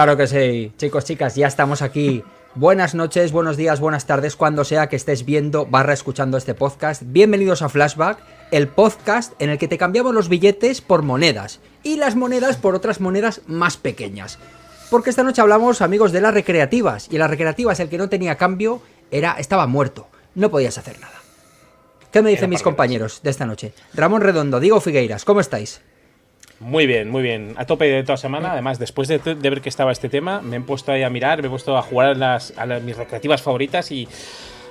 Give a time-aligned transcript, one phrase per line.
[0.00, 2.24] Claro que sí, chicos, chicas, ya estamos aquí.
[2.54, 7.02] Buenas noches, buenos días, buenas tardes, cuando sea que estés viendo barra escuchando este podcast.
[7.04, 8.18] Bienvenidos a Flashback,
[8.50, 12.74] el podcast en el que te cambiamos los billetes por monedas y las monedas por
[12.74, 14.38] otras monedas más pequeñas.
[14.90, 17.08] Porque esta noche hablamos, amigos, de las recreativas.
[17.10, 20.08] Y las recreativas, el que no tenía cambio, era, estaba muerto.
[20.34, 21.20] No podías hacer nada.
[22.10, 23.74] ¿Qué me dicen mis compañeros de esta noche?
[23.92, 25.82] Ramón Redondo, Diego Figueiras, ¿cómo estáis?
[26.60, 27.54] Muy bien, muy bien.
[27.56, 28.52] A tope de toda semana.
[28.52, 31.48] Además, después de, ver que estaba este tema, me he puesto ahí a mirar, me
[31.48, 34.06] he puesto a jugar a, las, mis recreativas favoritas y.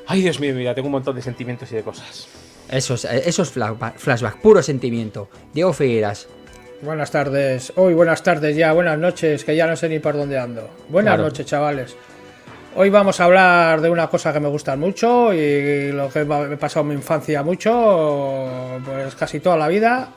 [0.07, 2.27] Ay, Dios mío, mira, tengo un montón de sentimientos y de cosas.
[2.69, 5.29] Eso es, eso es flashback, puro sentimiento.
[5.53, 6.27] Diego Figueiras,
[6.81, 7.73] Buenas tardes.
[7.75, 10.69] Hoy buenas tardes ya, buenas noches, que ya no sé ni por dónde ando.
[10.87, 11.97] Buenas noches, chavales.
[12.75, 16.57] Hoy vamos a hablar de una cosa que me gusta mucho y lo que he
[16.57, 20.13] pasado en mi infancia mucho, pues casi toda la vida.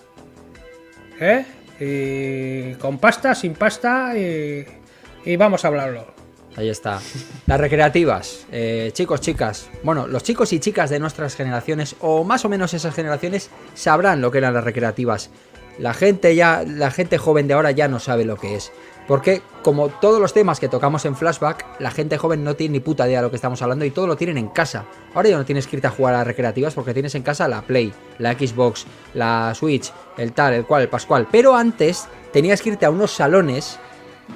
[1.18, 1.44] ¿Eh?
[1.84, 6.06] Y con pasta, sin pasta y, vamos a hablarlo.
[6.54, 7.00] Ahí está.
[7.46, 8.46] Las recreativas.
[8.52, 9.68] Eh, chicos, chicas.
[9.82, 14.20] Bueno, los chicos y chicas de nuestras generaciones, o más o menos esas generaciones, sabrán
[14.20, 15.30] lo que eran las recreativas.
[15.78, 18.70] La gente ya, la gente joven de ahora ya no sabe lo que es.
[19.06, 22.80] Porque como todos los temas que tocamos en flashback, la gente joven no tiene ni
[22.80, 24.84] puta idea de lo que estamos hablando y todo lo tienen en casa.
[25.14, 27.48] Ahora ya no tienes que irte a jugar a las recreativas porque tienes en casa
[27.48, 31.28] la Play, la Xbox, la Switch, el tal, el cual, el pascual.
[31.30, 33.78] Pero antes tenías que irte a unos salones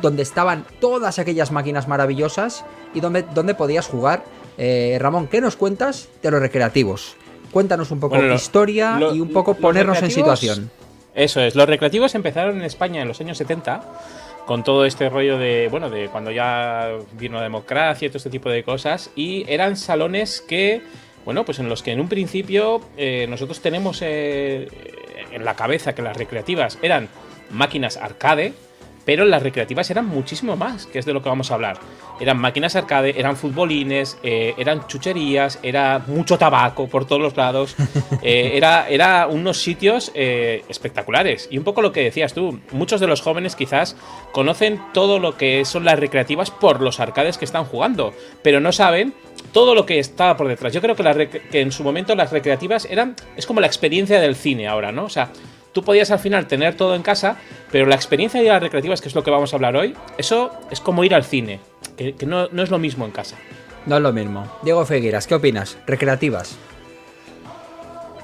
[0.03, 4.25] donde estaban todas aquellas máquinas maravillosas y donde, donde podías jugar.
[4.59, 7.17] Eh, Ramón, ¿qué nos cuentas de los recreativos?
[7.53, 10.71] Cuéntanos un poco de historia y un poco ponernos en situación.
[11.15, 13.81] Eso es, los recreativos empezaron en España en los años 70
[14.47, 18.31] con todo este rollo de, bueno, de cuando ya vino la democracia y todo este
[18.31, 20.83] tipo de cosas, y eran salones que,
[21.25, 24.69] bueno, pues en los que en un principio eh, nosotros tenemos eh,
[25.33, 27.09] en la cabeza que las recreativas eran
[27.51, 28.55] máquinas arcade,
[29.07, 31.79] pero las recreativas eran muchísimo más, que es de lo que vamos a hablar.
[32.21, 37.77] Eran máquinas arcade, eran futbolines, eh, eran chucherías, era mucho tabaco por todos los lados,
[38.23, 41.49] eh, era, era unos sitios eh, espectaculares.
[41.51, 43.97] Y un poco lo que decías tú, muchos de los jóvenes quizás
[44.33, 48.13] conocen todo lo que son las recreativas por los arcades que están jugando,
[48.43, 49.15] pero no saben
[49.53, 50.73] todo lo que estaba por detrás.
[50.73, 54.35] Yo creo que, que en su momento las recreativas eran, es como la experiencia del
[54.35, 55.05] cine ahora, ¿no?
[55.05, 55.31] O sea,
[55.77, 57.37] tú podías al final tener todo en casa,
[57.71, 60.51] pero la experiencia de las recreativas, que es lo que vamos a hablar hoy, eso
[60.71, 61.61] es como ir al cine,
[61.99, 63.37] que, no, es lo mismo en casa.
[63.85, 64.51] No es lo mismo.
[64.63, 65.77] Diego Fegueras, ¿qué opinas?
[65.87, 66.57] Recreativas.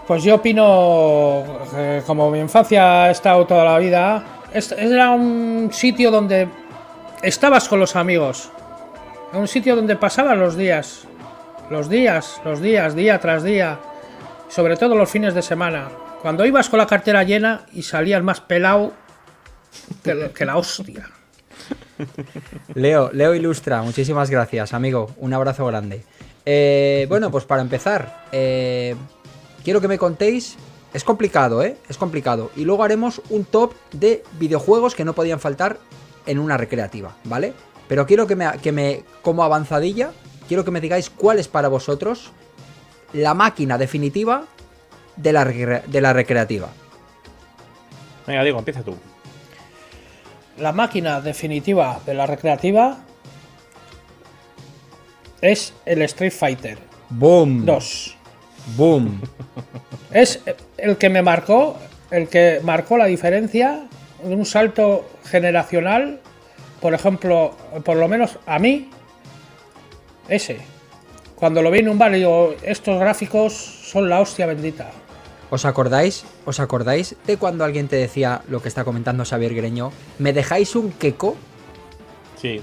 [0.07, 1.45] Pues yo opino,
[1.77, 4.25] eh, como mi infancia ha estado toda la vida,
[4.79, 6.49] era un sitio donde
[7.23, 8.51] estabas con los amigos,
[9.35, 11.07] un sitio donde pasabas los días,
[11.69, 13.79] los días, los días, día tras día,
[14.49, 15.91] sobre todo los fines de semana.
[16.23, 18.93] Cuando ibas con la cartera llena y salías más pelado
[20.05, 21.11] que, la hostia.
[22.75, 25.11] Leo, Leo Ilustra, muchísimas gracias, amigo.
[25.17, 26.05] Un abrazo grande.
[26.47, 28.95] Eh, bueno, pues para empezar, eh,
[29.65, 30.57] quiero que me contéis.
[30.95, 31.77] Es complicado, ¿eh?
[31.89, 32.53] Es complicado.
[32.55, 35.79] Y luego haremos un top de videojuegos que no podían faltar
[36.27, 37.53] en una recreativa, ¿vale?
[37.89, 40.13] Pero quiero que me, que me como avanzadilla,
[40.47, 42.31] quiero que me digáis cuál es para vosotros
[43.13, 44.45] la máquina definitiva
[45.23, 46.69] de la, de la recreativa.
[48.27, 48.97] Venga, digo, empieza tú.
[50.59, 52.99] La máquina definitiva de la recreativa
[55.41, 56.79] es el Street Fighter.
[57.11, 57.65] Boom.
[57.65, 58.17] 2.
[58.77, 59.21] Boom.
[60.13, 60.41] Es
[60.77, 61.79] el que me marcó,
[62.11, 63.85] el que marcó la diferencia
[64.23, 66.21] de un salto generacional.
[66.83, 68.91] Por ejemplo, por lo menos a mí,
[70.29, 70.59] ese.
[71.35, 74.91] Cuando lo vi en un bar, digo, estos gráficos son la hostia bendita.
[75.53, 76.25] ¿Os acordáis?
[76.47, 79.93] ¿Os acordáis de cuando alguien te decía lo que está comentando Xavier Greño?
[80.19, 81.37] ¿Me dejáis un queco?
[82.41, 82.63] Sí.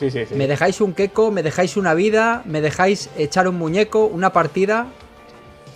[0.00, 0.34] Sí, sí, sí.
[0.34, 1.30] ¿Me dejáis un queco?
[1.30, 2.42] ¿Me dejáis una vida?
[2.46, 4.06] ¿Me dejáis echar un muñeco?
[4.06, 4.88] ¿Una partida?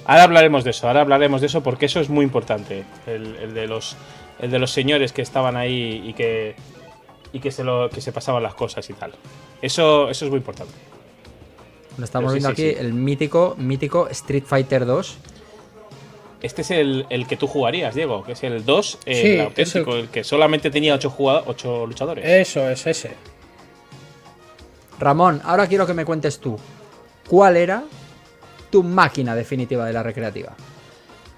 [0.07, 2.85] Ahora hablaremos de eso, ahora hablaremos de eso porque eso es muy importante.
[3.07, 3.97] El, de, los,
[4.41, 6.57] el de los señores que estaban ahí y que,
[7.33, 9.13] y que, se, lo, que se pasaban las cosas y tal.
[9.63, 10.75] Eso, eso es muy importante.
[11.97, 15.19] Lo estamos viendo aquí, el mítico, mítico Street Fighter 2
[16.43, 20.09] este es el, que tú jugarías, Diego, que es el 2, el auténtico, el...
[20.09, 22.25] que solamente tenía 8, luchadores.
[22.25, 23.11] Eso es ese.
[24.99, 26.59] Ramón, ahora quiero que me cuentes tú.
[27.29, 27.85] ¿Cuál era
[28.71, 30.55] tu máquina definitiva de la recreativa?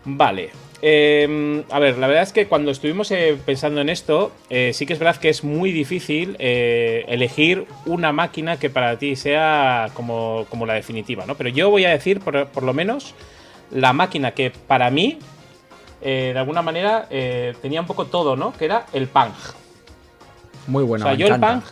[0.05, 0.51] Vale.
[0.83, 4.87] Em, a ver, la verdad es que cuando estuvimos eh, pensando en esto, eh, sí
[4.87, 9.91] que es verdad que es muy difícil eh, elegir una máquina que para ti sea
[9.93, 11.37] como, como, la definitiva, ¿no?
[11.37, 13.15] Pero yo voy a decir, por, por lo menos,
[13.71, 15.19] la máquina que para mí,
[16.03, 18.53] eh, de alguna manera, eh, tenía un poco todo, ¿no?
[18.53, 19.33] Que era el Pang.
[20.67, 21.05] Muy bueno.
[21.05, 21.41] o sea, yo el.
[21.41, 21.63] Pang,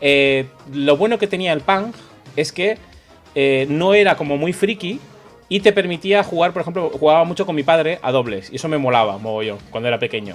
[0.00, 1.92] eh, lo bueno que tenía el Pang
[2.36, 2.78] es que
[3.68, 5.00] no era como muy friki
[5.48, 8.68] y te permitía jugar, por ejemplo, jugaba mucho con mi padre a dobles y eso
[8.68, 10.34] me molaba, mogollón, cuando era pequeño.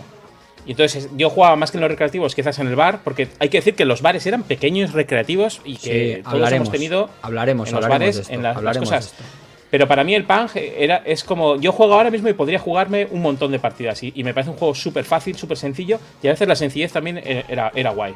[0.65, 3.49] Y entonces yo jugaba más que en los recreativos, quizás en el bar, porque hay
[3.49, 7.09] que decir que los bares eran pequeños recreativos y que Sí, todos hablaremos, hemos tenido
[7.21, 9.15] hablaremos, en los hablaremos bares, de esto, en las- cosas.
[9.15, 9.23] de esto.
[9.69, 11.57] Pero para mí el Pang era, es como.
[11.57, 14.01] Yo juego ahora mismo y podría jugarme un montón de partidas.
[14.03, 15.99] Y, y me parece un juego súper fácil, súper sencillo.
[16.21, 18.15] Y a veces la sencillez también eh, era, era guay.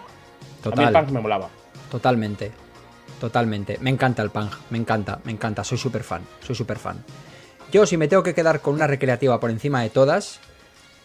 [0.64, 0.92] A mí el.
[0.92, 1.50] Pang me molaba.
[1.90, 2.52] Totalmente.
[3.20, 3.78] Totalmente.
[3.82, 4.50] Me encanta el Pang.
[4.70, 5.64] Me encanta, me encanta.
[5.64, 6.22] Soy súper fan.
[6.42, 7.04] Soy súper fan.
[7.72, 10.42] Yo, si me tengo que quedar con una recreativa por encima de todas,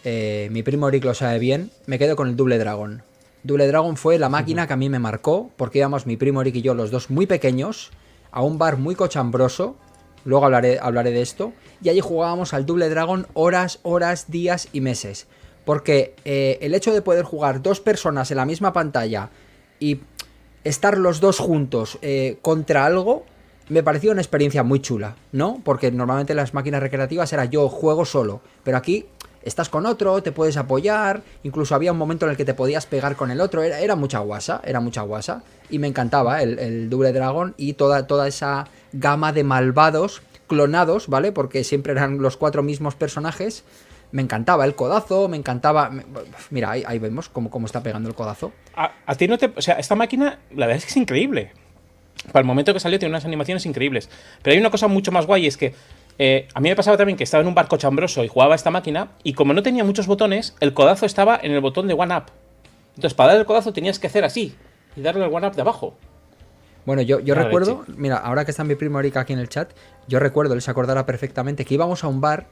[0.03, 3.03] eh, mi primo Rick lo sabe bien, me quedo con el Double Dragon.
[3.45, 6.57] Double Dragon fue la máquina que a mí me marcó, porque íbamos mi primo Rick
[6.57, 7.91] y yo, los dos muy pequeños,
[8.33, 9.77] a un bar muy cochambroso.
[10.27, 11.55] Luego hablaré, hablaré de esto.
[11.83, 15.27] Y allí jugábamos al Double Dragon horas, horas, días y meses.
[15.65, 19.31] Porque eh, el hecho de poder jugar dos personas en la misma pantalla
[19.81, 20.01] y
[20.65, 23.25] estar los dos juntos eh, contra algo
[23.69, 25.61] me pareció una experiencia muy chula, ¿no?
[25.65, 29.07] Porque normalmente en las máquinas recreativas era yo juego solo, pero aquí
[29.47, 32.85] estás con otro, te puedes apoyar, incluso había un momento en el que te podías
[32.85, 37.13] pegar con el otro, era, mucha guasa, era mucha guasa, y me encantaba el, Double
[37.13, 41.33] Dragon y toda, toda esa gama de malvados clonados, ¿vale?
[41.33, 43.65] Porque siempre eran los cuatro mismos personajes.
[44.13, 45.91] Me encantaba el codazo, me encantaba...
[46.51, 48.53] Mira, ahí, vemos cómo, cómo está pegando el codazo.
[48.77, 49.53] A, a ti no te.
[49.57, 51.51] O sea, esta máquina, la verdad es que es increíble.
[52.29, 54.09] Para el momento que salió, tiene unas animaciones increíbles.
[54.43, 55.75] Pero hay una cosa mucho más guay: es que
[56.19, 58.71] eh, a mí me pasaba también que estaba en un barco chambroso y jugaba esta
[58.71, 59.11] máquina.
[59.23, 62.25] Y como no tenía muchos botones, el codazo estaba en el botón de One Up.
[62.97, 64.55] Entonces, para dar el codazo tenías que hacer así
[64.97, 65.95] y darle al One Up de abajo.
[66.87, 69.73] Bueno, yo, yo recuerdo, mira, ahora que está mi primo Erika aquí en el chat,
[70.07, 72.47] yo recuerdo, él se acordará perfectamente, que íbamos a un bar,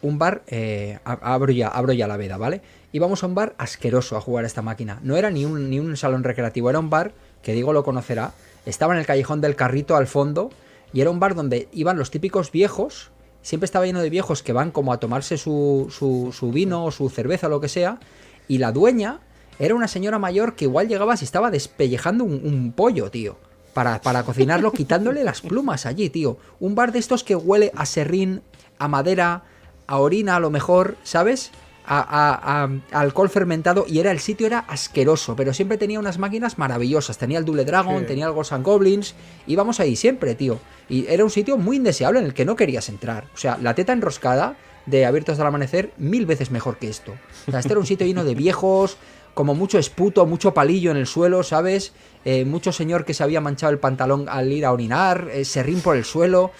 [0.00, 2.60] un bar, eh, abro, ya, abro ya la veda, ¿vale?
[2.92, 5.00] Íbamos a un bar asqueroso a jugar a esta máquina.
[5.02, 7.12] No era ni un, ni un salón recreativo, era un bar,
[7.42, 8.32] que digo lo conocerá,
[8.64, 10.50] estaba en el callejón del carrito al fondo,
[10.94, 13.10] y era un bar donde iban los típicos viejos,
[13.42, 16.92] siempre estaba lleno de viejos que van como a tomarse su, su, su vino o
[16.92, 17.98] su cerveza o lo que sea,
[18.48, 19.20] y la dueña
[19.58, 23.36] era una señora mayor que igual llegaba si estaba despellejando un, un pollo, tío.
[23.74, 26.38] Para, para cocinarlo, quitándole las plumas allí, tío.
[26.60, 28.42] Un bar de estos que huele a serrín,
[28.78, 29.42] a madera,
[29.88, 31.50] a orina a lo mejor, ¿sabes?
[31.86, 36.18] A, a- a- alcohol fermentado y era el sitio era asqueroso, pero siempre tenía unas
[36.18, 37.18] máquinas maravillosas.
[37.18, 38.06] Tenía el Double Dragon, Sí.
[38.06, 39.14] tenía el Ghosts and Goblins,
[39.46, 40.58] íbamos ahí siempre, tío.
[40.88, 43.24] Y era un sitio muy indeseable en el que no querías entrar.
[43.34, 47.12] O sea, la teta enroscada de Abiertos al Amanecer, mil veces mejor que esto.
[47.46, 48.96] O sea, este era un sitio lleno de viejos,
[49.34, 51.92] como mucho esputo, mucho palillo en el suelo, ¿sabes?
[52.24, 55.80] Eh, mucho señor que se había manchado el pantalón al ir a orinar, eh, serrín
[55.80, 56.52] por el suelo.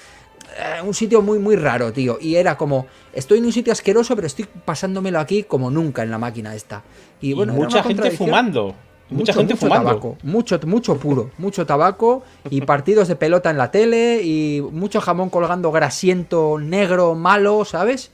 [0.57, 2.19] Eh, un sitio muy, muy raro, tío.
[2.21, 6.11] Y era como, estoy en un sitio asqueroso, pero estoy pasándomelo aquí como nunca en
[6.11, 6.83] la máquina esta.
[7.21, 8.75] Y Y, bueno, mucha gente fumando.
[9.11, 9.89] Mucha Mucho, gente mucho fumando.
[9.91, 15.01] tabaco, mucho, mucho puro, mucho tabaco y partidos de pelota en la tele y mucho
[15.03, 18.11] jamón colgando grasiento, negro, malo, ¿sabes?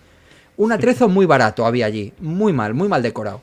[0.57, 3.41] Un atrezo muy barato había allí, muy mal, muy mal decorado.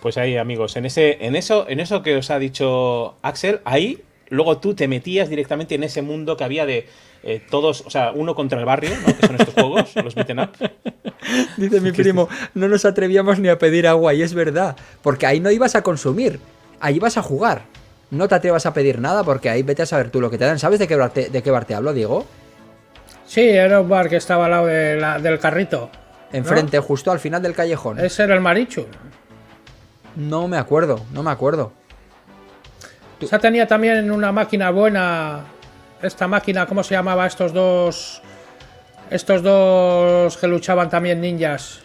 [0.00, 4.02] Pues ahí, amigos, en ese, en eso, en eso que os ha dicho Axel, ahí
[4.28, 6.88] luego tú te metías directamente en ese mundo que había de
[7.22, 9.16] eh, todos, o sea, uno contra el barrio, ¿no?
[9.16, 10.50] Que son estos juegos, los beaten up.
[11.56, 15.40] Dice mi primo, no nos atrevíamos ni a pedir agua y es verdad, porque ahí
[15.40, 16.40] no ibas a consumir,
[16.80, 17.62] ahí ibas a jugar.
[18.10, 20.44] No te atrevas a pedir nada porque ahí vete a saber tú lo que te
[20.44, 20.58] dan.
[20.58, 22.26] ¿Sabes de qué bar te, de qué bar te hablo, Diego?
[23.26, 25.88] Sí, era un bar que estaba al lado de la- del carrito.
[26.30, 27.98] Enfrente, justo al final del callejón.
[28.00, 28.84] Ese era el Marichu.
[30.16, 31.72] No me acuerdo, no me acuerdo.
[33.22, 35.44] O sea, tenía también una máquina buena.
[36.02, 37.26] Esta máquina, ¿cómo se llamaba?
[37.26, 38.20] Estos dos.
[39.10, 41.80] Estos dos que luchaban también ninjas.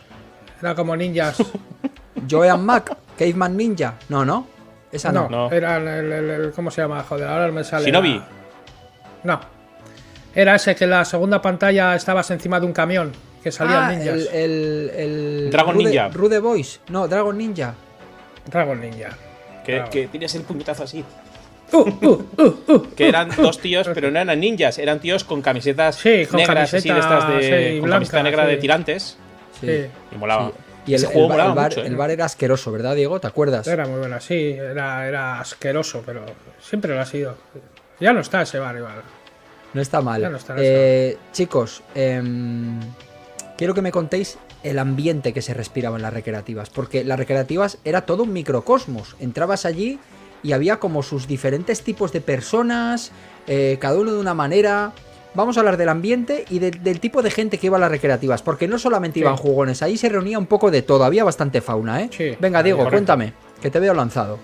[0.61, 1.37] Era como ninjas.
[2.29, 3.93] Joean Mac, Caveman Ninja.
[4.09, 4.47] No, no.
[4.91, 5.29] Esa no.
[5.29, 5.51] no, No.
[5.55, 7.03] era el, el- el- el- ¿Cómo se llama?
[7.03, 7.85] Joder, ahora me sale.
[7.85, 8.15] Shinobi.
[8.17, 8.25] la-
[9.23, 9.39] No.
[10.33, 13.11] Era ese que en la segunda pantalla estabas encima de un camión.
[13.43, 14.07] Que salían Ah, ninjas.
[14.07, 16.07] el, el, el Dragon Rude, Ninja.
[16.09, 16.79] Rude Boys.
[16.89, 17.73] No, Dragon Ninja.
[18.49, 19.09] Dragon Ninja.
[19.63, 19.89] Que, Claro.
[19.91, 21.03] que tienes el puñetazo así.
[21.71, 22.95] Uh, uh, uh, uh.
[22.95, 26.73] Que eran dos tíos, pero no eran ninjas, eran tíos con camisetas Sí, con negras,
[26.73, 27.41] así de camiseta, estas de.
[27.41, 28.49] sí, con blanca, camiseta negra sí.
[28.51, 29.17] de tirantes.
[29.59, 29.85] Sí.
[30.11, 30.51] Y molaba.
[30.85, 31.87] Y el, el juego el bar, mucho, ¿eh?
[31.87, 33.19] el bar era asqueroso, ¿verdad, Diego?
[33.19, 33.67] ¿Te acuerdas?
[33.67, 34.51] Era muy buena, sí.
[34.51, 36.25] Era, era asqueroso, pero
[36.61, 37.35] siempre lo ha sido.
[37.99, 39.01] Ya no está ese bar igual.
[39.73, 40.21] No está mal.
[40.21, 42.79] Ya no está, no Eh, chicos, em,
[43.57, 46.69] quiero que me contéis el ambiente que se respiraba en las recreativas.
[46.69, 49.17] Porque las recreativas era todo un microcosmos.
[49.19, 49.99] Entrabas allí
[50.43, 53.11] y había como sus diferentes tipos de personas,
[53.47, 54.91] eh, cada uno de una manera.
[55.33, 57.91] vamos a hablar del ambiente y de- del tipo de gente que iba a las
[57.91, 59.19] recreativas, porque no solamente Sí.
[59.19, 62.09] iban jugones, ahí se reunía un poco de todo, había bastante fauna, ¿eh?
[62.11, 62.95] Sí, Venga, Diego, correcto.
[62.95, 64.39] cuéntame, que te veo lanzado.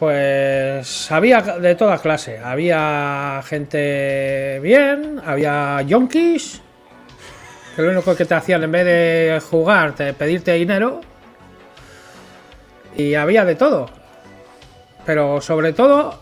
[0.00, 2.38] Pues había de toda clase.
[2.38, 6.62] Había gente bien, había yonkis,
[7.76, 11.00] que lo único que te hacían en vez de jugar, te pedirte dinero.
[12.96, 13.88] Y había de todo.
[15.10, 16.14] Pero sobre todo,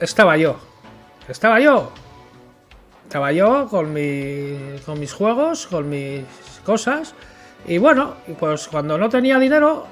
[0.00, 0.56] estaba yo.
[1.28, 1.92] Estaba yo.
[3.04, 6.24] Estaba yo con, mi- con mis juegos, con mis
[6.66, 7.14] cosas.
[7.68, 9.86] Y bueno, pues cuando no tenía dinero,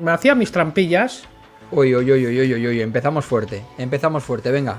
[0.00, 1.22] me hacía mis trampillas.
[1.70, 4.78] Uy, uy, uy, uy, uy, uy, uy, empezamos fuerte, empezamos fuerte, venga,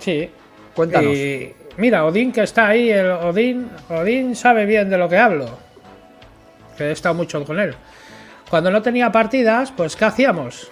[0.00, 0.30] Sí.
[0.74, 1.12] cuéntanos.
[1.14, 5.58] Y mira, Odín que está ahí, el Odín, Odín sabe bien de lo que hablo.
[6.78, 7.74] Que he estado mucho con él.
[8.48, 10.70] Cuando no tenía partidas, pues ¿qué hacíamos?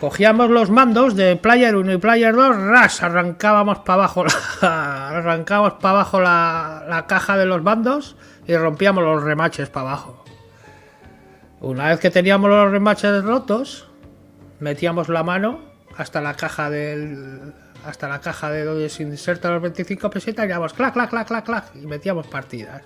[0.00, 4.24] Cogíamos los mandos de Player 1 y Player 2, ras, arrancábamos para abajo,
[4.60, 9.88] la, arrancábamos para abajo la, la caja de los mandos y rompíamos los remaches para
[9.88, 10.22] abajo.
[11.60, 13.88] Una vez que teníamos los remaches rotos,
[14.60, 15.60] metíamos la mano
[15.96, 17.54] hasta la caja del
[17.86, 21.26] hasta la caja de donde se insertan los 25 pesetas y íbamos clac clac clac
[21.26, 22.82] clac clac y metíamos partidas.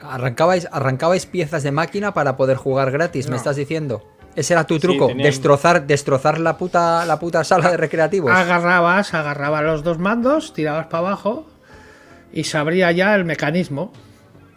[0.00, 4.04] Arrancabais, arrancabais piezas de máquina para poder jugar gratis, me estás diciendo.
[4.38, 8.30] Ese era tu truco, destrozar, destrozar la puta, la puta sala de recreativos.
[8.30, 11.48] Agarrabas, agarrabas los dos mandos, tirabas para abajo
[12.32, 13.92] y se abría ya el mecanismo.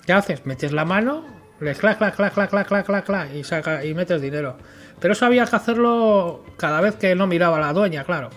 [0.06, 0.46] ¿Qué haces?
[0.46, 1.26] Metes la mano,
[1.60, 4.56] le clac, clac, clac, clac, clac, clac, clac, clac y, saca, y metes dinero.
[5.00, 8.30] Pero eso había que hacerlo cada vez que no miraba a la dueña, claro.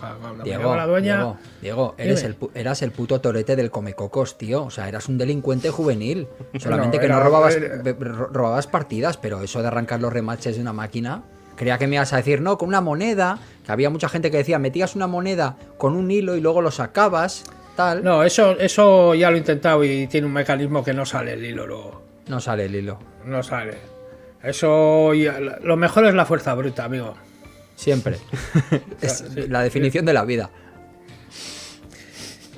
[0.45, 0.75] Diego.
[0.99, 4.65] Diego, Diego eres el, eras el puto torete del comecocos, tío.
[4.65, 6.27] O sea, eras un delincuente juvenil.
[6.59, 7.59] Solamente que no robabas,
[8.33, 11.25] robabas partidas, pero eso de arrancar los remaches de una máquina.
[11.57, 13.39] Creía que me ibas a decir, no, con una moneda.
[13.65, 16.71] Que había mucha gente que decía, metías una moneda con un hilo y luego lo
[16.71, 17.45] sacabas,
[17.77, 18.03] tal.
[18.05, 21.33] No, No, eso, eso ya lo he intentado y tiene un mecanismo que no sale
[21.35, 22.03] el hilo luego.
[22.41, 22.99] sale el hilo.
[23.25, 23.79] No sale.
[24.43, 27.15] Eso ya- lo mejor es la fuerza bruta, amigo.
[27.77, 28.19] Siempre.
[29.01, 30.51] es la definición de la vida.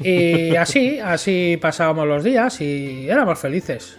[0.01, 3.99] Y así, así pasábamos los días y éramos felices.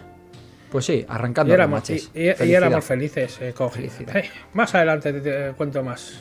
[0.71, 2.47] Pues sí, Y arrancando éramos, y, remaches.
[2.47, 3.37] y- éramos felices.
[3.41, 6.19] eh, con- Eh, más adelante te, te cuento más.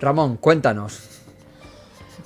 [0.00, 1.14] Ramón, cuéntanos.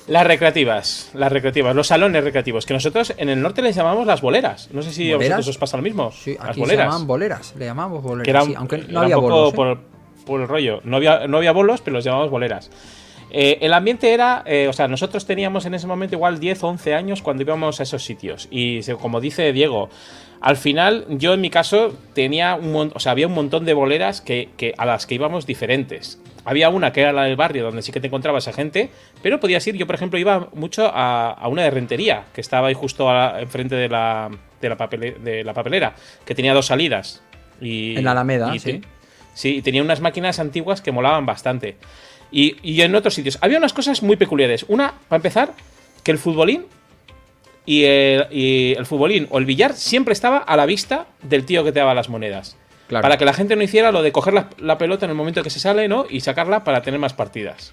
[0.09, 4.21] Las recreativas, las recreativas, los salones recreativos, que nosotros en el norte les llamamos las
[4.21, 4.69] boleras.
[4.73, 5.39] No sé si a ¿Boleras?
[5.39, 6.11] vosotros os pasa lo mismo.
[6.11, 6.85] Sí, las aquí se boleras.
[6.87, 7.55] llamaban boleras.
[7.57, 8.25] Le llamamos boleras.
[8.25, 9.53] que era, sí, aunque no era había un poco bolos.
[9.53, 9.57] ¿eh?
[9.57, 9.81] por,
[10.27, 10.81] por el rollo.
[10.85, 12.71] No había, no había bolos, pero los llamábamos boleras.
[13.31, 16.69] Eh, el ambiente era, eh, o sea, nosotros teníamos en ese momento igual 10 o
[16.69, 18.49] 11 años cuando íbamos a esos sitios.
[18.51, 19.89] Y se- como dice Diego,
[20.43, 23.75] al final yo en mi caso tenía un mon- o sea, había un montón de
[23.75, 26.21] boleras que, que- a las que íbamos diferentes.
[26.45, 28.91] Había una que era la del barrio donde sí que te encontrabas a gente,
[29.23, 32.67] pero podías ir, yo por ejemplo iba mucho a, a una de rentería, que estaba
[32.69, 34.29] ahí justo a la- enfrente de la,
[34.61, 35.95] de, la papele- de la papelera,
[36.25, 37.23] que tenía dos salidas.
[37.61, 38.73] Y, En la Alameda, y sí.
[38.81, 38.89] te-
[39.35, 41.77] Sí, y tenía unas máquinas antiguas que molaban bastante.
[42.31, 43.39] Y, y en otros sitios.
[43.41, 44.67] Había unas cosas muy peculiares.
[44.69, 45.53] Una, para empezar,
[46.03, 46.67] que el futbolín
[47.67, 51.63] y el, y el futbolín o el billar siempre estaba a la vista del tío
[51.65, 52.57] que te daba las monedas.
[52.89, 53.03] Claro.
[53.03, 55.43] Para que la gente no hiciera lo de coger la, la pelota en el momento
[55.43, 56.05] que se sale, ¿no?
[56.11, 57.73] Y sacarla para tener más partidas.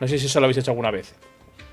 [0.00, 1.14] No sé si eso lo habéis hecho alguna vez.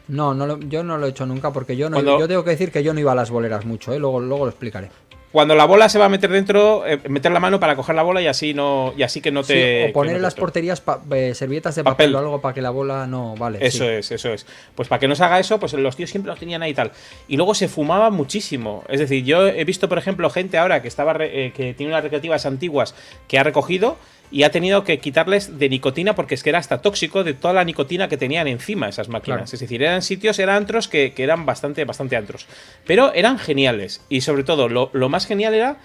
[0.08, 1.96] No, no lo- yo no lo he hecho nunca porque yo no.
[1.96, 4.00] Cuando- Yo tengo que decir que yo no iba a las boleras mucho, ¿eh?
[4.00, 4.90] luego, luego lo explicaré.
[5.36, 8.04] Cuando la bola se va a meter dentro, eh, meter la mano para coger la
[8.04, 10.40] bola y así no y así que no Sí, te o poner en las te-
[10.40, 12.14] porterías pa- eh, servilletas de papel.
[12.14, 12.16] Papel.
[12.16, 13.58] o algo para que la bola no vale.
[13.60, 13.90] Eso sí.
[13.90, 14.46] es, eso es.
[14.76, 16.74] Pues para que no se haga eso, pues los tíos siempre los tenían ahí y
[16.74, 16.92] tal.
[17.28, 18.86] Y luego se fumaba muchísimo.
[18.88, 21.92] Es decir, yo he visto, por ejemplo, gente ahora que estaba re- eh, que tiene
[21.92, 22.96] unas recreativas antiguas
[23.28, 23.98] que ha recogido
[24.32, 27.54] y ha tenido que quitarles de nicotina porque es que era hasta tóxico de toda
[27.54, 29.38] la nicotina que tenían encima esas máquinas.
[29.38, 29.54] Claro.
[29.54, 32.48] Es decir, eran sitios, eran antros que, que eran bastante, bastante antros.
[32.86, 34.02] Pero eran geniales.
[34.10, 35.78] Y sobre todo, lo, lo más genial era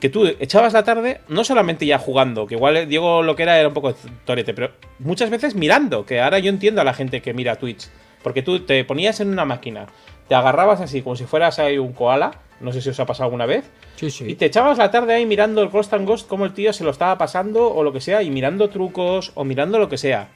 [0.00, 3.58] que tú echabas la tarde, no solamente ya jugando, que igual Diego lo que era
[3.58, 7.22] era un poco torete, pero muchas veces mirando, que ahora yo entiendo a la gente
[7.22, 7.88] que mira Twitch.
[8.22, 9.86] Porque tú te ponías en una máquina,
[10.28, 13.24] te agarrabas así como si fueras ahí un koala, no sé si os ha pasado
[13.24, 13.64] alguna vez,
[13.96, 14.24] Sí, sí.
[14.28, 16.84] y te echabas la tarde ahí mirando el Ghost and Ghost, como el tío se
[16.84, 20.28] lo estaba pasando o lo que sea, y mirando trucos o mirando lo que sea.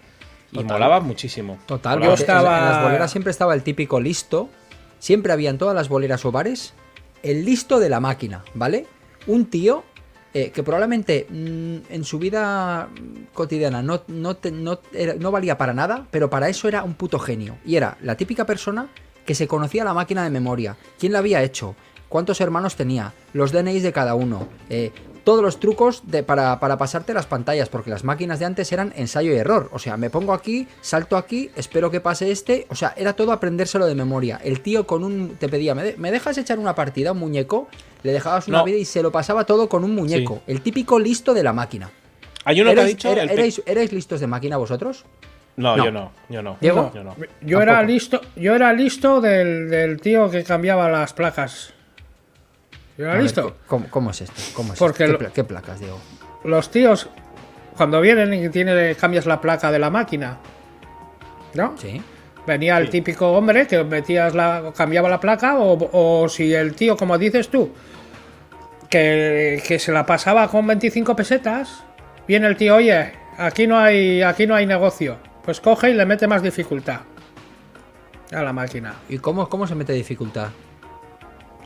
[0.52, 1.58] Y molaba muchísimo.
[1.66, 2.12] Total, Molaba.
[2.16, 4.48] porque estaba- en las boleras siempre estaba el típico listo.
[4.98, 6.74] Siempre había en todas las boleras o bares
[7.22, 8.86] el listo de la máquina, ¿vale?
[9.26, 9.84] Un tío
[10.34, 12.88] eh, que probablemente mm, en su vida
[13.34, 16.94] cotidiana no, no, te- no era- no valía para nada, pero para eso era un
[16.94, 17.56] puto genio.
[17.64, 18.86] Y era la típica persona
[19.30, 20.76] que se conocía la máquina de memoria.
[20.98, 21.76] ¿Quién la había hecho?
[22.08, 23.12] ¿Cuántos hermanos tenía?
[23.32, 24.48] Los DNIs de cada uno.
[24.68, 24.90] eh,
[25.22, 28.92] todos los trucos de, para, para pasarte las pantallas, porque las máquinas de antes eran
[28.96, 29.68] ensayo y error.
[29.72, 32.66] O sea, me pongo aquí, salto aquí, espero que pase este.
[32.70, 34.40] O sea, era todo aprendérselo de memoria.
[34.42, 35.36] El tío con un.
[35.38, 37.68] te pedía, ¿me, de- ¿me dejas echar una partida, un muñeco?
[38.02, 38.64] Le dejabas una No.
[38.64, 40.36] vida y se lo pasaba todo con un muñeco.
[40.46, 40.52] Sí.
[40.52, 41.88] El típico listo de la máquina.
[42.44, 43.12] Hay uno que ha ¿Erais, dicho.
[43.12, 45.04] el erais listos de máquina vosotros?
[45.60, 45.84] No, No.
[45.84, 46.56] yo no, yo no.
[46.60, 46.90] Diego.
[46.94, 47.16] Yo no.
[47.42, 51.72] Yo era listo, yo era listo del, del tío que cambiaba las placas.
[52.96, 53.56] Yo era ver, listo.
[53.66, 54.40] ¿Cómo, cómo es esto?
[54.54, 55.12] ¿Cómo es Porque esto?
[55.12, 55.98] lo- ¿Qué, pla- qué placas, Diego?
[56.44, 57.08] Los tíos,
[57.76, 60.38] cuando vienen y tiene, cambias la placa de la máquina,
[61.54, 61.76] ¿no?
[61.78, 62.00] Sí.
[62.46, 66.96] Venía el típico hombre que metías la, cambiaba la placa, o, o si el tío,
[66.96, 67.70] como dices tú,
[68.88, 71.84] que, que se la pasaba con 25 pesetas,
[72.26, 75.18] viene el tío, oye, aquí no hay, aquí no hay negocio.
[75.44, 77.00] Pues coge y le mete más dificultad
[78.32, 78.94] a la máquina.
[79.08, 80.48] ¿Y cómo, cómo se mete dificultad?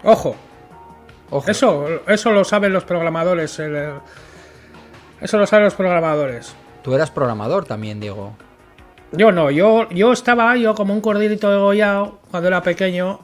[0.02, 0.37] Ojo,
[1.31, 1.50] Ojo.
[1.50, 3.59] eso, eso lo saben los programadores.
[3.59, 3.95] el- el-
[5.21, 6.54] eso lo saben los programadores.
[6.83, 8.37] Tú eras programador también, Diego.
[9.12, 13.21] Yo no, yo, yo estaba yo como un corderito degollado cuando era pequeño.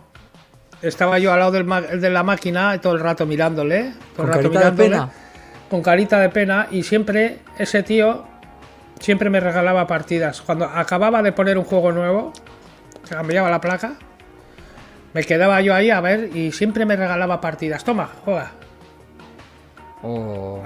[0.83, 3.92] Estaba yo al lado del de la máquina todo el rato mirándole.
[4.16, 5.11] Todo Con el rato carita de mirándole, pena.
[5.69, 6.69] Con carita de pena.
[6.71, 8.25] Y siempre ese tío
[9.00, 10.40] siempre me regalaba partidas.
[10.40, 12.33] Cuando acababa de poner un juego nuevo,
[13.09, 13.95] cambiaba la placa.
[15.12, 17.83] Me quedaba yo ahí a ver y siempre me regalaba partidas.
[17.83, 18.52] Toma, juega.
[20.02, 20.62] O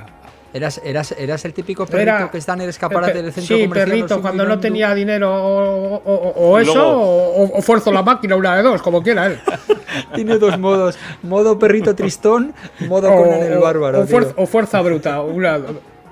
[0.53, 3.63] eras, eras, eras el típico perrito Era- que está en el escaparate del centro sí,
[3.65, 3.89] comercial.
[3.89, 7.91] perrito, así cuando no tenía dinero o, o- o- o Y eso, o, o fuerzo
[7.91, 9.41] la máquina, una de dos, como quiera él.
[10.15, 10.97] Tiene dos modos.
[11.23, 12.55] Modo perrito tristón,
[12.89, 14.03] modo o, Conan el bárbaro.
[14.03, 14.43] o fuerza, tío.
[14.45, 15.59] o fuerza bruta, una,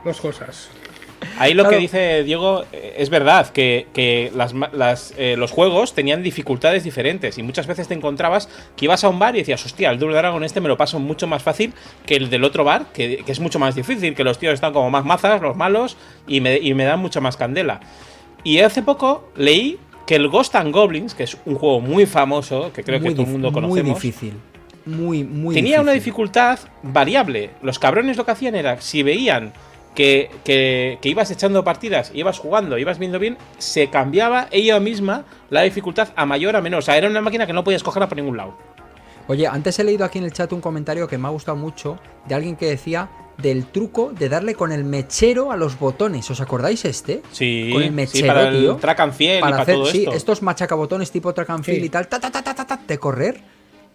[0.05, 0.69] dos cosas.
[1.39, 1.77] Ahí lo Claro.
[1.77, 6.23] que dice Diego eh, es verdad, que, que las, ma- las, eh, los juegos tenían
[6.23, 9.91] dificultades diferentes y muchas veces te encontrabas que ibas a un bar y decías, hostia,
[9.91, 11.73] el Double Dragon este me lo paso mucho más fácil
[12.07, 14.73] que el del otro bar, que, que es mucho más difícil, que los tíos están
[14.73, 17.81] como más mazas, los malos, y me, y me dan mucha más candela.
[18.45, 22.73] Y hace poco leí que el Ghost and Goblins, que es un juego muy famoso,
[22.73, 24.33] que creo Muy que todo el mundo conocemos, Muy difícil.
[24.85, 26.11] Muy, muy tenía una difícil.
[26.13, 27.51] dificultad variable.
[27.63, 29.53] Los cabrones lo que hacían era, si veían
[29.95, 35.25] que, que- que ibas echando partidas, ibas jugando, ibas viendo bien, se cambiaba ella misma
[35.51, 36.79] la dificultad a mayor a menor.
[36.79, 38.57] O sea, era una máquina que no podías cogerla por ningún lado.
[39.29, 41.99] Oye, antes he leído aquí en el chat un comentario que me ha gustado mucho
[42.27, 46.29] de alguien que decía del truco de darle con el mechero a los botones.
[46.31, 47.23] ¿Os acordáis este?
[47.33, 48.77] Sí, Con el sí, mechero, para el tío.
[48.77, 50.13] track and field y para para hacer todo sí, esto.
[50.13, 51.87] estos machacabotones tipo track and field Sí.
[51.87, 53.41] y tal, ta, ta, ta, ta, ta, ta, de correr.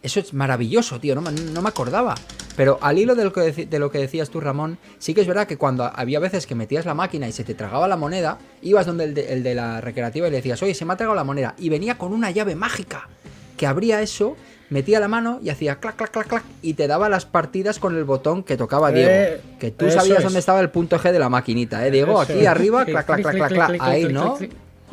[0.07, 2.15] Eso es maravilloso, tío, no, me- no me acordaba.
[2.55, 5.19] Pero al hilo de lo, que deci- de lo que decías tú, Ramón, sí que
[5.19, 7.97] es verdad que cuando había veces que metías la máquina y se te tragaba la
[7.97, 10.93] moneda, ibas donde el de, el de la recreativa y le decías, oye, se me
[10.93, 11.55] ha tragado la moneda.
[11.57, 13.09] Y venía con una llave mágica
[13.57, 14.37] que abría eso,
[14.69, 17.97] metía la mano y hacía clac, clac, clac, clac, y te daba las partidas con
[17.97, 19.09] el botón que tocaba Diego.
[19.11, 20.23] Eh, que tú sabías es.
[20.23, 22.13] dónde estaba el punto G de la maquinita, ¿eh, Diego?
[22.23, 22.47] Eso Aquí es.
[22.47, 24.37] arriba, clac, clac, clac, clac, Ahí, ¿no?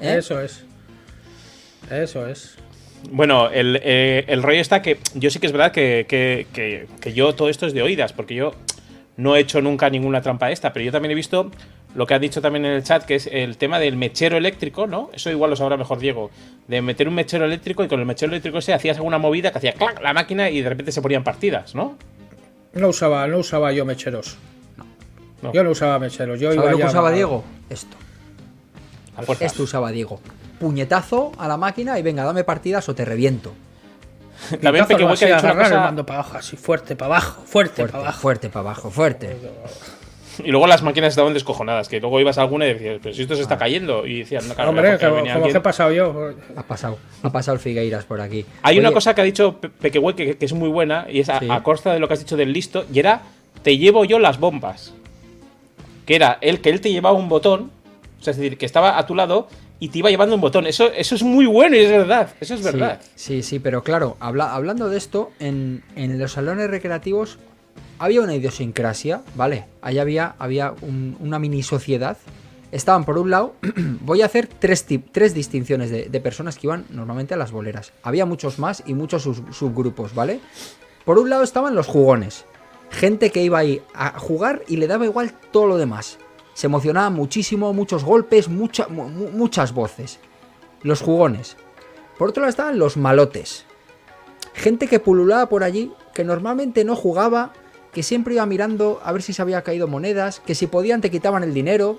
[0.01, 0.17] ¿Eh?
[0.19, 0.65] Eso es.
[1.89, 2.57] Eso es.
[3.11, 6.87] Bueno, el, eh, el rollo está que yo sí que es verdad que, que- que-
[7.01, 8.53] que yo todo esto es de oídas, porque yo
[9.17, 11.51] no he hecho nunca ninguna trampa esta, pero yo también he visto
[11.95, 14.87] lo que han dicho también en el chat, que es el tema del mechero eléctrico,
[14.89, 15.11] ¿no?
[15.13, 16.31] Eso igual lo sabrá mejor Diego,
[16.67, 19.59] de meter un mechero eléctrico y con el mechero eléctrico ese hacías alguna movida que
[19.59, 21.97] hacía clac la máquina y de repente se ponían partidas, ¿no?
[22.73, 24.37] No usaba, no usaba yo mecheros.
[25.43, 25.53] No.
[25.53, 26.41] Yo no usaba mecheros.
[26.41, 27.45] Yo ¿Sabes iba lo que usaba a- Diego?
[27.71, 27.97] Esto.
[29.41, 30.19] Esto usaba Diego.
[30.59, 33.53] Puñetazo a la máquina y venga, dame partidas o te reviento.
[34.63, 35.81] También ha dicho una agarrar el cosa.
[35.81, 38.21] mando para abajo, así fuerte para abajo, fuerte, Fuerte, para abajo.
[38.21, 39.37] fuerte para abajo, fuerte.
[40.45, 43.23] Y luego las máquinas estaban descojonadas, que luego ibas a alguna y decías, pero si
[43.23, 44.05] esto se está cayendo.
[44.05, 46.33] Y decían, no, claro, Hombre, como, venía como que he pasado yo.
[46.57, 48.45] Ha pasado, ha pasado el Figueiras por aquí.
[48.63, 51.29] Hay una cosa que ha dicho Pe- Pequehueque que, que es muy buena y es
[51.29, 51.47] a, Sí.
[51.49, 53.23] a costa de lo que has dicho del listo y era
[53.63, 54.93] te llevo yo las bombas.
[56.05, 57.71] Que era el que él te llevaba un botón,
[58.21, 59.47] o sea, es decir, que estaba a tu lado
[59.85, 60.67] y te iba llevando un botón.
[60.67, 62.31] Eso, eso es muy bueno y es verdad.
[62.41, 63.01] Eso es sí, verdad.
[63.15, 67.39] Sí, sí, pero claro, habla- hablando de esto, en, en los salones recreativos
[67.99, 69.67] había una idiosincrasia, ¿vale?
[69.83, 72.17] Ahí había, había un- una mini sociedad.
[72.73, 73.55] Estaban por un lado,
[74.01, 77.53] voy a hacer tres, tip- tres distinciones de, de personas que iban normalmente a las
[77.53, 77.93] boleras.
[78.03, 80.41] Había muchos más y muchos sub- subgrupos, ¿vale?
[81.05, 82.47] Por un lado estaban los jugones.
[82.91, 86.19] Gente que iba ahí a jugar y le daba igual todo lo demás.
[86.55, 90.19] Se emocionaba muchísimo, muchos golpes, mucha- mu- mu- muchas voces.
[90.83, 91.57] Los jugones.
[92.19, 93.67] Por otro lado estaban los malotes.
[94.55, 97.53] Gente que pululaba por allí, que normalmente no jugaba,
[97.93, 101.11] que siempre iba mirando a ver si se había caído monedas, que si podían te
[101.11, 101.99] quitaban el dinero.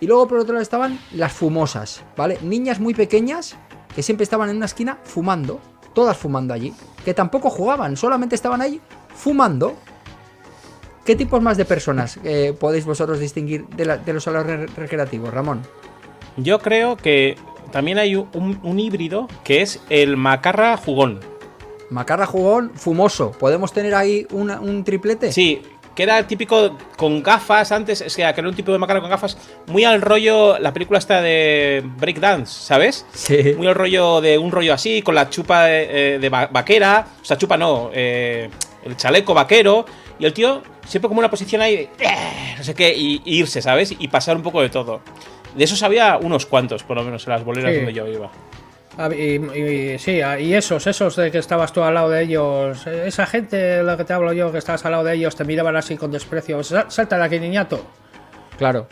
[0.00, 2.38] Y luego por otro lado estaban las fumosas, ¿vale?
[2.42, 3.56] Niñas muy pequeñas
[3.94, 5.60] que siempre estaban en una esquina fumando,
[5.94, 8.80] todas fumando allí, que tampoco jugaban, solamente estaban ahí
[9.14, 9.76] fumando.
[11.04, 15.32] ¿Qué tipos más de personas eh, podéis vosotros distinguir de, la- de los salones recreativos,
[15.32, 15.60] Ramón?
[16.36, 17.36] Yo creo que
[17.72, 21.20] también hay un, un híbrido que es el macarra jugón.
[21.90, 23.32] Macarra jugón, fumoso.
[23.32, 25.30] ¿Podemos tener ahí una- un triplete?
[25.30, 25.60] Sí,
[25.94, 29.00] que era el típico con gafas antes, es que que era un tipo de macarra
[29.00, 29.36] con gafas
[29.66, 33.04] muy al rollo, la película esta de Breakdance, ¿sabes?
[33.12, 33.54] Sí.
[33.56, 37.06] Muy al rollo de un rollo así, con la chupa de, eh, de va- vaquera,
[37.20, 38.48] o sea, chupa no, eh,
[38.84, 39.84] el chaleco vaquero,
[40.18, 41.90] y el tío siempre como una posición ahí, de,
[42.58, 43.94] no sé qué, y, y irse, ¿sabes?
[43.98, 45.00] Y pasar un poco de todo.
[45.54, 47.76] De esos había unos cuantos, por lo menos, en las boleras Sí.
[47.78, 48.30] donde yo iba.
[48.96, 52.22] Ah, Y, y- sí, ah, y esos, esos de que estabas tú al lado de
[52.22, 55.34] ellos, esa gente de la que te hablo yo, que estabas al lado de ellos,
[55.34, 56.62] te miraban así con desprecio.
[56.62, 57.84] "Sa- Salta de aquí, niñato.
[58.56, 58.86] Claro.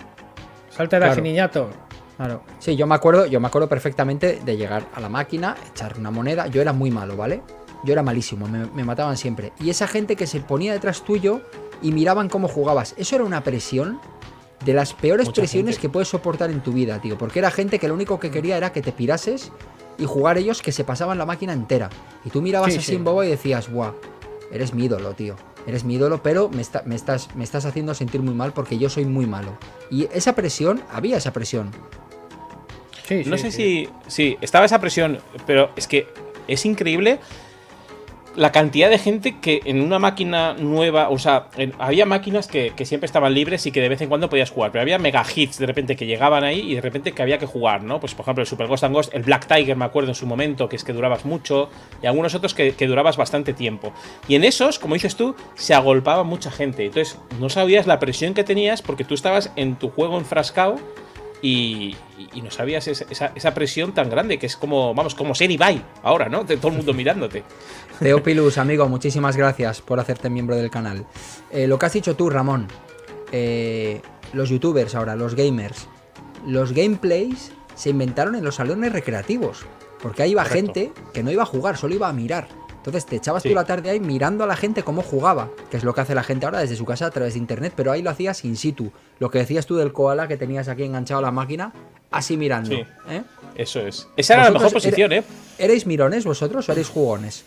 [0.70, 1.12] Salta de Claro.
[1.12, 1.70] aquí, niñato.
[2.16, 2.42] Claro.
[2.58, 6.10] Sí, yo me acuerdo, yo me acuerdo perfectamente de llegar a la máquina, echar una
[6.10, 6.46] moneda.
[6.48, 7.42] Yo era muy malo, ¿vale?
[7.84, 9.52] Yo era malísimo, me, me mataban siempre.
[9.60, 11.40] Y esa gente que se ponía detrás tuyo
[11.82, 12.94] y miraban cómo jugabas.
[12.96, 14.00] Eso era una presión
[14.64, 15.82] de las peores Mucha presiones gente.
[15.82, 17.18] que puedes soportar en tu vida, tío.
[17.18, 19.50] Porque era gente que lo único que quería era que te pirases
[19.98, 21.90] y jugar ellos que se pasaban la máquina entera.
[22.24, 22.94] Y tú mirabas Sí, así sí.
[22.94, 23.94] en bobo y decías, guau,
[24.52, 25.34] eres mi ídolo, tío.
[25.66, 28.78] Eres mi ídolo, pero me, está- me estás, me estás haciendo sentir muy mal porque
[28.78, 29.56] yo soy muy malo.
[29.90, 31.70] Y esa presión, había esa presión.
[33.06, 33.56] Sí, No sí, sé sí.
[33.56, 33.88] si.
[34.08, 36.06] Sí, estaba esa presión, pero es que
[36.48, 37.18] es increíble
[38.34, 41.10] la cantidad de gente que en una máquina nueva.
[41.10, 44.08] O sea, en- había máquinas que, que siempre estaban libres y que de vez en
[44.08, 47.12] cuando podías jugar, pero había mega hits de repente que llegaban ahí y de repente
[47.12, 48.00] que había que jugar, ¿no?
[48.00, 50.26] Pues por ejemplo, el Super Ghost and Ghost, el Black Tiger, me acuerdo en su
[50.26, 51.68] momento, que es que durabas mucho,
[52.02, 53.92] y algunos otros que, que durabas bastante tiempo.
[54.28, 56.86] Y en esos, como dices tú, se agolpaba mucha gente.
[56.86, 60.76] Entonces, no sabías la presión que tenías porque tú estabas en tu juego enfrascado
[61.44, 61.96] y,
[62.34, 65.50] y- no sabías esa, esa- esa presión tan grande que es como, vamos, como ser
[65.50, 66.44] Ibai ahora, ¿no?
[66.44, 67.42] De todo el mundo mirándote.
[68.02, 71.06] Teopilus, amigo, muchísimas gracias por hacerte miembro del canal.
[71.50, 72.66] Eh, lo que has dicho tú, Ramón,
[73.30, 74.00] eh,
[74.32, 75.86] los youtubers ahora, los gamers,
[76.46, 79.64] los gameplays se inventaron en los salones recreativos.
[80.02, 80.72] Porque ahí iba Correcto.
[80.74, 82.48] gente que no iba a jugar, solo iba a mirar.
[82.74, 83.50] Entonces te echabas Sí.
[83.50, 86.16] tú la tarde ahí mirando a la gente cómo jugaba, que es lo que hace
[86.16, 88.56] la gente ahora desde su casa a través de internet, pero ahí lo hacías in
[88.56, 88.90] situ.
[89.20, 91.72] Lo que decías tú del koala que tenías aquí enganchado a la máquina,
[92.10, 92.70] así mirando.
[92.70, 92.84] Sí.
[93.10, 93.22] ¿eh?
[93.54, 94.08] Eso es.
[94.16, 95.22] Esa era la mejor posición, ¿eh?
[95.58, 97.44] ¿Erais mirones vosotros o erais jugones?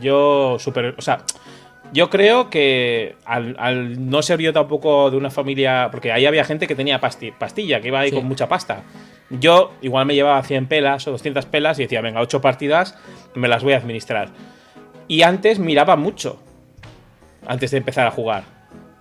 [0.00, 0.94] Yo, super.
[0.98, 1.18] O sea,
[1.92, 5.88] yo creo que al, al no ser yo tampoco de una familia.
[5.90, 8.16] Porque ahí había gente que tenía pasti- pastilla, que iba ahí Sí.
[8.16, 8.82] con mucha pasta.
[9.30, 12.96] Yo igual me llevaba 100 pelas o 200 pelas y decía, venga, 8 partidas,
[13.34, 14.28] me las voy a administrar.
[15.08, 16.40] Y antes miraba mucho.
[17.46, 18.44] Antes de empezar a jugar.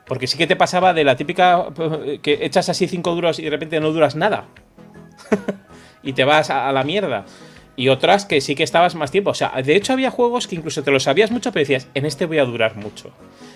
[0.07, 1.65] Porque sí que te pasaba de la típica.
[2.21, 4.45] que echas así 5 duros y de repente no duras nada.
[6.03, 7.25] y te vas a, a la mierda.
[7.77, 9.31] Y otras que sí que estabas más tiempo.
[9.31, 12.05] O sea, de hecho había juegos que incluso te lo sabías mucho, pero decías, en
[12.05, 13.11] este voy a durar mucho.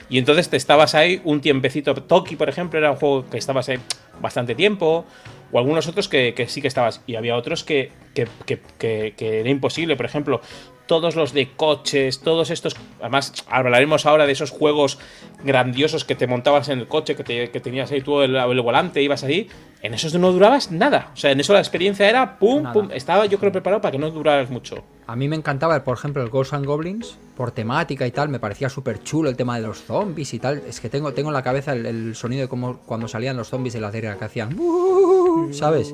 [0.09, 1.93] Y entonces te estabas ahí un tiempecito.
[1.95, 3.77] Toki, por ejemplo, era un juego que estabas ahí
[4.21, 5.05] bastante tiempo.
[5.51, 7.01] O algunos otros que, que sí que estabas.
[7.07, 9.95] Y había otros que, que, que- que- que era imposible.
[9.95, 10.41] Por ejemplo,
[10.89, 12.75] todos los de coches, todos estos.
[12.99, 14.97] Además, hablaremos ahora de esos juegos
[15.43, 18.61] grandiosos que te montabas en el coche, que, te- que tenías ahí tú el, el
[18.61, 19.47] volante, ibas ahí.
[19.81, 21.11] En esos no durabas nada.
[21.13, 22.73] O sea, en eso la experiencia era pum, Nada.
[22.73, 22.89] pum.
[22.91, 24.83] Estaba yo creo preparado para que no duraras mucho.
[25.07, 28.39] A mí me encantaba, por ejemplo, el Ghosts and Goblins, por temática y tal, me
[28.39, 30.63] parecía súper chulo el tema de los zombies y tal.
[30.67, 33.47] Es que tengo, tengo en la cabeza el, el sonido de cómo cuando salían los
[33.49, 35.93] zombies de la tierra que hacían, "Uh", ¿sabes?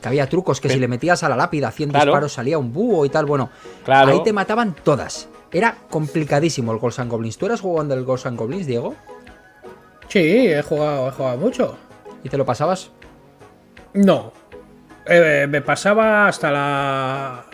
[0.00, 2.06] Que había trucos que si le metías a la lápida a 100 Claro.
[2.06, 3.26] disparos salía un búho y tal.
[3.26, 3.50] Bueno,
[3.84, 4.12] Claro.
[4.12, 5.28] ahí te mataban todas.
[5.52, 7.36] Era complicadísimo el Ghosts and Goblins.
[7.36, 8.94] ¿Tú eras jugando el Ghosts and Goblins, Diego?
[10.08, 11.76] Sí, he jugado, he jugado mucho.
[12.24, 12.90] ¿Y te lo pasabas?
[13.94, 14.32] No.
[15.06, 17.44] Eh, me pasaba hasta la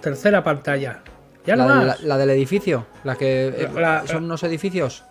[0.00, 1.02] tercera pantalla.
[1.46, 5.04] Ya La, no la- la del edificio, la que eh, La- son unos edificios,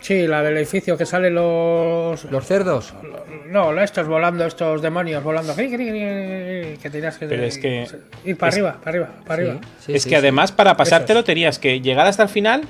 [0.00, 2.24] Sí, la del edificio que salen los.
[2.24, 2.94] los cerdos.
[3.46, 5.54] No, estos volando, estos demonios volando.
[5.56, 5.68] Que
[6.90, 7.26] tenías que.
[7.26, 7.86] Pero es que-
[8.24, 9.60] Ir para es- arriba, para arriba, para arriba.
[9.80, 10.18] Sí, es sí, que sí.
[10.18, 11.26] además para pasártelo Esos.
[11.26, 12.62] tenías que llegar hasta el final,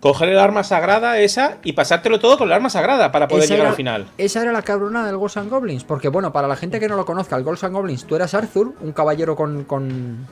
[0.00, 3.54] coger el arma sagrada esa y pasártelo todo con el arma sagrada para poder Esa
[3.54, 4.06] llegar era- al final.
[4.18, 5.84] Esa era la cabrona del Ghosts and Goblins.
[5.84, 8.34] Porque, bueno, para la gente que no lo conozca, el Ghosts and Goblins, tú eras
[8.34, 9.64] Arthur, un caballero con.
[9.64, 10.26] con.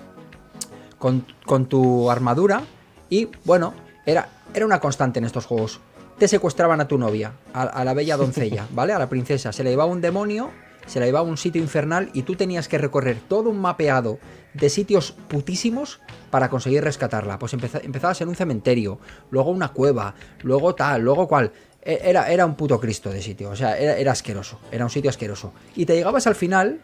[0.99, 2.63] con, con tu armadura.
[3.09, 3.75] Y, bueno,
[4.07, 5.81] era, era una constante en estos juegos.
[6.21, 8.93] Te secuestraban a tu novia, a, a la bella doncella, ¿vale?
[8.93, 9.53] A la princesa.
[9.53, 10.51] Se le llevaba un demonio,
[10.87, 14.19] se la llevaba a un sitio infernal y tú tenías que recorrer todo un mapeado
[14.53, 15.99] de sitios putísimos
[16.31, 17.39] para conseguir rescatarla.
[17.39, 18.99] Pues empeza- empezabas en un cementerio,
[19.31, 21.53] luego una cueva, luego tal, luego cual.
[21.83, 24.91] E- Era, era un puto Cristo de sitio, o sea, era, era asqueroso, era un
[24.91, 25.55] sitio asqueroso.
[25.75, 26.81] Y te llegabas al final,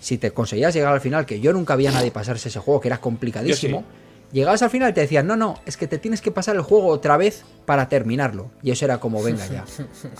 [0.00, 2.80] si te conseguías llegar al final, que yo nunca vi a nadie pasarse ese juego,
[2.80, 3.84] que era complicadísimo,
[4.32, 6.62] Llegabas al final y te decían, no, no, es que te tienes que pasar el
[6.62, 8.50] juego otra vez para terminarlo.
[8.62, 9.64] Y eso era como, venga ya.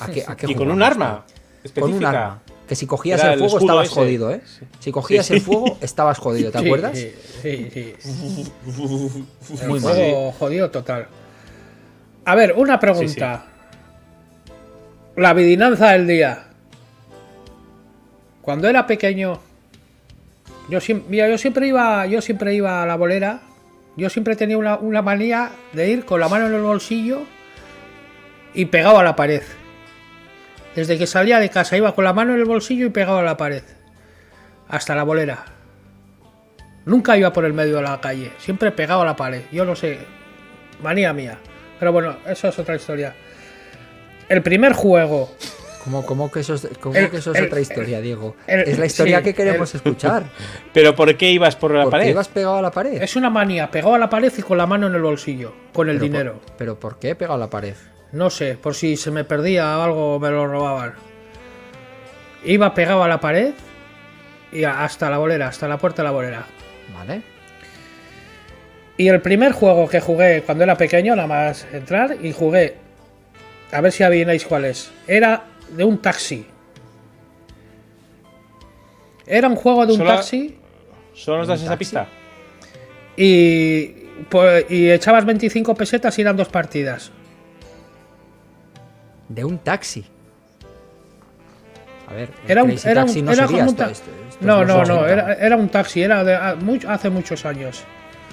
[0.01, 1.25] ¿A qué, a qué Y con un arma.
[1.62, 1.81] Específica.
[1.81, 2.42] Con un arma.
[2.66, 3.94] Que si cogías Era el el fuego estabas ese.
[3.94, 4.40] jodido, ¿eh?
[4.79, 6.96] Si cogías Sí, el fuego estabas jodido, ¿te Sí, acuerdas?
[6.99, 7.94] Sí, sí, sí.
[9.61, 9.92] El Muy mal.
[9.94, 11.07] juego jodido total.
[12.25, 13.44] A ver, una pregunta.
[15.16, 16.46] La vidinanza del día.
[18.42, 19.38] Cuando era pequeño,
[20.68, 23.40] yo siempre, mira, yo siempre iba, yo siempre iba a la bolera.
[24.00, 27.26] Yo siempre tenía una, una manía de ir con la mano en el bolsillo
[28.54, 29.42] y pegado a la pared.
[30.74, 33.22] Desde que salía de casa iba con la mano en el bolsillo y pegado a
[33.22, 33.62] la pared.
[34.68, 35.44] Hasta la bolera.
[36.86, 39.42] Nunca iba por el medio de la calle, siempre pegado a la pared.
[39.52, 39.98] Yo no sé,
[40.82, 41.36] manía mía.
[41.78, 43.14] Pero bueno, eso es otra historia.
[44.30, 45.36] El primer juego,
[45.84, 48.36] ¿Cómo, cómo que eso es, cómo El- que eso es el- otra historia, Diego?
[48.46, 50.24] el- es la historia sí, que queremos el- escuchar.
[50.74, 52.10] ¿Pero por qué ibas por la ¿Por qué pared?
[52.10, 53.02] ibas pegado a la pared?
[53.02, 55.88] es una manía, pegado a la pared y con la mano en el bolsillo, con
[55.88, 56.32] el Pero dinero.
[56.44, 57.74] por- ¿Pero por qué pegado a la pared?
[58.12, 60.94] No sé, por si se me perdía algo me lo robaban.
[62.44, 63.52] Iba pegado a la pared
[64.52, 66.44] y hasta la bolera, hasta la puerta de la bolera.
[66.94, 67.22] ¿Vale?
[68.96, 72.74] Y el primer juego que jugué cuando era pequeño, nada más entrar, y jugué,
[73.72, 75.44] a ver si adivináis cuál es, era
[75.76, 76.46] de un taxi.
[79.26, 80.56] Era un juego de un Solo- taxi
[81.14, 82.06] ¿Solo nos das esa pista?
[83.16, 83.87] y,
[84.28, 87.11] pues, y echabas 25 pesetas y eran dos partidas.
[89.28, 90.04] De un taxi.
[92.09, 94.11] A ver, Era un, era un- Taxi no era sería como un esto- ta- esto-
[94.30, 95.12] esto No, no, no, 80.
[95.12, 96.56] era, era un taxi, era de a-
[96.88, 97.85] hace muchos años.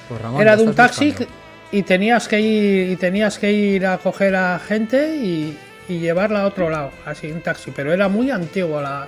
[0.09, 1.31] Pues, Ramón, Era de un taxi buscando.
[1.71, 5.55] y tenías que ir y tenías que ir a coger a gente y,
[5.89, 9.07] y llevarla a otro lado, así un taxi, pero era muy antiguo la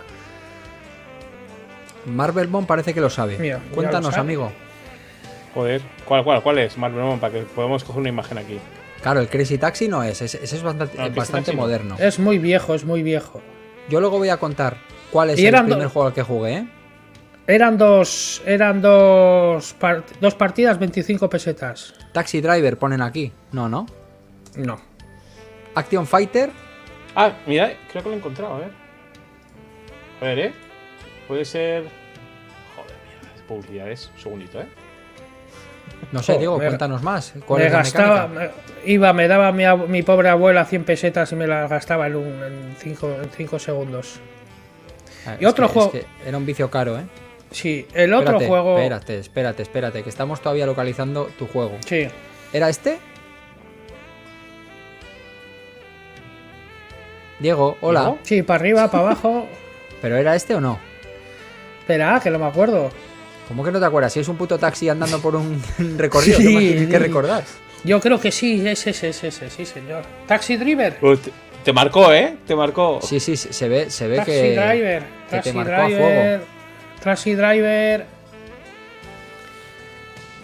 [2.05, 3.37] Marvel Bond parece que lo sabe.
[3.37, 4.21] Mira, Cuéntanos, sabe.
[4.21, 4.51] amigo.
[5.53, 5.81] Joder.
[6.05, 6.77] ¿Cuál, cuál, cuál es?
[6.77, 8.59] Marvel Bond, para que podamos coger una imagen aquí.
[9.01, 11.61] Claro, el Crazy Taxi no es, ese, es bastante, No, no.
[11.63, 11.95] moderno.
[11.99, 13.41] es muy viejo, es muy viejo.
[13.89, 14.77] Yo luego voy a contar
[15.11, 16.67] cuál es Y el primer juego al que jugué, ¿eh?
[17.47, 21.95] Eran dos eran dos par- dos partidas 25 pesetas.
[22.13, 23.31] Taxi Driver ponen aquí.
[23.51, 23.87] No, no.
[24.55, 24.79] No.
[25.73, 26.51] Action Fighter.
[27.15, 28.71] Ah, mira, creo que lo he encontrado, a ver.
[30.21, 30.53] A ver, ¿eh?
[31.27, 31.83] Puede ser...
[32.75, 34.11] Joder, mierda, publicidades.
[34.15, 34.67] Un segundito, ¿eh?
[36.11, 37.33] No sé, Oh, Diego, me- cuéntanos más.
[37.45, 38.49] ¿Cuál Me es la gastaba me-
[38.85, 42.43] iba me daba mi, mi pobre abuela 100 pesetas y me las gastaba en un
[42.43, 44.19] en 5 en cinco segundos.
[45.25, 47.03] Ah, y es otro que- juego- es que era un vicio caro, ¿eh?
[47.51, 51.77] Sí, el otro Espérate, juego Espérate, espérate, espérate, que estamos todavía localizando tu juego.
[51.85, 52.07] Sí.
[52.53, 52.99] ¿Era este?
[57.39, 58.01] Diego, hola.
[58.01, 58.19] ¿Diego?
[58.23, 59.47] Sí, para arriba, para abajo.
[60.01, 60.79] ¿Pero era este o no?
[61.81, 62.89] Espera, que no me acuerdo.
[63.47, 64.13] ¿Cómo que no te acuerdas?
[64.13, 65.61] Si es un puto taxi andando por un
[65.97, 67.43] recorrido, Sí, ¿qué más que recordar?
[67.83, 70.03] Yo creo que sí, es ese, es ese, sí, señor.
[70.27, 70.97] Taxi Driver.
[70.99, 71.31] Pues te,
[71.63, 72.35] te marcó, ¿eh?
[72.45, 72.99] Te marcó.
[73.01, 75.03] Sí, sí, se ve, se ve Taxi que, Driver.
[75.03, 76.01] que Taxi te marcó a Driver.
[76.39, 76.43] fuego.
[77.03, 78.05] Taxi Driver.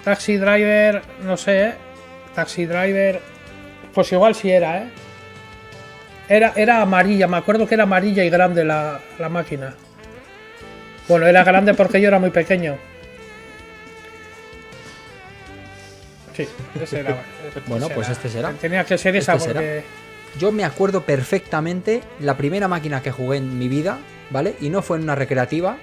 [0.03, 1.73] Taxi Driver, no sé, ¿eh?
[2.33, 3.21] Taxi Driver.
[3.93, 4.89] Pues igual sí era, ¿eh?
[6.27, 9.75] Era, era amarilla, me acuerdo que era amarilla y grande la, la máquina.
[11.07, 12.77] Bueno, era grande porque yo era muy pequeño.
[16.35, 16.47] Sí,
[16.81, 17.23] ese era.
[17.67, 18.51] Bueno, ese pues este será.
[18.53, 19.59] Tenía que ser esa Este será.
[19.59, 19.83] porque.
[20.37, 23.99] Yo me acuerdo perfectamente la primera máquina que jugué en mi vida,
[24.31, 24.55] ¿vale?
[24.59, 25.77] Y no fue en una recreativa,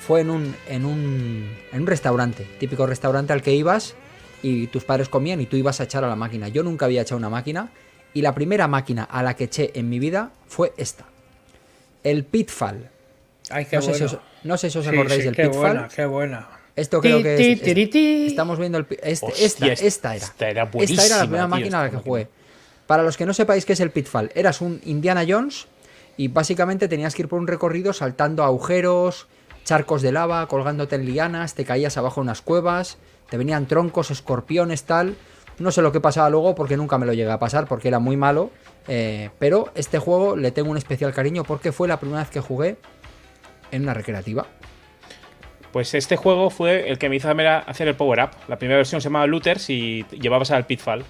[0.00, 3.96] fue en un, en un, en un restaurante, típico restaurante al que ibas
[4.42, 6.48] y tus padres comían y tú ibas a echar a la máquina.
[6.48, 7.68] Yo nunca había echado una máquina
[8.14, 11.04] y la primera máquina a la que eché en mi vida fue esta.
[12.04, 12.88] El Pitfall.
[13.50, 14.08] Ay, qué No sé, bueno.
[14.08, 15.60] si os, no sé si os Sí, acordáis sí, del qué Pitfall.
[15.62, 16.48] buena, qué buena.
[16.76, 20.24] Esto creo Ti, que ti, es, estamos viendo el este- Hostia, esta, esta- esta era.
[20.26, 22.10] esta era Esta era la primera tío, máquina a la que máquina.
[22.10, 22.28] jugué.
[22.86, 25.66] Para los que no sepáis qué es el Pitfall, eras un Indiana Jones
[26.16, 29.26] y básicamente tenías que ir por un recorrido saltando agujeros,
[29.64, 32.96] charcos de lava, colgándote en lianas, te caías abajo en unas cuevas,
[33.28, 35.16] te venían troncos, escorpiones, tal.
[35.58, 37.98] No sé lo que pasaba luego porque nunca me lo llegué a pasar porque era
[37.98, 38.50] muy malo.
[38.86, 42.40] eh, pero este juego le tengo un especial cariño porque fue la primera vez que
[42.40, 42.76] jugué
[43.70, 44.46] en una recreativa.
[45.72, 48.30] Pues este juego fue el que me hizo hacer el Power Up.
[48.48, 51.04] La primera versión se llamaba Looters y llevabas al Pitfall.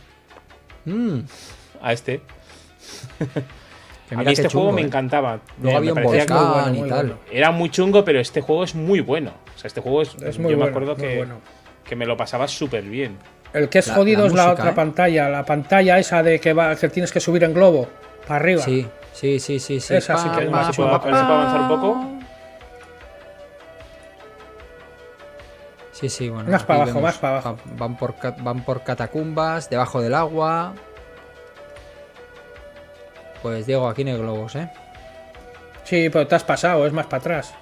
[0.84, 1.18] Mm,
[1.80, 2.22] A este.
[4.10, 4.84] a mí este juego me eh.
[4.86, 5.40] encantaba.
[5.62, 7.06] Luego Me- había me un volcán bueno, y muy tal.
[7.06, 7.20] bueno.
[7.30, 9.32] Era muy chungo, pero este juego es muy bueno.
[9.54, 10.14] O sea, este juego es.
[10.22, 11.36] Es yo muy me bueno, acuerdo que, bueno.
[11.84, 13.16] que me lo pasaba súper bien.
[13.52, 14.74] El que es La- jodido la es la otra ¿eh?
[14.74, 17.88] pantalla, la pantalla esa de que va, que tienes que subir en globo
[18.26, 18.62] para arriba.
[18.62, 19.94] Sí, sí, sí, sí, sí.
[19.94, 22.04] Esa sí que es más puedo avanzar un poco.
[25.92, 26.48] Sí, sí, bueno.
[26.50, 27.56] Más para abajo, vemos, más para abajo.
[27.56, 30.74] va- Van por, van por catacumbas, debajo del agua.
[33.42, 34.70] Pues Diego, aquí no hay globos, ¿eh?
[35.84, 37.54] Sí, pero te has pasado, es más para atrás.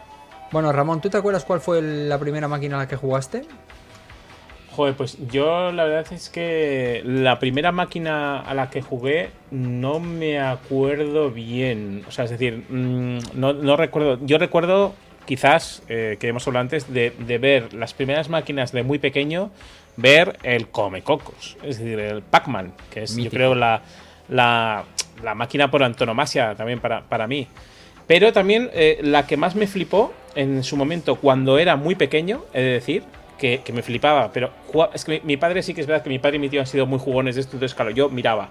[0.51, 3.43] Bueno, Ramón, ¿tú te acuerdas cuál fue la primera máquina a la que jugaste?
[4.77, 10.01] Joder, pues yo la verdad es que la primera máquina a la que jugué no
[10.01, 12.05] me acuerdo bien.
[12.07, 14.19] O sea, es decir, mm, no, no recuerdo.
[14.27, 18.83] Yo recuerdo, quizás, eh, que hemos hablado antes, de, de ver las primeras máquinas de
[18.83, 19.51] muy pequeño,
[19.97, 23.33] ver el Comecocos, es decir, el Pac-Man, que es, Mítico.
[23.33, 23.81] yo creo, la,
[24.29, 24.85] la,
[25.23, 27.49] la máquina por antonomasia también para, para mí.
[28.07, 32.45] Pero también eh, la que más me flipó en su momento cuando era muy pequeño,
[32.53, 33.05] he de decir,
[33.39, 36.03] que, que me flipaba, pero jugaba- es que mi, mi padre sí que es verdad
[36.03, 38.09] que mi padre y mi tío han sido muy jugones de esto, entonces claro, yo
[38.09, 38.51] miraba.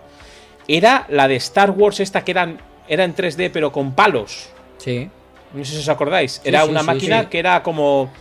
[0.67, 4.49] Era la de Star Wars esta que eran, era en 3D pero con palos.
[4.77, 5.09] Sí.
[5.53, 6.41] No sé si os acordáis.
[6.43, 8.11] Era sí, una sí, máquina que era como...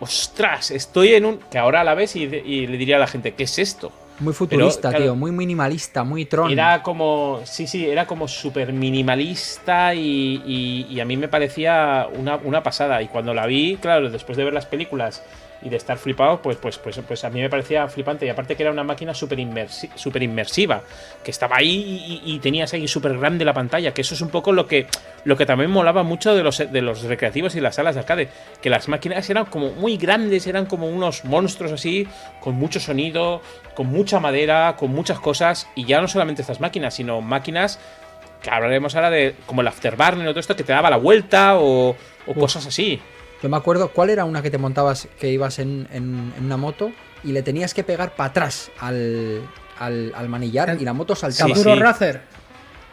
[0.00, 1.38] Ostras, estoy en un...
[1.50, 3.92] Que ahora la ves y, y le diría a la gente, ¿qué es esto?
[4.18, 5.14] Muy futurista, claro, tío.
[5.16, 6.50] Muy minimalista, muy tron.
[6.50, 12.08] Era como, sí, sí, era como súper minimalista y, y- y a mí me parecía
[12.18, 13.00] una, una pasada.
[13.02, 15.22] Y cuando la vi, claro, después de ver las películas
[15.62, 18.26] y de estar flipado, pues, pues, pues, pues a mí me parecía flipante.
[18.26, 20.82] Y aparte que era una máquina súper inmersi- súper inmersiva,
[21.22, 24.30] que estaba ahí y, y tenías ahí súper grande la pantalla, que eso es un
[24.30, 24.86] poco lo que,
[25.24, 28.28] lo que también molaba mucho de los, de los recreativos y las salas de arcade,
[28.60, 32.06] que las máquinas eran como muy grandes, eran como unos monstruos así,
[32.40, 33.40] con mucho sonido,
[33.74, 37.78] con mucha madera, con muchas cosas, y ya no solamente estas máquinas, sino máquinas
[38.42, 41.56] que hablaremos ahora de como el Afterburner o todo esto que te daba la vuelta
[41.58, 41.94] o,
[42.26, 43.00] o cosas así.
[43.42, 46.56] Yo me acuerdo cuál era una que te montabas que ibas en, en- en una
[46.56, 46.92] moto
[47.24, 49.42] y le tenías que pegar para atrás al,
[49.78, 51.46] al, al manillar El- y la moto saltaba.
[51.48, 51.80] Sí, Enduro sí.
[51.82, 52.20] Racer.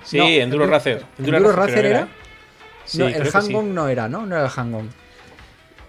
[0.03, 1.05] Sí, No, Enduro Enduro- Racer.
[1.19, 2.07] Enduro Racer creo que era.
[2.85, 3.31] Sí, no, el que sí.
[3.31, 4.25] Hang-On no era, ¿no?
[4.25, 4.89] No era el Hang-On.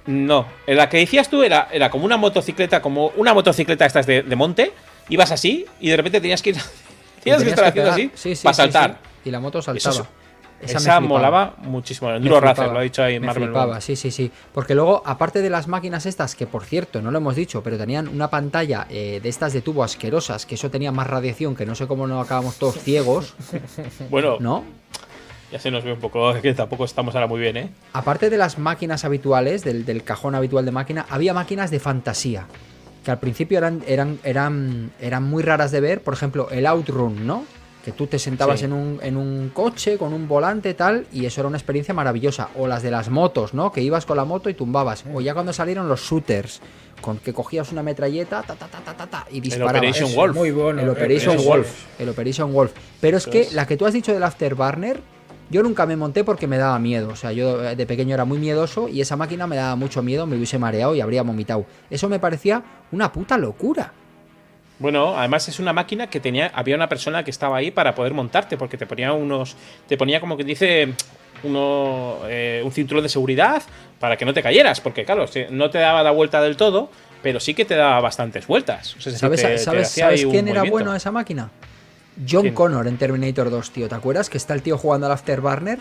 [0.06, 4.06] No, en la que decías tú era, era como una motocicleta, como una motocicleta estas
[4.06, 4.72] de, de monte,
[5.08, 6.56] ibas así y de repente tenías que ir,
[7.22, 8.98] tenías que estar haciendo así Sí, sí, para sí, saltar.
[9.22, 9.28] sí.
[9.28, 9.94] Y la moto saltaba.
[9.94, 10.06] Eso-
[10.60, 12.10] Esa, Esa, molaba muchísimo.
[12.10, 13.44] Me Enduro Racer, lo ha dicho ahí me Marvel.
[13.44, 14.30] flipaba, sí, sí, sí.
[14.52, 17.78] Porque luego, aparte de las máquinas estas, que por cierto, no lo hemos dicho, pero
[17.78, 21.64] tenían una pantalla eh, de estas de tubo asquerosas, que eso tenía más radiación, que
[21.64, 23.34] no sé cómo no acabamos todos ciegos,
[24.10, 24.64] Bueno, ¿no?
[25.50, 27.70] ya se nos ve un poco que tampoco estamos ahora muy bien, ¿eh?
[27.92, 32.46] Aparte de las máquinas habituales, del, del cajón habitual de máquina, había máquinas de fantasía.
[33.04, 36.02] Que al principio eran, eran, eran, eran muy raras de ver.
[36.02, 37.44] Por ejemplo, el Outrun, ¿no?
[37.84, 38.66] Que tú te sentabas Sí.
[38.66, 42.48] en, un, en un coche con un volante tal, y eso era una experiencia maravillosa.
[42.58, 43.72] O las de las motos, ¿no?
[43.72, 45.04] Que ibas con la moto y tumbabas.
[45.14, 46.60] O ya cuando salieron los shooters,
[47.00, 49.76] con que cogías una metralleta ta, ta, ta, ta, ta, ta, y disparabas.
[49.76, 50.36] Operation Es Wolf.
[50.36, 50.82] Muy bueno.
[50.82, 51.84] El Operation Eso Wolf.
[51.98, 52.72] El Operation Wolf.
[53.00, 55.00] Pero es que la que tú has dicho del Afterburner,
[55.48, 57.08] yo nunca me monté porque me daba miedo.
[57.08, 60.02] O sea, yo eh, de pequeño era muy miedoso y esa máquina me daba mucho
[60.02, 61.64] miedo, me hubiese mareado y habría vomitado.
[61.88, 62.62] Eso me parecía
[62.92, 63.94] una puta locura.
[64.80, 68.12] Bueno, además es una máquina que tenía, había una persona que estaba ahí para poder
[68.14, 69.54] montarte, porque te ponía unos,
[69.86, 70.88] te ponía como que dice
[71.44, 73.62] uno, eh, un cinturón de seguridad
[73.98, 76.90] para que no te cayeras, porque claro, no te daba la vuelta del todo,
[77.22, 78.96] pero sí que te daba bastantes vueltas.
[78.96, 81.50] O sea, ¿Sabes, te- sabes- sabes quién era bueno esa máquina?
[82.28, 82.54] John ¿Quién?
[82.54, 83.88] Connor en Terminator 2, tío.
[83.88, 85.78] ¿Te acuerdas que está el tío jugando al Afterburner?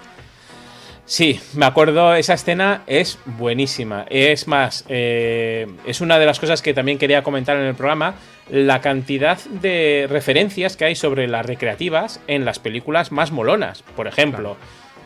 [1.06, 4.06] Sí, me acuerdo, esa escena es buenísima.
[4.12, 8.14] Es más, eh, es una de las cosas que también quería comentar en el programa,
[8.50, 13.84] la cantidad de referencias que hay sobre las recreativas en las películas más molonas.
[13.96, 14.58] Por ejemplo,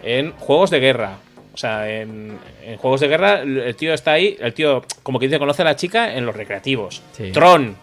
[0.03, 1.17] en juegos de guerra.
[1.53, 5.27] O sea, en, en juegos de guerra el tío está ahí, el tío como que
[5.27, 7.03] dice conoce a la chica en los recreativos.
[7.12, 7.32] Sí.
[7.32, 7.75] Tron,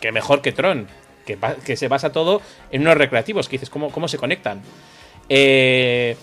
[0.00, 0.88] que mejor que Tron,
[1.24, 4.60] que se basa todo en unos recreativos, que dices, ¿cómo, cómo se conectan?
[5.30, 6.16] Eh,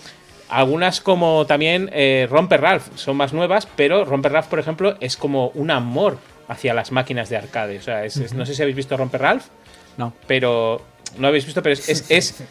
[0.48, 5.16] algunas como también eh, Romper Ralph son más nuevas, pero Romper Ralph, por ejemplo, es
[5.16, 7.78] como un amor hacia las máquinas de arcade.
[7.78, 9.44] O sea, es- es- no sé si habéis visto Romper Ralph,
[9.96, 10.12] No.
[10.26, 10.82] pero
[11.18, 12.42] no habéis visto, pero es, es, es,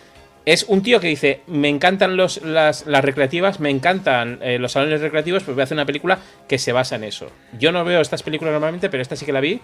[0.46, 4.72] es un tío que dice, me encantan los, las, las recreativas, me encantan eh, los
[4.72, 7.30] salones recreativos, pues voy a hacer una película que se basa en eso.
[7.60, 9.62] Yo no veo estas películas normalmente, pero esta sí que la vi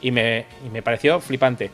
[0.00, 1.70] y me, y me pareció flipante.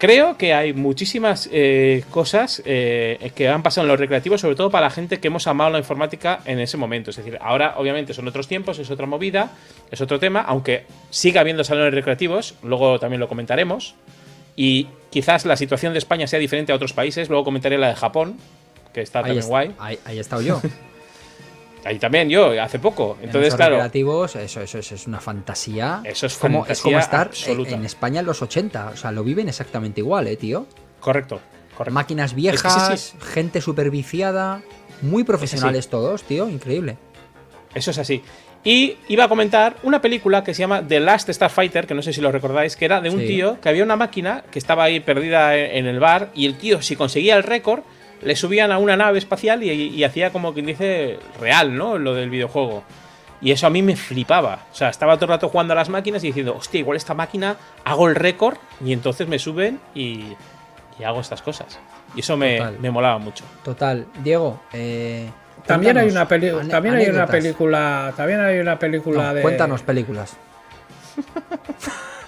[0.00, 4.70] Creo que hay muchísimas eh, cosas eh, que han pasado en los recreativos, sobre todo
[4.70, 7.10] para la gente que hemos amado la informática en ese momento.
[7.10, 9.50] Es decir, ahora obviamente son otros tiempos, es otra movida,
[9.90, 13.94] es otro tema, aunque siga habiendo salones recreativos, luego también lo comentaremos.
[14.56, 17.94] Y quizás la situación de España sea diferente a otros países, luego comentaré la de
[17.94, 18.38] Japón,
[18.94, 19.74] que está Ahí, también guay.
[19.78, 20.62] ahí, ahí he estado yo.
[21.84, 23.16] Ahí también yo, hace poco.
[23.20, 26.02] En Entonces, claro, recreativos, eso, eso, eso es una fantasía.
[26.04, 27.70] Eso es como, es como estar absoluta.
[27.74, 28.90] en, España en los 80.
[28.94, 30.66] O sea, lo viven exactamente igual, eh, tío.
[31.00, 31.40] correcto,
[31.76, 31.94] correcto.
[31.94, 33.16] Máquinas Es que sí, viejas, sí.
[33.32, 34.62] gente super viciada,
[35.02, 36.96] muy profesionales todos, tío, increíble.
[37.74, 38.22] Eso es así.
[38.62, 42.12] Y iba a comentar una película que se llama The Last Starfighter, que no sé
[42.12, 43.26] si lo recordáis, que era de un Sí.
[43.26, 46.82] tío que había una máquina que estaba ahí perdida en el bar y el tío,
[46.82, 47.80] si conseguía el récord,
[48.22, 51.98] le subían a una nave espacial y, y hacía como quien dice real, ¿no?
[51.98, 52.82] Lo del videojuego.
[53.42, 54.66] Y eso a mí me flipaba.
[54.70, 57.14] O sea, estaba todo el rato jugando a las máquinas y diciendo, hostia, igual esta
[57.14, 60.36] máquina hago el récord y entonces me suben y,
[60.98, 61.78] y hago estas cosas.
[62.14, 63.44] Y eso me, me molaba mucho.
[63.64, 64.04] Total.
[64.22, 65.30] Diego, eh,
[65.64, 69.40] También hay una peli ane- también hay una película, también hay una película No, de
[69.42, 70.36] Cuéntanos películas.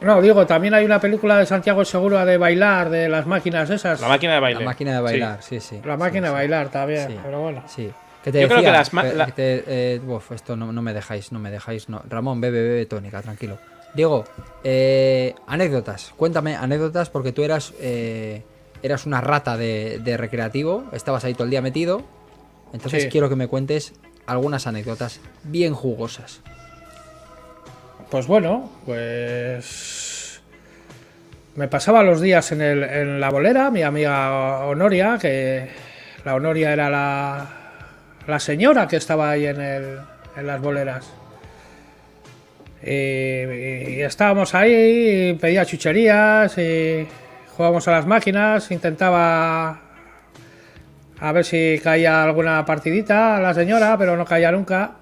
[0.00, 4.00] No, digo, también hay una película de Santiago Segura de bailar de las máquinas esas.
[4.00, 4.60] La máquina de baile.
[4.60, 5.80] La máquina de bailar, sí, sí.
[5.84, 6.34] La sí, máquina de sí.
[6.34, 7.16] bailar también, Sí.
[7.22, 7.64] pero bueno.
[7.66, 7.90] Sí.
[8.22, 10.92] Te Yo creo que las que- la- que te- eh, uf, esto no, no me
[10.92, 11.88] dejáis, no me dejáis.
[11.88, 12.02] No.
[12.08, 13.58] Ramón, bebe, bebe tónica, tranquilo.
[13.94, 14.24] Diego,
[14.64, 16.12] eh, anécdotas.
[16.16, 18.42] Cuéntame anécdotas porque tú eras, eh,
[18.82, 22.02] eras una rata de, de recreativo, estabas ahí todo el día metido.
[22.72, 23.08] Entonces Sí.
[23.08, 23.94] quiero que me cuentes
[24.26, 26.40] algunas anécdotas bien jugosas.
[28.10, 30.40] Pues bueno, pues
[31.56, 35.68] me pasaba los días en, el, en la bolera, mi amiga Honoria, que
[36.24, 37.46] la Honoria era la,
[38.26, 39.98] la señora que estaba ahí en, el,
[40.36, 41.12] en las boleras.
[42.82, 47.06] Y, estábamos ahí, y pedía chucherías, y
[47.56, 49.80] jugábamos a las máquinas, intentaba
[51.20, 54.97] a ver si caía alguna partidita la señora, pero no caía nunca.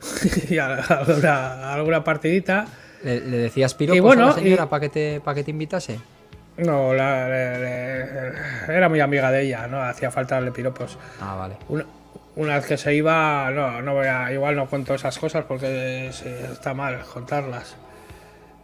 [0.50, 2.66] y alguna, alguna partidita.
[3.02, 5.50] ¿Le, le decías piropos bueno, a la señora y- para que, te, para que te
[5.52, 5.98] invitase?
[6.56, 8.32] No, la- le- le-
[8.76, 10.98] era muy amiga de ella, no hacía falta darle piropos.
[11.20, 11.56] Ah, vale.
[11.68, 11.86] Una,
[12.34, 16.10] una vez que se iba, no, no voy a, igual no cuento esas cosas porque
[16.12, 17.76] se- está mal contarlas.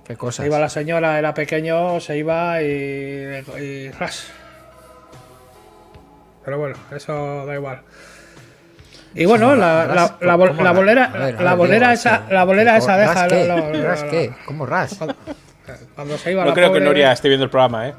[0.04, 0.42] Qué cosas.
[0.44, 4.26] Se iba la señora, era pequeño, se iba y, y ras.
[6.44, 7.80] Pero bueno, eso da igual.
[9.14, 9.86] Y bueno, la,
[10.20, 13.82] la, bolera, la esa, la bolera esa, ¿ras deja.
[13.82, 14.32] ¿Ras qué?
[14.44, 14.98] ¿Cómo ras?
[15.94, 17.94] Cuando se iba No la creo que Noria esté viendo el programa, ¿eh?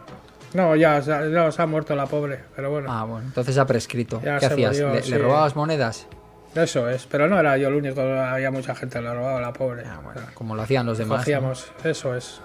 [0.54, 2.88] No, ya, ya, se ha muerto la pobre, pero bueno.
[2.92, 4.22] Ah, bueno, entonces ha prescrito.
[4.24, 4.72] Ya ¿Qué hacías?
[4.74, 5.12] murió, ¿Le, sí.
[5.12, 6.08] le robabas monedas?
[6.56, 9.52] Eso es, pero no era yo el único, había mucha gente que le robaba la
[9.52, 9.84] pobre.
[9.86, 11.18] Ah, bueno, O sea, como lo hacían los demás.
[11.18, 11.24] ¿no?
[11.24, 12.40] cogíamos, eso es.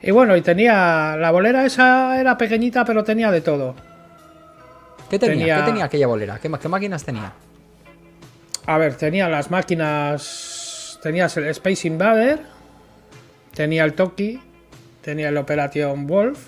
[0.00, 1.16] Y bueno, y tenía.
[1.16, 3.74] La bolera esa era pequeñita, pero tenía de todo.
[5.10, 5.36] ¿Qué tenía?
[5.38, 6.38] Tenía- ¿Qué tenía aquella bolera?
[6.40, 7.32] ¿Qué, qué máquinas tenía?
[8.66, 10.98] A ver, tenía las máquinas.
[11.02, 12.40] Tenías el Space Invader,
[13.54, 14.40] tenía el Toki,
[15.02, 16.38] tenía el Operation Wolf.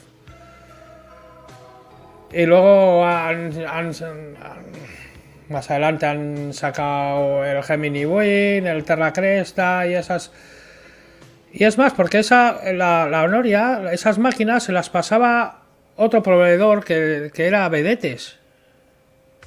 [2.33, 3.53] Y luego han-
[5.49, 10.33] más adelante han sacado el Gemini Wing, el Terra Cresta y esas.
[11.53, 15.63] Y es más, porque esa, la, la Honoria, esas máquinas se las pasaba
[15.97, 18.39] otro proveedor que, que era Vedetes.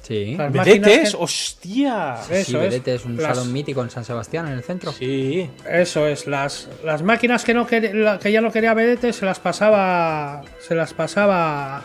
[0.02, 0.36] Sí.
[0.36, 1.10] ¿Vedetes?
[1.12, 2.16] que- ¡Hostia!
[2.22, 2.28] Sí.
[2.28, 2.70] Sí, eso es.
[2.70, 4.90] Vedete es un Las- salón mítico en San Sebastián, en el centro.
[4.92, 5.48] Sí.
[5.68, 9.38] Eso es, las, las máquinas que no quer- que ya no quería Vedete se las
[9.38, 11.82] pasaba se las pasaba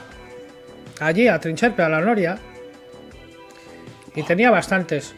[1.00, 2.40] allí a Trincherpe, a la Noria.
[4.16, 5.14] Y tenía bastantes.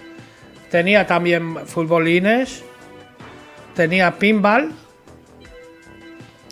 [0.69, 2.63] Tenía también futbolines,
[3.75, 4.73] tenía pinball,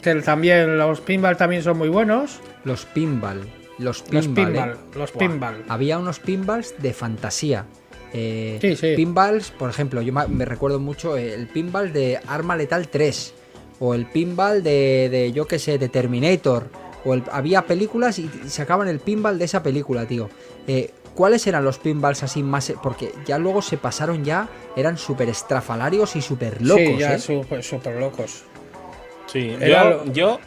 [0.01, 2.39] que también los pinball también son muy buenos.
[2.63, 3.41] Los pinball.
[3.78, 4.23] Los pinball.
[4.23, 4.34] Los ¿eh?
[4.36, 5.65] pinball, los pinball.
[5.67, 7.65] Había unos pinballs de fantasía.
[8.13, 8.93] Eh, Sí, sí.
[8.95, 13.34] Pinballs, por ejemplo, yo me recuerdo mucho eh, el pinball de Arma Letal 3.
[13.80, 16.69] O el pinball de, de, yo que sé, de Terminator.
[17.05, 20.30] O el- había películas y, sacaban el pinball de esa película, tío.
[20.67, 22.71] Eh, ¿Cuáles eran los pinballs así más...?
[22.84, 27.19] Porque ya luego se pasaron ya, eran súper estrafalarios y súper locos, sí, ya ¿eh?
[27.19, 28.43] súper súper locos.
[29.28, 29.55] Sí.
[29.59, 30.39] Era Yo, lo- yo.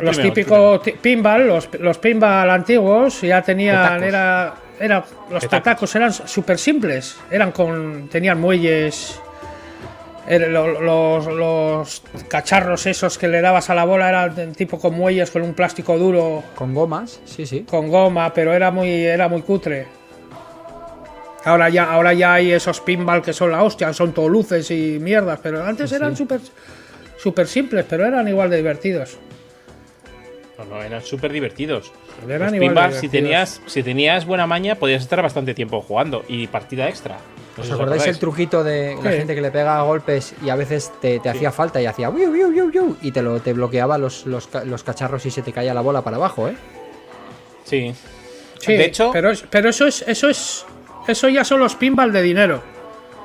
[0.00, 6.12] Los Primero, típicos pinball, los, los pinball antiguos ya tenían, era, era, los petacos eran
[6.12, 9.20] súper simples, eran con, tenían muelles,
[10.28, 15.42] los, los cacharros esos que le dabas a la bola eran tipo con muelles, con
[15.42, 17.66] un plástico duro, Con gomas, sí, sí.
[17.68, 19.86] con goma, pero era muy, era muy cutre.
[21.44, 24.98] Ahora ya, ahora ya hay esos pinball que son la hostia, son todo luces y
[25.00, 26.40] mierdas, pero antes eran súper
[27.18, 29.18] súper simples, pero eran igual de divertidos.
[30.68, 31.90] No, no, eran súper divertidos.
[32.28, 36.24] Eran Los pinball, si tenías, si tenías buena maña, podías estar bastante tiempo jugando.
[36.28, 37.18] Y partida extra.
[37.56, 39.18] No ¿Os acordáis el truquito de la Sí.
[39.18, 42.30] gente que le pega golpes y a veces te, te hacía falta y hacía "Wiu,
[42.30, 45.52] wiu, wiu, wiu", y te lo te bloqueaba los, los, los cacharros y se te
[45.52, 46.54] caía la bola para abajo, ¿eh?
[47.64, 47.94] Sí.
[48.58, 50.66] Sí, de hecho, pero, pero eso es, eso es,
[51.08, 52.62] eso ya son los pinball de dinero.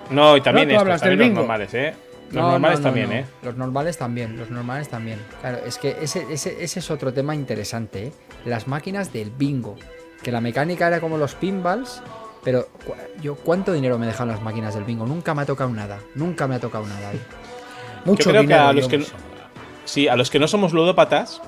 [0.10, 1.94] no, y también No, estos, hablas también los normales, ¿eh?
[2.36, 3.12] Los No, normales no, no, también.
[3.14, 3.26] ¿eh?
[3.44, 5.20] Los normales también, los normales también.
[5.42, 8.14] Claro, es que ese, ese, ese es otro tema interesante, ¿eh?
[8.46, 9.76] Las máquinas del bingo.
[10.22, 12.02] Que la mecánica era como los pinballs
[12.44, 12.68] Pero
[13.22, 15.06] yo, ¿cuánto dinero me dejan las máquinas del bingo?
[15.06, 16.00] Nunca me ha tocado nada.
[16.16, 17.22] Nunca me ha tocado nada ahí.
[18.06, 18.62] Mucho Yo creo dinero.
[18.64, 19.06] que a los que, no-
[19.86, 21.42] sí, a los que no somos ludópatas,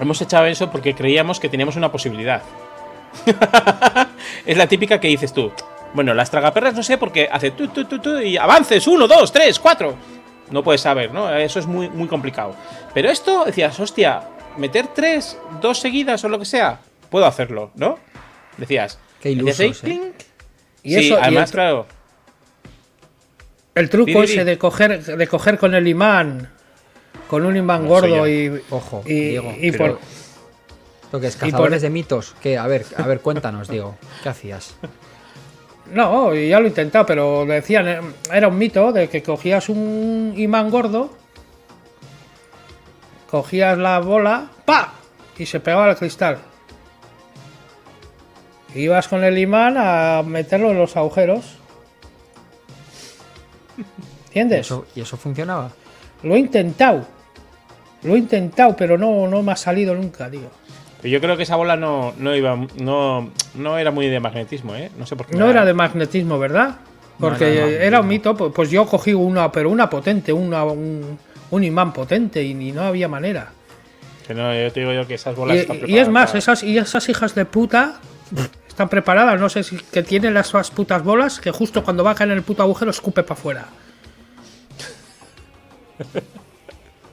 [0.00, 2.42] hemos echado eso porque creíamos que teníamos una posibilidad.
[4.46, 5.52] es la típica que dices tú.
[5.94, 9.32] Bueno, las tragaperras no sé porque hace tu, tu, tu, tu y avances, uno, dos,
[9.32, 9.94] tres, cuatro.
[10.50, 11.34] No puedes saber, ¿no?
[11.34, 12.54] Eso es muy, muy complicado.
[12.92, 14.22] Pero esto, decías, hostia,
[14.58, 16.80] meter tres, dos seguidas o lo que sea,
[17.10, 17.98] puedo hacerlo, ¿no?
[18.58, 18.98] Decías.
[19.20, 19.86] Qué decías ilusos, ¿eh?
[19.86, 20.14] clink.
[20.82, 21.86] Y sí, eso- y además, el- claro.
[23.74, 26.48] El truco ese de coger, de coger con el imán,
[27.28, 30.00] con un imán No, gordo y, Ojo, y, Diego, y pero- por,
[31.04, 32.34] ¿Esto que es y por- cazadores de mitos?
[32.40, 32.58] ¿Qué?
[32.58, 33.96] A ver, a ver, cuéntanos, Diego.
[34.22, 34.76] ¿Qué hacías?
[35.92, 38.00] No, y ya lo he intentado, pero decían, eh,
[38.32, 41.10] era un mito de que cogías un imán gordo,
[43.30, 44.94] cogías la bola, ¡pa!
[45.36, 46.38] y se pegaba al cristal.
[48.74, 51.56] Ibas con el imán a meterlo en los agujeros.
[53.76, 53.82] ¿Y
[54.26, 54.66] ¿Entiendes?
[54.66, 55.70] eso, ¿Y eso funcionaba?
[56.22, 57.06] Lo he intentado.
[58.02, 60.50] Lo he intentado, pero no, no me ha salido nunca, tío.
[61.04, 64.90] Yo creo que esa bola no, no iba, no, no era muy de magnetismo, ¿eh?
[64.98, 65.36] No sé por qué.
[65.36, 66.76] No era de magnetismo, ¿verdad?
[67.18, 70.32] Porque No, no, no, era un mito, pues, pues yo cogí una, pero una potente,
[70.32, 71.18] una, un,
[71.50, 73.50] un imán potente y, y no había manera.
[74.26, 76.26] Que no, yo te digo yo que esas bolas están Y, y es preparadas más,
[76.30, 78.00] para- esas, y esas hijas de puta
[78.66, 82.12] están preparadas, no sé si que tienen las esas putas bolas que justo cuando va
[82.12, 83.66] a caer en el puto agujero escupe para afuera.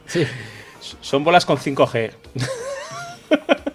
[0.08, 0.26] Sí.
[1.00, 2.12] Son bolas con 5G.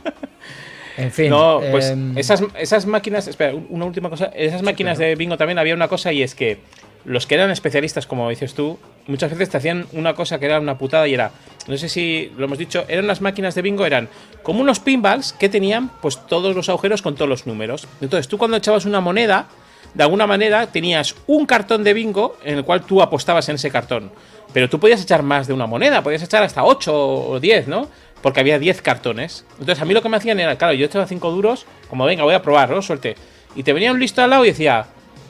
[0.96, 1.30] En fin.
[1.30, 3.26] No, pues em, esas, esas máquinas.
[3.28, 4.26] Espera, un- una última cosa.
[4.34, 6.58] Esas máquinas de bingo también había una cosa y es que
[7.04, 10.58] los que eran especialistas, como dices tú, muchas veces te hacían una cosa que era
[10.58, 11.30] una putada y era.
[11.68, 14.08] No sé si lo hemos dicho, eran las máquinas de bingo, eran
[14.42, 17.86] como unos pinballs que tenían pues todos los agujeros con todos los números.
[18.00, 19.46] Entonces tú cuando echabas una moneda,
[19.94, 23.70] de alguna manera tenías un cartón de bingo en el cual tú apostabas en ese
[23.70, 24.10] cartón.
[24.52, 27.88] Pero tú podías echar más de una moneda, podías echar hasta 8 o 10, ¿no?
[28.26, 29.44] Porque había 10 cartones.
[29.52, 32.24] Entonces a mí lo que me hacían era, claro, yo echaba 5 duros, como venga,
[32.24, 32.82] voy a probar, ¿no?
[32.82, 33.14] Suerte.
[33.54, 34.86] Y te venía un listo al lado y decía,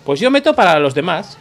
[0.06, 1.36] pues yo meto para los demás.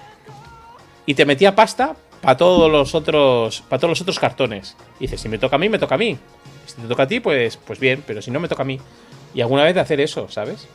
[1.06, 4.76] Y te metía pasta para todos los otros para todos los otros cartones.
[4.99, 6.18] Y dices, si me toca a mí, me toca a mí.
[6.66, 8.78] Si te toca a ti, pues, pues bien, pero si no, me toca a mí.
[9.34, 10.68] Y alguna vez de hacer eso, ¿sabes?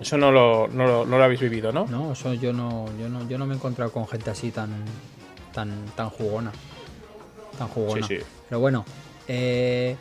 [0.00, 1.86] Eso no lo, no lo, no lo habéis vivido, ¿no?
[1.86, 4.70] No, eso yo no, yo no, yo no me he encontrado con gente así tan,
[5.52, 6.50] tan, tan jugona,
[7.56, 8.04] tan jugona.
[8.08, 8.24] Sí, sí.
[8.48, 8.84] Pero bueno,
[9.32, 9.94] eh,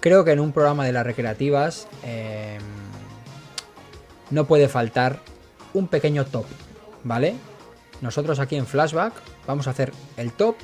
[0.00, 2.58] creo que en un programa de las recreativas eh,
[4.30, 5.20] no puede faltar
[5.72, 6.44] un pequeño top,
[7.02, 7.34] ¿vale?
[8.02, 9.14] Nosotros aquí en Flashback
[9.46, 10.56] vamos a hacer el top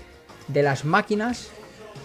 [0.48, 1.48] de las máquinas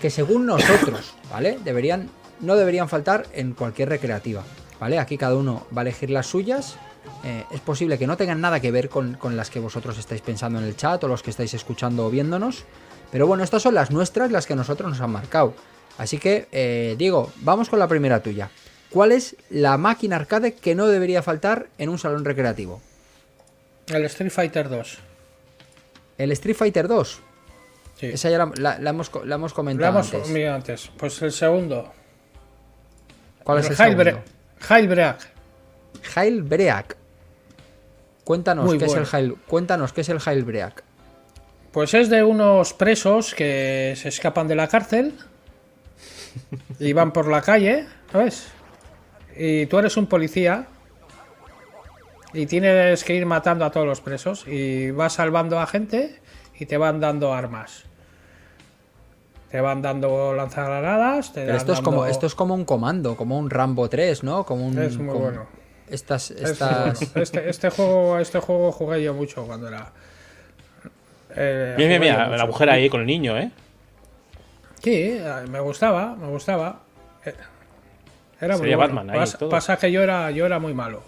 [0.01, 1.59] que según nosotros, ¿vale?
[1.65, 2.09] Deberían,
[2.39, 4.43] no deberían faltar en cualquier recreativa,
[4.79, 4.99] ¿vale?
[4.99, 6.77] Aquí cada uno va a elegir las suyas.
[7.25, 10.21] Eh, es posible que no tengan nada que ver con, con las que vosotros estáis
[10.21, 12.63] pensando en el chat o los que estáis escuchando o viéndonos.
[13.11, 15.53] Pero bueno, estas son las nuestras, las que a nosotros nos han marcado.
[15.97, 18.49] Así que, eh, Diego, vamos con la primera tuya.
[18.89, 22.81] ¿Cuál es la máquina arcade que no debería faltar en un salón recreativo?
[23.87, 24.97] El Street Fighter 2.
[26.17, 27.19] El Street Fighter 2.
[27.99, 28.05] Sí.
[28.07, 30.45] Esa ya la, la- la hemos, la hemos comentado hemos antes.
[30.47, 30.91] antes.
[30.97, 31.91] Pues el segundo.
[33.43, 34.31] ¿Cuál es el Jailbre- segundo?
[34.59, 35.17] Jailbreak.
[36.03, 36.97] Jailbreak.
[38.23, 39.05] Cuéntanos Muy qué es el.
[39.05, 40.83] Jail, cuéntanos qué es el Jailbreak.
[41.77, 45.13] Pues es de unos presos que se escapan de la cárcel
[46.79, 48.47] y van por la calle, ¿sabes?
[49.35, 50.65] Y tú eres un policía
[52.33, 56.19] y tienes que ir matando a todos los presos y vas salvando a gente
[56.57, 57.83] y te van dando armas.
[59.51, 63.15] Te van dando lanzagranadas, te Pero dan esto es como esto es como un comando,
[63.15, 64.47] como un Rambo 3, ¿no?
[64.47, 65.45] Como un Es muy como- bueno.
[65.87, 67.21] Estas Es muy estas bueno.
[67.21, 69.91] Este, este juego este juego jugué yo mucho cuando era...
[71.37, 72.37] eh, Mira, mira, mucho.
[72.37, 73.51] la mujer ahí con el niño, ¿eh?
[74.83, 76.81] Sí, eh, me gustaba, me gustaba.
[77.25, 77.33] Eh,
[78.39, 78.93] Era muy Sería bueno.
[78.95, 79.49] Batman ahí Pasa, todo.
[79.49, 81.01] pasa que yo era, yo era muy malo.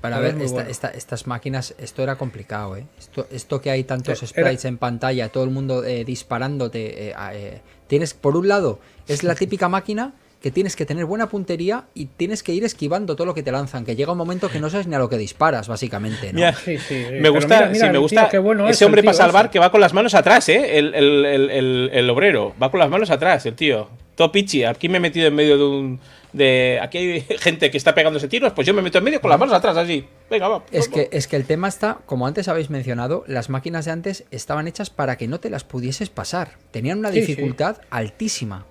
[0.00, 0.70] Para ver esta- bueno.
[0.70, 2.84] esta- estas máquinas, esto era complicado, ¿eh?
[2.98, 7.08] Esto, esto que hay tantos Eh, era- sprites en pantalla, todo el mundo eh, disparándote.
[7.10, 10.12] eh, eh, tienes, por un lado, es la típica máquina
[10.42, 13.52] que tienes que tener buena puntería y tienes que ir esquivando todo lo que te
[13.52, 16.36] lanzan, que llega un momento que no sabes ni a lo que disparas, básicamente, ¿no?
[16.36, 17.14] Mira, Sí, sí, sí.
[17.20, 19.44] me gusta, mira, mira sí, me gusta tío, qué bueno es ese hombre para salvar
[19.46, 19.52] ese.
[19.52, 20.78] que va con las manos atrás, ¿eh?
[20.78, 23.88] El, el- el- el- el obrero, va con las manos atrás, el tío.
[24.16, 26.00] Todo pichi, aquí me he metido en medio de un...
[26.34, 29.30] De, aquí hay gente que está pegándose tiros, pues yo me meto en medio con
[29.30, 30.04] las manos atrás, así.
[30.30, 30.64] Venga, va.
[30.72, 34.24] Es que, es que el tema está, como antes habéis mencionado, las máquinas de antes
[34.30, 36.52] estaban hechas para que no te las pudieses pasar.
[36.70, 37.26] Tenían una Sí, sí.
[37.26, 38.66] dificultad altísima.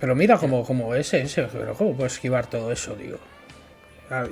[0.00, 3.18] Pero mira cómo, cómo ese, ese, pero cómo puedo esquivar todo eso, digo.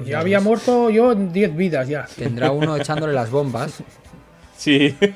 [0.04, 2.06] Ya había muerto yo en 10 vidas ya.
[2.16, 3.82] Tendrá uno echándole las bombas.
[4.58, 4.96] Sí.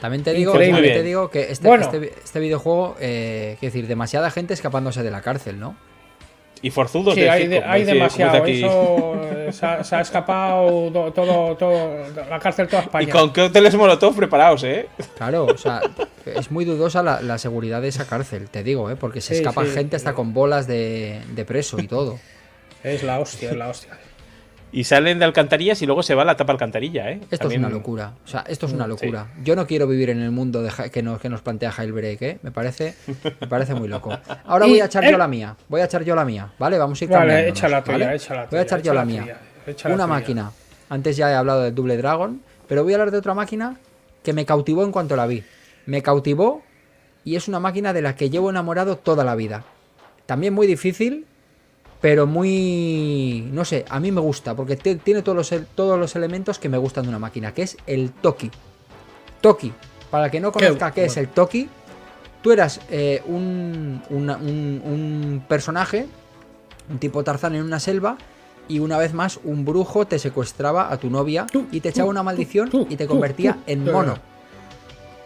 [0.00, 1.84] También te digo, también te digo que este, Bueno.
[1.84, 5.76] este, este videojuego, eh, quiero decir, demasiada gente escapándose de la cárcel, ¿no?
[6.62, 8.36] Y forzudos Sí, de hay, circo, de- como hay dice- demasiado.
[8.42, 8.64] aquí.
[8.64, 9.14] Eso
[9.52, 11.96] se ha, se ha escapado do- todo, todo,
[12.28, 13.12] la cárcel toda Y España.
[13.12, 14.86] con cócteles molotov preparados, ¿eh?
[15.16, 15.80] Claro, o sea,
[16.26, 18.96] es muy dudosa la, la seguridad de esa cárcel, te digo, ¿eh?
[18.96, 22.18] Porque se Sí, escapa sí, gente hasta con bolas de, de preso y todo.
[22.84, 23.98] Es la hostia, es la hostia.
[24.70, 27.20] Y salen de alcantarillas y luego se va a la tapa alcantarilla, ¿eh?
[27.30, 28.12] Esto También- es una locura.
[28.24, 28.90] O sea, esto es una Sí.
[28.90, 29.28] locura.
[29.42, 32.38] Yo no quiero vivir en el mundo de que, nos, que nos plantea Jailbreak, ¿eh?
[32.42, 32.94] Me parece,
[33.40, 34.16] me parece muy loco.
[34.44, 35.56] Ahora voy a echar yo la mía.
[35.68, 36.76] Voy a echar yo la mía, ¿vale?
[36.78, 38.16] Vamos a ir Vale, cambiándonos, echa la tuya, ¿vale?
[38.16, 39.20] echa la Voy a tuya, echar yo la mía.
[39.22, 40.06] tuya, Una tuya.
[40.06, 40.52] máquina.
[40.90, 43.76] Antes ya he hablado del Double Dragon, pero voy a hablar de otra máquina
[44.22, 45.44] que me cautivó en cuanto la vi.
[45.86, 46.62] Me cautivó
[47.24, 49.64] y es una máquina de la que llevo enamorado toda la vida.
[50.26, 51.24] También muy difícil,
[52.00, 53.48] pero muy...
[53.52, 56.78] no sé, a mí me gusta, porque tiene todos los, todos los elementos que me
[56.78, 58.50] gustan de una máquina, que es el Toki.
[59.40, 59.72] Toki,
[60.10, 61.28] para el que no conozca qué, es bueno.
[61.28, 61.68] el Toki,
[62.42, 66.06] tú eras eh, un, una- un- un personaje,
[66.90, 68.16] un tipo Tarzán en una selva,
[68.68, 72.22] y una vez más un brujo te secuestraba a tu novia y te echaba una
[72.22, 74.18] maldición y te convertía en mono.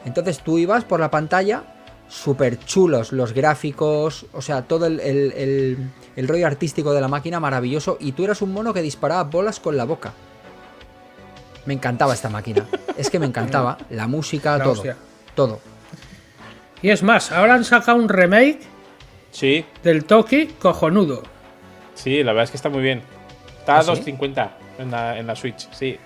[0.04, 1.64] Entonces tú ibas por la pantalla,
[2.12, 5.78] súper chulos los gráficos, o sea, todo el, el- el-
[6.14, 9.58] el rollo artístico de la máquina maravilloso, y tú eras un mono que disparaba bolas
[9.60, 10.12] con la boca.
[11.64, 12.66] Me encantaba esta máquina.
[12.98, 13.78] Es que me encantaba.
[13.90, 14.72] La música, La todo.
[14.74, 14.96] hostia.
[15.34, 15.60] Todo.
[16.82, 18.60] Y es más, ahora han sacado un remake
[19.30, 21.22] Sí, del Toki cojonudo.
[21.94, 23.00] sí, la verdad es que está muy bien.
[23.60, 23.90] Está ¿Ah, a sí?
[23.92, 24.50] 2.50
[24.80, 25.96] en la, en la Switch, sí.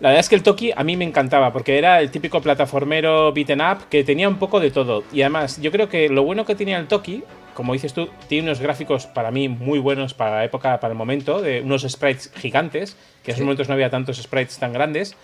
[0.00, 3.34] La verdad es que el Toki a mí me encantaba porque era el típico plataformero
[3.34, 5.04] beaten up que tenía un poco de todo.
[5.12, 7.22] Y además, yo creo que lo bueno que tenía el Toki,
[7.52, 10.96] como dices tú, tiene unos gráficos para mí muy buenos para la época, para el
[10.96, 15.16] momento, de unos sprites gigantes, que en esos momentos no había tantos sprites tan grandes.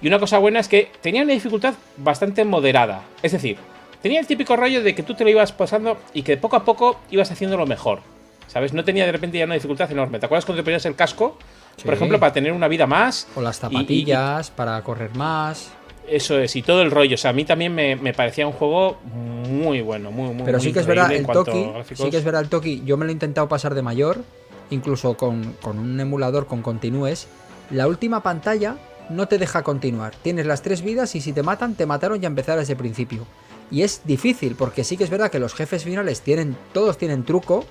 [0.00, 3.02] Y una cosa buena es que tenía una dificultad bastante moderada.
[3.22, 3.58] Es decir,
[4.00, 6.64] tenía el típico rollo de que tú te lo ibas pasando y que poco a
[6.64, 8.00] poco ibas haciéndolo mejor.
[8.46, 8.72] ¿Sabes?
[8.72, 10.18] No tenía de repente ya una dificultad enorme.
[10.18, 11.36] ¿Te acuerdas cuando te ponías el casco?
[11.84, 13.26] Por ejemplo, para tener una vida más.
[13.34, 15.70] O las y- y- zapatillas para correr más.
[16.08, 17.14] eso es, y todo el rollo.
[17.14, 20.58] O sea, a mí también me, me parecía un juego muy bueno, muy, muy Pero
[20.58, 23.04] muy sí que es verdad, el Toki, sí que es verdad el Toki, yo me
[23.04, 24.22] lo he intentado pasar de mayor,
[24.70, 27.28] incluso con, con un emulador con continúes.
[27.70, 28.76] La última pantalla
[29.08, 30.14] no te deja continuar.
[30.22, 32.78] Tienes las tres vidas y si te matan, te mataron y a empezar desde el
[32.78, 33.26] principio.
[33.70, 37.24] Y es difícil, porque sí que es verdad que los jefes finales tienen, todos tienen
[37.24, 37.64] truco,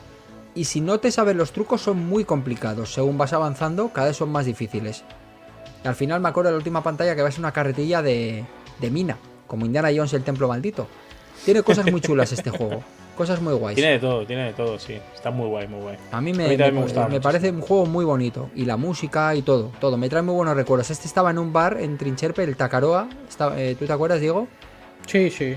[0.56, 2.94] y si no te sabes los trucos son muy complicados.
[2.94, 5.04] Según vas avanzando, cada vez son más difíciles.
[5.84, 8.46] Y al final me acuerdo de la última pantalla que en una carretilla de,
[8.80, 10.88] de mina, como Indiana Jones y el Templo Maldito.
[11.46, 12.84] Tiene cosas muy chulas este juego,
[13.18, 13.76] cosas muy guays.
[13.76, 15.00] Tiene de todo, tiene de todo, sí.
[15.16, 15.98] Está muy guay, muy guay.
[16.12, 18.52] A mí me, A mí también me- me me mucho, parece un juego muy bonito.
[18.56, 19.98] Y la música y todo, todo.
[19.98, 20.92] Me trae muy buenos recuerdos.
[20.92, 23.08] Este estaba en un bar en Trincherpe, el Takaroa.
[23.28, 24.48] Estaba- eh, ¿Tú te acuerdas, Diego?
[25.08, 25.56] Sí, sí.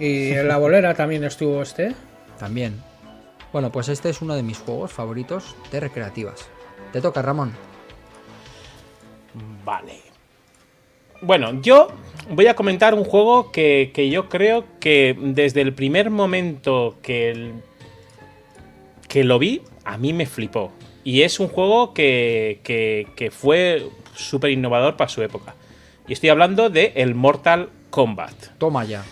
[0.00, 1.94] Y en la bolera también estuvo este.
[2.38, 2.82] También.
[3.52, 6.48] Bueno, pues este es uno de mis juegos favoritos de recreativas.
[6.92, 7.52] Te toca, Ramón.
[9.64, 10.00] Vale.
[11.22, 11.88] Bueno, yo
[12.30, 17.30] voy a comentar un juego que, que yo creo que desde el primer momento que,
[17.30, 17.54] el-
[19.08, 20.70] que lo vi, a mí me flipó.
[21.04, 25.54] Y es un juego que, que- que fue súper innovador para su época.
[26.06, 28.56] Y estoy hablando de el Mortal Kombat.
[28.58, 29.04] Toma ya.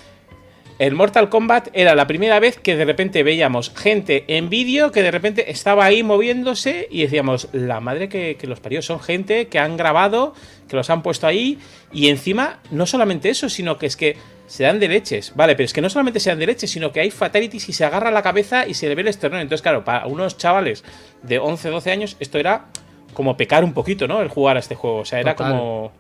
[0.79, 5.03] El Mortal Kombat era la primera vez que de repente veíamos gente en vídeo que
[5.03, 9.49] de repente estaba ahí moviéndose y decíamos, la madre que, que los parió, son gente
[9.49, 10.35] que han grabado,
[10.69, 11.59] que los han puesto ahí
[11.93, 14.17] y encima no solamente eso, sino que es que
[14.47, 16.93] se dan de leches, vale, pero es que no solamente se dan de leches, sino
[16.93, 19.41] que hay fatalities y se agarra la cabeza y se le ve el esternón.
[19.41, 20.85] Entonces, claro, para unos chavales
[21.23, 22.67] de 11, 12 años, esto era
[23.13, 24.21] como pecar un poquito, ¿no?
[24.21, 25.53] El jugar a este juego, o sea, era Total.
[25.53, 25.93] como,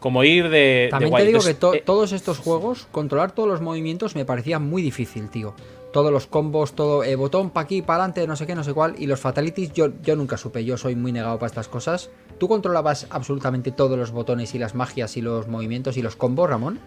[0.00, 0.58] como ir de...
[0.58, 1.22] de También guay.
[1.22, 4.58] te digo Entonces, que to- eh, todos estos juegos, controlar todos los movimientos me parecía
[4.58, 5.54] muy difícil, tío.
[5.92, 8.74] Todos los combos, todo, eh, botón para aquí, para adelante, no sé qué, no sé
[8.74, 8.94] cuál.
[8.98, 12.10] Y los fatalities yo, yo nunca supe, yo soy muy negado para estas cosas.
[12.38, 16.50] ¿Tú controlabas absolutamente todos los botones y las magias y los movimientos y los combos,
[16.50, 16.78] Ramón?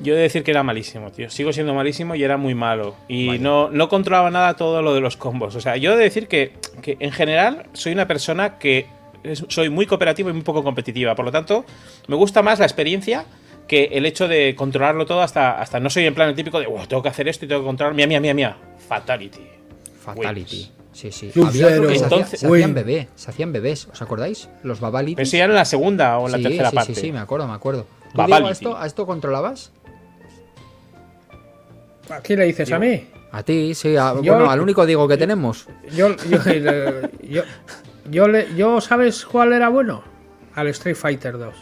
[0.00, 1.28] Yo he de decir que era malísimo, tío.
[1.30, 2.94] Sigo siendo malísimo y era muy malo.
[3.08, 5.56] Y no, no controlaba nada todo lo de los combos.
[5.56, 8.86] O sea, yo he de decir que, que en general soy una persona que
[9.48, 11.14] soy muy cooperativo y muy poco competitiva.
[11.14, 11.64] Por lo tanto,
[12.06, 13.24] me gusta más la experiencia
[13.66, 16.66] que el hecho de controlarlo todo hasta, hasta no soy en plan el típico de,
[16.66, 17.94] "Wow, tengo que hacer esto y tengo que controlar.
[17.94, 18.56] Mía, mía, mía, mía.
[18.88, 19.40] Fatality.
[20.00, 20.56] Fatality.
[20.56, 20.72] Wins.
[20.92, 21.30] Sí, sí.
[21.30, 21.88] Sub Había otro Zero.
[21.88, 24.48] que se, hacía- Entonces- se hacían bebé, se hacían bebés, ¿os acordáis?
[24.64, 25.16] Los babalities.
[25.16, 26.94] Pero si ya en la segunda o en la sí, tercera sí, parte.
[26.94, 27.82] sí, sí, me acuerdo, me acuerdo.
[27.82, 28.48] ¿Tú, Diego, Babality.
[28.48, 29.70] a esto, a esto controlabas?
[32.10, 33.06] ¿A quién le dices a mí?
[33.30, 33.96] A ti, sí.
[33.96, 35.66] a- Yo- bueno, al único digo que tenemos.
[35.94, 36.38] Yo, yo,
[37.22, 37.42] yo,
[38.10, 40.02] yo, le- yo, ¿sabes cuál era bueno?
[40.54, 41.54] Al Street Fighter 2.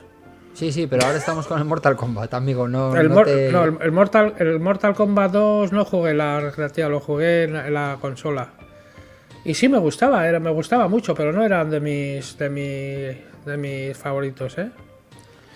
[0.55, 2.66] Sí, sí, pero ahora estamos con el Mortal Kombat, amigo.
[2.66, 6.18] No, El, no te- no, el, el Mortal, el Mortal Kombat 2 no jugué en
[6.18, 8.49] la recreativa, lo jugué en la, en la consola.
[9.44, 13.20] Y sí me gustaba, era, me gustaba mucho, pero no eran de mis, de mi-
[13.51, 14.70] de mis favoritos, ¿eh?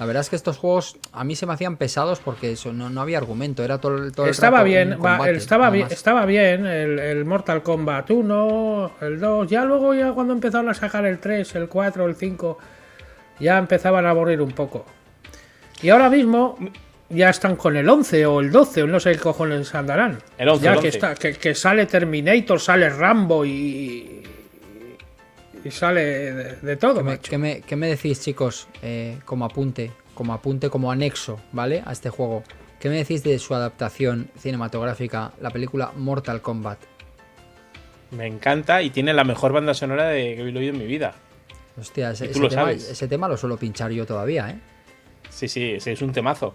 [0.01, 2.89] La verdad es que estos juegos a mí se me hacían pesados porque eso, no,
[2.91, 5.87] no había argumento, era todo, el- todo el Estaba rato bien, va, combate, estaba, bien
[5.91, 10.75] estaba bien el, el Mortal Kombat 1, el 2, ya luego ya cuando empezaron a
[10.75, 12.59] sacar el 3, el 4, el 5,
[13.41, 14.87] ya empezaban a aburrir un poco.
[15.83, 16.57] Y ahora mismo
[17.11, 20.19] ya están con el 11 o el 12, o no sé qué cojones andarán.
[20.39, 20.89] El 11, ya el que, 11.
[20.97, 24.23] está, que, que sale Terminator, sale Rambo y,
[25.65, 26.97] y sale de, de todo.
[26.99, 27.31] ¿Qué me, macho.
[27.31, 31.83] qué me- qué me decís, chicos, eh, como apunte, como apunte, como anexo, ¿vale?
[31.87, 32.43] A este juego.
[32.79, 36.79] ¿Qué me decís de su adaptación cinematográfica, la película Mortal Kombat?
[38.13, 41.15] Me encanta y tiene la mejor banda sonora de que he oído en mi vida.
[41.79, 44.57] Hostia, ese, tema, ese tema lo suelo pinchar yo todavía, ¿eh?
[45.29, 46.55] Sí, sí, sí, es un temazo.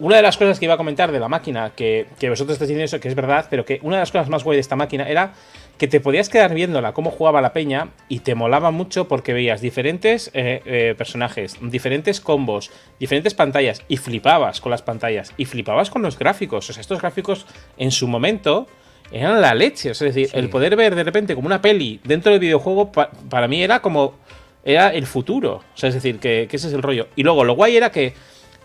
[0.00, 2.68] Una de las cosas que iba a comentar de la máquina, que, que vosotros estáis
[2.70, 4.74] diciendo eso, que es verdad, pero que una de las cosas más guay de esta
[4.74, 5.34] máquina era
[5.80, 9.62] que te podías quedar viéndola, cómo jugaba la peña, y te molaba mucho porque veías
[9.62, 12.70] diferentes eh, eh, personajes, diferentes combos,
[13.00, 16.68] diferentes pantallas, y flipabas con las pantallas, y flipabas con los gráficos.
[16.68, 17.46] O sea, estos gráficos
[17.78, 18.66] en su momento
[19.10, 19.90] eran la leche.
[19.92, 20.36] O sea, es decir, Sí.
[20.38, 23.80] el poder ver de repente como una peli dentro del videojuego, pa- para mí era
[23.80, 24.14] como.
[24.62, 25.62] Era el futuro.
[25.74, 27.08] O sea, es decir, que, que ese es el rollo.
[27.16, 28.12] Y luego, lo guay era que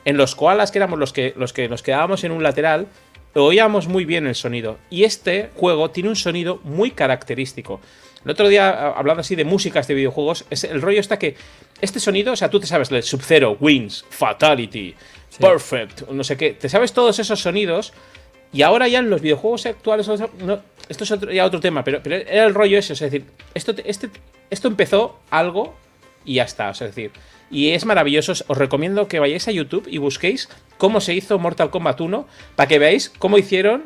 [0.04, 2.88] en los koalas, que éramos los que, los que nos quedábamos en un lateral,
[3.44, 4.78] oíamos muy bien el sonido.
[4.90, 7.82] Y este juego tiene un sonido muy característico.
[8.24, 11.36] El otro día, a- hablando así de músicas de videojuegos, es el rollo está que
[11.82, 14.96] este sonido, o sea, tú te sabes el Sub-Zero, Wins, Fatality,
[15.40, 17.94] Perfect, no sé qué, te sabes todos esos sonidos.
[18.54, 22.02] Y ahora ya en los videojuegos actuales, no, esto es otro- ya otro tema, pero,
[22.02, 24.10] pero era el rollo ese, es decir, esto, te- este,
[24.50, 25.76] esto empezó algo
[26.24, 27.12] y ya está, es decir,
[27.56, 31.70] y es maravilloso, os recomiendo que vayáis a YouTube y busquéis cómo se hizo Mortal
[31.70, 33.84] Kombat 1 para que veáis cómo hicieron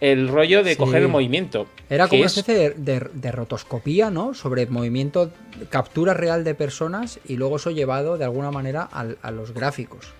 [0.00, 0.76] el rollo de Sí.
[0.76, 1.66] coger el movimiento.
[1.90, 4.32] Era como una es- especie de, de- de rotoscopía, ¿no?
[4.34, 5.32] Sobre movimiento,
[5.70, 10.12] captura real de personas y luego eso llevado de alguna manera a los gráficos.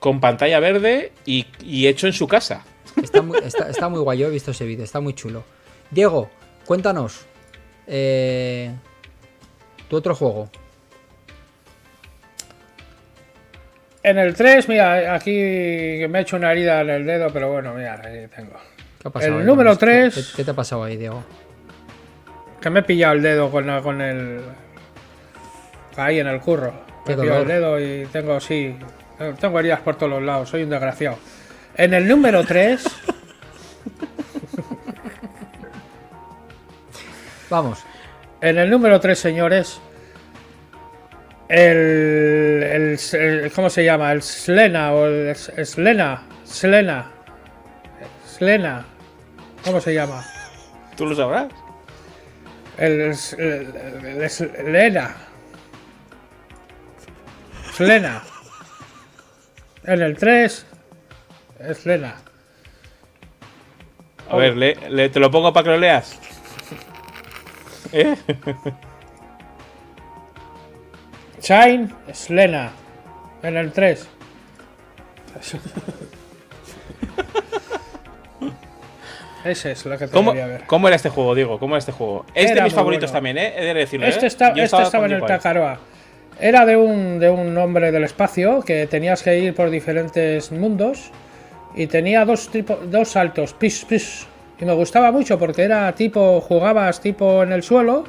[0.00, 2.66] con pantalla verde y, y hecho en su casa.
[3.02, 5.44] Está muy, está, está muy guay, yo he visto ese vídeo, está muy chulo.
[5.90, 6.28] Diego,
[6.66, 7.24] cuéntanos.
[7.86, 8.70] eh,
[9.88, 10.50] tu otro juego.
[14.04, 17.72] En el 3, mira, aquí me he hecho una herida en el dedo, pero bueno,
[17.74, 18.52] mira, ahí tengo.
[19.00, 19.78] ¿Qué ha pasado El ahí, número Luis?
[19.78, 20.14] ¿Qué- tres.
[20.14, 21.24] ¿Qué, qué te ha pasado ahí, Diego?
[22.60, 24.40] Que me he pillado el dedo con, la- con el.
[25.96, 26.74] Ahí en el curro.
[27.06, 28.76] Me he pillado el dedo y tengo, sí.
[29.40, 31.16] Tengo heridas por todos los lados, soy un desgraciado.
[31.76, 32.84] En el número 3.
[37.50, 37.82] Vamos.
[38.40, 39.80] En el número 3, señores.
[41.48, 44.12] El, el, el- ¿Cómo se llama?
[44.12, 46.22] El Slena o el Slena.
[46.44, 47.10] Slena.
[48.26, 48.84] Slena.
[49.64, 50.24] ¿Cómo se llama?
[50.96, 51.48] ¿Tú lo sabrás?
[52.78, 55.14] El, el, el- el Slena.
[57.74, 58.22] Slena.
[59.84, 60.66] En el 3.
[61.74, 62.16] Slena.
[64.30, 66.18] A ver, le- le- te lo pongo para que lo leas.
[67.92, 68.16] ¿Eh?
[71.44, 71.88] Shine.
[72.12, 72.72] Slena.
[73.42, 74.08] En el 3.
[79.44, 80.66] Ese es lo que ¿Cómo, debería ver.
[80.66, 81.58] ¿Cómo era este juego, Diego?
[81.58, 82.24] ¿Cómo era este juego?
[82.34, 83.16] Es Era de mis favoritos bueno.
[83.18, 83.52] también, ¿eh?
[83.58, 84.28] He de decirlo, Este, ¿eh?
[84.28, 85.22] está- este estaba en el.
[85.26, 85.78] Takaroa.
[86.40, 91.10] Era de un, de un hombre del espacio que tenías que ir por diferentes mundos
[91.76, 94.26] y tenía dos, tipo, dos saltos, pis, pis.
[94.58, 98.04] Y me gustaba mucho porque era tipo, jugabas tipo en el suelo,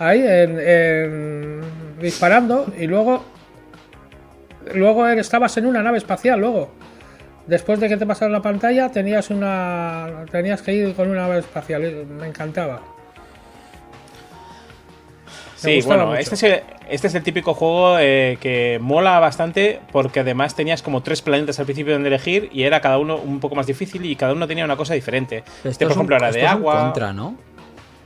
[0.00, 1.60] ahí, en, en-
[2.00, 3.22] disparando, y luego,
[4.74, 6.70] luego estabas en una nave espacial, luego.
[7.46, 11.38] Después de que te pasaron la pantalla, tenías una tenías que ir con una nave
[11.40, 11.82] espacial.
[12.06, 12.80] Me encantaba.
[15.56, 16.18] Sí, bueno, mucho.
[16.20, 20.80] este es, el, este es el típico juego eh, que mola bastante porque además tenías
[20.80, 24.06] como tres planetas al principio donde elegir y era cada uno un poco más difícil
[24.06, 25.44] y cada uno tenía una cosa diferente.
[25.64, 26.80] Este, por un- ejemplo, era de es un agua.
[26.84, 27.34] contra, ¿no?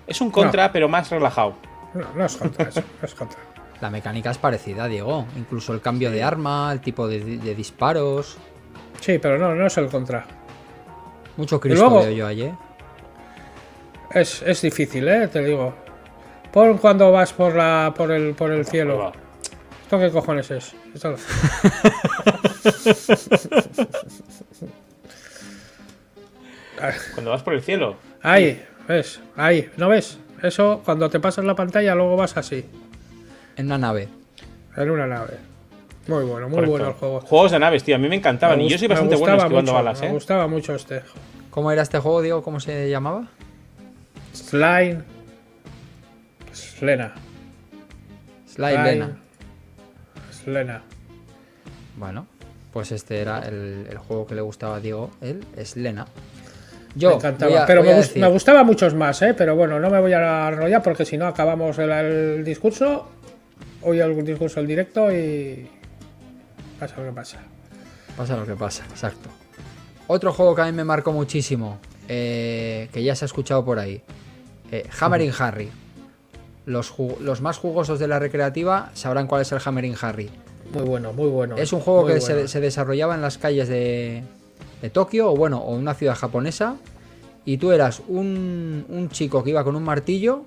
[0.07, 1.55] Es un contra, pero más relajado.
[1.95, 3.39] No, no es contra eso, no es contra.
[3.81, 5.27] La mecánica es parecida, Diego.
[5.37, 8.37] Incluso el cambio de arma, el tipo de, de disparos.
[9.01, 10.25] Sí, pero no, no es el contra.
[11.37, 12.55] Mucho Cristo luego- veo yo ahí, ¿eh?
[14.13, 15.29] Es, es difícil, ¿eh?
[15.29, 15.75] Te digo.
[16.53, 19.13] Pon cuando vas por la por el por el cielo.
[19.83, 20.73] ¿Esto qué cojones es?
[20.95, 21.17] Esto-
[27.15, 27.97] Cuando vas por el cielo.
[28.23, 30.19] Ahí, ves, ahí, ¿no ves?
[30.45, 32.65] Eso, cuando te pasas la pantalla, luego vas así,
[33.57, 34.09] En una nave.
[34.77, 35.39] en una nave.
[36.07, 36.71] Muy bueno, muy Correcto.
[36.71, 37.21] bueno el juego.
[37.23, 37.97] Juegos de naves, tío.
[37.97, 38.59] A mí me encantaban.
[38.59, 40.13] Me y yo soy me bastante bueno esquivando mucho, balas, Me ¿eh?
[40.13, 41.01] gustaba mucho este.
[41.51, 42.43] ¿Cómo era este juego, Diego?
[42.43, 43.27] ¿Cómo se llamaba?
[44.35, 44.99] Slime.
[46.53, 47.15] Slena.
[48.47, 49.17] Slide Lena.
[50.31, 50.83] Slena.
[51.97, 52.27] Bueno,
[52.73, 56.07] pues este era el, el juego que le gustaba a Diego, el Slena.
[56.95, 57.51] Me Yo encantaba.
[57.51, 59.35] voy a- pero me, gust- me gustaba muchos más, ¿eh?
[59.35, 63.09] Pero bueno, no me voy a enrollar porque si no acabamos el, el discurso.
[63.83, 65.69] Hoy algún discurso el directo y.
[66.79, 67.39] Pasa lo que pasa.
[68.17, 69.29] Pasa lo que pasa, exacto.
[70.07, 71.79] Otro juego que a mí me marcó muchísimo,
[72.09, 74.03] eh, que ya se ha escuchado por ahí,
[74.71, 75.71] eh, Hammering Harry.
[76.67, 80.31] Los, los más jugosos de la recreativa sabrán cuál es el Hammering Harry.
[80.73, 81.57] Muy bueno, muy bueno.
[81.57, 84.23] Es un juego que se desarrollaba en las calles de,
[84.85, 86.77] de Tokio, o bueno, o una ciudad japonesa,
[87.47, 90.45] y tú eras un, un chico que iba con un martillo,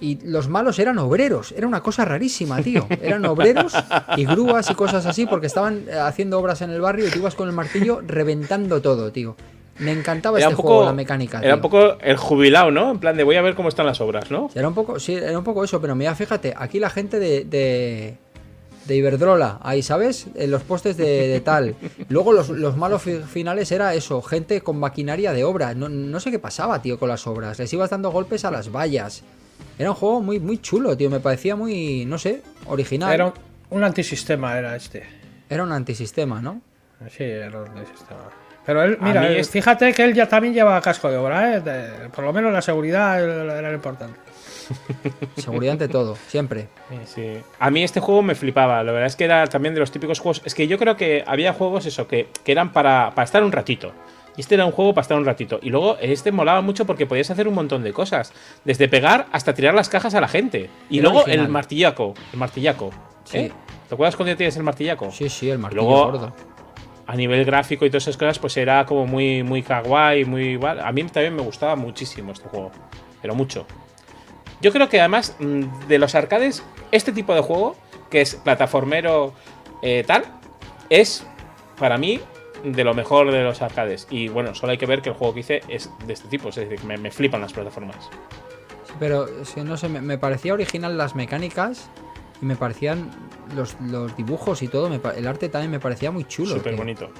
[0.00, 1.52] y los malos eran obreros.
[1.52, 2.86] Era una cosa rarísima, tío.
[3.02, 3.74] Eran obreros
[4.16, 7.20] y grúas y cosas así, porque estaban eh, haciendo obras en el barrio y tú
[7.20, 9.36] ibas con el martillo reventando todo, tío.
[9.78, 11.40] Me encantaba Era este un juego, poco, la mecánica.
[11.40, 12.90] era un poco el jubilado, ¿no?
[12.90, 14.48] En plan de voy a ver cómo están las obras, ¿no?
[14.54, 17.44] Era un poco, sí, era un poco eso, pero mira, fíjate, aquí la gente de,
[17.44, 18.16] de,
[18.86, 20.26] de Iberdrola, ahí, ¿sabes?
[20.34, 21.74] En los postes de, de tal.
[22.08, 25.74] Luego los, los malos fi- finales era eso, gente con maquinaria de obra.
[25.74, 27.58] No, no sé qué pasaba, tío, con las obras.
[27.58, 29.22] Les ibas dando golpes a las vallas.
[29.78, 31.08] Era un juego muy, muy chulo, tío.
[31.10, 33.12] Me parecía muy, no sé, original.
[33.12, 33.32] Era un,
[33.70, 35.02] un antisistema, era este.
[35.48, 36.60] Era un antisistema, ¿no?
[37.10, 38.20] Sí, era un antisistema.
[38.66, 41.60] Pero él, mira, mí es- fíjate que él ya también lleva casco de obra, ¿eh?
[41.60, 44.18] De- por lo menos la seguridad era era lo importante.
[45.36, 46.68] Seguridad ante todo, siempre.
[47.06, 47.38] Sí.
[47.58, 48.82] A mí este juego me flipaba.
[48.82, 50.42] La verdad es que era también de los típicos juegos.
[50.44, 53.52] Es que yo creo que había juegos eso, que, que eran para, para estar un
[53.52, 53.92] ratito.
[54.36, 55.60] Y este era un juego para estar un ratito.
[55.62, 58.32] Y luego este molaba mucho porque podías hacer un montón de cosas.
[58.64, 60.70] Desde pegar hasta tirar las cajas a la gente.
[60.90, 61.46] Y Era luego original.
[61.46, 62.14] el martillaco.
[62.32, 62.90] El martillaco.
[63.24, 63.38] Sí.
[63.38, 63.52] ¿eh?
[63.88, 65.10] ¿Te acuerdas cuando tienes el martillaco?
[65.12, 66.32] Sí, sí, el martillo Luego- gordo.
[67.06, 70.80] a nivel gráfico y todas esas cosas, pues era como muy, muy kawaii, muy igual.
[70.80, 72.72] A mí también me gustaba muchísimo este juego,
[73.22, 73.66] pero mucho.
[74.64, 77.76] Yo creo que además mm, de los arcades, este tipo de juego,
[78.08, 79.34] que es plataformero
[79.82, 80.24] eh, tal,
[80.88, 81.26] es
[81.78, 82.18] para mí
[82.64, 84.06] de lo mejor de los arcades.
[84.08, 86.48] Y bueno, solo hay que ver que el juego que hice es de este tipo,
[86.48, 88.08] es decir, me, me flipan las plataformas.
[88.86, 89.26] Sí, Pero
[89.62, 91.90] no sé, me, me parecía original las mecánicas
[92.40, 93.10] y me parecían
[93.54, 94.88] los, los dibujos y todo.
[94.88, 96.54] me el arte también me parecía muy chulo.
[96.54, 97.10] Súper bonito.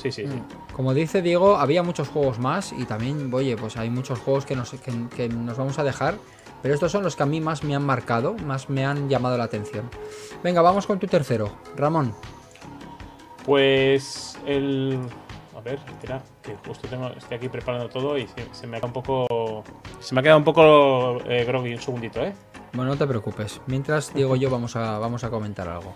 [0.00, 0.42] Sí, sí, sí.
[0.72, 4.54] Como dice Diego, había muchos juegos más y también, oye, pues hay muchos juegos que
[4.54, 6.14] nos, que, que nos vamos a dejar.
[6.62, 9.36] Pero estos son los que a mí más me han marcado, más me han llamado
[9.36, 9.90] la atención.
[10.42, 12.14] Venga, vamos con tu tercero, Ramón.
[13.44, 14.98] Pues el.
[15.56, 18.80] A ver, espera, que justo tengo, estoy aquí preparando todo y se, se me ha
[18.80, 19.64] quedado un poco.
[20.00, 22.32] Se me ha quedado un poco eh, groggy un segundito, ¿eh?
[22.72, 23.60] Bueno, no te preocupes.
[23.66, 25.94] Mientras Diego y yo vamos a, vamos a comentar algo.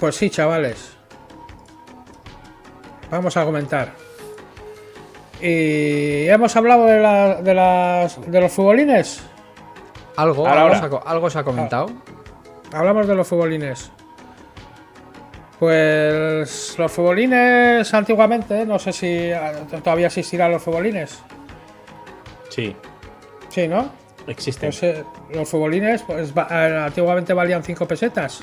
[0.00, 0.96] Pues sí, chavales.
[3.10, 3.94] Vamos a comentar.
[5.42, 9.22] Y hemos hablado de, la- de, las, de los futbolines.
[10.16, 11.90] Algo, algo, se ha, co- algo se ha comentado.
[12.72, 13.90] Hablamos de los futbolines.
[15.58, 19.38] Pues los futbolines antiguamente, no sé si eh,
[19.82, 21.20] todavía existirán los futbolines.
[22.48, 22.74] Sí,
[23.48, 23.90] Sí, ¿no?
[24.26, 24.70] existen.
[24.70, 28.40] Pues, eh, los futbolines, pues eh, antiguamente valían 5 pesetas.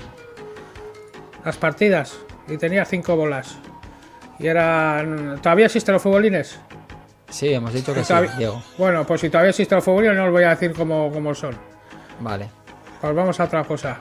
[1.46, 2.18] Las partidas.
[2.48, 3.58] Y tenía 5 bolas.
[4.40, 5.40] Y eran.
[5.42, 6.60] ¿Todavía existen los futbolines?
[7.30, 8.62] Sí, hemos dicho que sí, Diego.
[8.78, 11.56] Bueno, pues si todavía existen los futbolines, no os voy a decir cómo, cómo son.
[12.20, 12.50] Vale.
[13.02, 13.98] Pues vamos a otra cosa.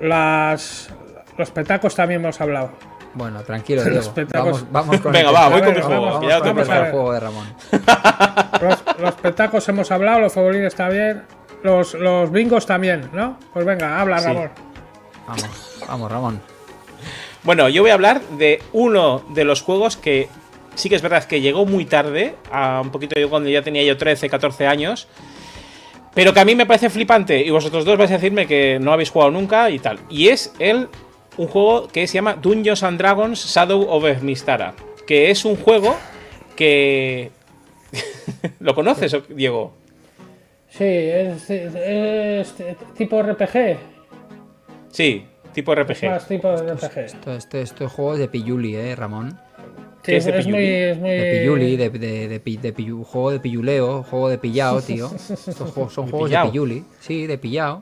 [0.00, 0.90] Las.
[1.36, 2.70] Los petacos también hemos hablado.
[3.14, 4.00] Bueno, tranquilo, Diego.
[4.00, 4.62] espectáculos.
[4.70, 6.04] Vamos, vamos con Venga, el va, voy con mi Vamos, juego.
[6.06, 6.86] vamos, que ya lo tengo vamos Vamos ver.
[6.86, 7.54] al juego de Ramón.
[8.60, 11.22] Los, los petacos hemos hablado, los futbolines también.
[11.62, 13.38] Los, los bingos también, ¿no?
[13.52, 14.26] Pues venga, habla, Sí.
[14.28, 14.50] Ramón.
[15.26, 16.40] Vamos, vamos, Ramón.
[17.42, 20.28] Bueno, yo voy a hablar de uno de los juegos que
[20.74, 23.82] sí que es verdad que llegó muy tarde, a un poquito yo cuando ya tenía
[23.82, 25.08] yo 13, 14 años,
[26.14, 28.92] pero que a mí me parece flipante y vosotros dos vais a decirme que no
[28.92, 29.98] habéis jugado nunca y tal.
[30.08, 30.88] Y es el
[31.36, 34.74] un juego que se llama Dungeons and Dragons Shadow of Mistara,
[35.06, 35.96] que es un juego
[36.54, 37.32] que
[38.60, 39.74] ¿Lo conoces, Diego?
[40.68, 42.54] Sí, es, es
[42.96, 43.78] tipo RPG.
[44.90, 46.04] Sí, tipo RPG.
[46.06, 46.98] Más tipo RPG.
[46.98, 49.38] Esto, esto, esto es juego de Pilluli, ¿eh, Ramón?
[50.04, 50.64] Sí, ¿Qué es muy, Pilluli?
[50.66, 51.10] es muy.
[51.10, 55.10] De Pilluli, de, de, de, pi- de pillu- juego de pilluleo, juego de pillao, tío.
[55.14, 56.44] Estos juegos son De juegos pillao.
[56.46, 56.84] de Pilluli.
[57.00, 57.80] Sí, de pillao.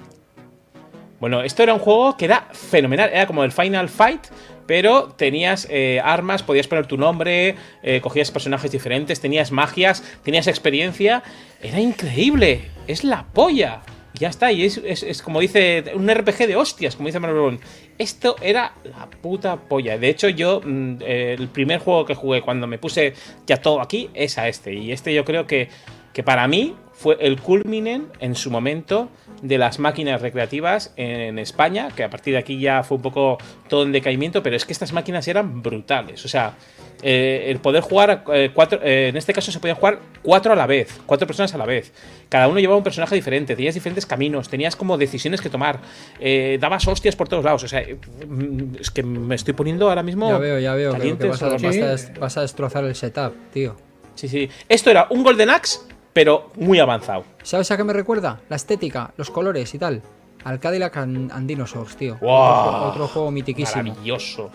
[1.20, 3.10] Bueno, esto era un juego que era fenomenal.
[3.12, 4.22] Era como el Final Fight,
[4.66, 10.46] pero tenías eh, armas, podías poner tu nombre, eh, cogías personajes diferentes, tenías magias, tenías
[10.48, 11.22] experiencia.
[11.62, 13.82] Era increíble, es la polla.
[14.14, 17.58] Ya está, y es, como dice un RPG de hostias, como dice Manuel
[17.98, 19.96] Esto era la puta polla.
[19.98, 23.14] De hecho, yo, mm, eh, el primer juego que jugué cuando me puse
[23.46, 24.74] ya todo aquí es a este.
[24.74, 25.68] Y este yo creo que,
[26.12, 29.08] que para mí fue el culminen en su momento
[29.40, 33.38] de las máquinas recreativas en España, que a partir de aquí ya fue un poco
[33.68, 36.24] todo en decaimiento, pero es que estas máquinas eran brutales.
[36.24, 36.54] O sea,
[37.02, 40.56] eh, el poder jugar eh, cuatro, eh, en este caso se podían jugar cuatro a
[40.56, 41.92] la vez, cuatro personas a la vez.
[42.28, 45.80] Cada uno llevaba un personaje diferente, tenías diferentes caminos, tenías como decisiones que tomar,
[46.20, 47.62] eh, dabas hostias por todos lados.
[47.64, 47.82] O sea,
[48.26, 50.28] mm, es que me estoy poniendo ahora mismo.
[50.28, 51.80] Ya veo, ya veo que caliente vas, a, sobre- vas a Sí.
[51.80, 53.76] des- vas a destrozar el setup, tío.
[54.14, 54.48] Sí, sí.
[54.68, 55.80] Esto era un Golden Axe,
[56.12, 57.24] pero muy avanzado.
[57.42, 58.40] ¿Sabes a qué me recuerda?
[58.48, 60.02] La estética, los colores y tal.
[60.44, 62.16] Al Cadillac and, and Dinosaurs, tío.
[62.20, 62.30] Wow.
[62.30, 63.84] Otro, otro juego mitiquísimo.
[63.84, 64.50] Maravilloso.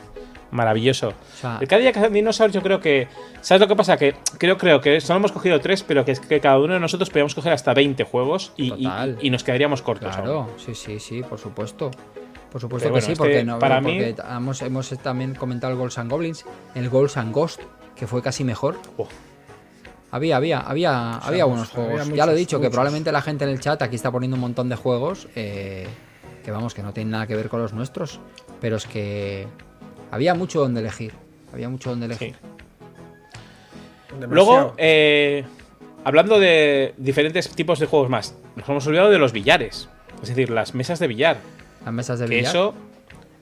[0.51, 1.09] Maravilloso.
[1.09, 3.07] O sea- el Cadillac and Dinosaurs yo creo que...
[3.41, 3.97] ¿Sabes lo que pasa?
[3.97, 6.79] Que creo, creo que solo hemos cogido tres, pero que, es que cada uno de
[6.79, 9.17] nosotros podíamos coger hasta 20 juegos y, y- Total.
[9.21, 10.15] y nos quedaríamos cortos.
[10.15, 10.23] aún.
[10.25, 11.91] Claro, sí, sí, sí, por supuesto.
[12.51, 15.35] Por supuesto Pero que bueno, sí, este, porque, no, para porque mí- hemos, hemos también
[15.35, 16.45] comentado el Ghosts and Goblins,
[16.75, 17.61] el Ghosts and Ghost,
[17.95, 18.77] que fue casi mejor.
[18.97, 19.07] Oh.
[20.11, 22.13] Había, había, había, había buenos había juegos.
[22.15, 24.41] ya lo he dicho, que probablemente la gente en el chat aquí está poniendo un
[24.41, 25.87] montón de juegos eh,
[26.45, 28.21] que vamos, que no tienen nada que ver con los nuestros.
[28.61, 29.47] Pero es que
[30.11, 31.13] había mucho donde elegir.
[31.53, 32.35] Había mucho donde elegir.
[32.35, 34.15] Sí.
[34.29, 35.43] Luego, eh,
[36.03, 39.89] hablando de diferentes tipos de juegos más, nos hemos olvidado de los billares.
[40.21, 41.37] Es decir, las mesas de billar.
[41.85, 42.49] Las mesas de Que billar.
[42.49, 42.73] eso,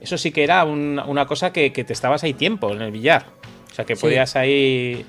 [0.00, 2.90] eso sí que era un- una cosa que, que te estabas ahí tiempo en el
[2.92, 3.26] billar.
[3.70, 4.02] O sea, que Sí.
[4.02, 5.06] podías ahí.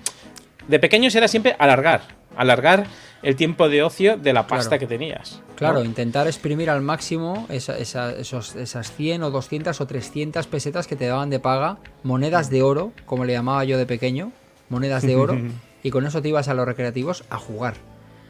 [0.67, 2.01] De pequeños era siempre alargar.
[2.37, 2.85] Alargar
[3.23, 4.79] el tiempo de ocio de la pasta Claro.
[4.79, 5.41] que tenías.
[5.49, 5.55] ¿no?
[5.55, 10.85] Claro, intentar exprimir al máximo esa- esa- esos, esas 100 o 200 o 300 pesetas
[10.87, 14.31] que te daban de paga, monedas de oro, como le llamaba yo de pequeño,
[14.69, 15.35] monedas de oro,
[15.83, 17.73] y con eso te ibas a los recreativos a jugar.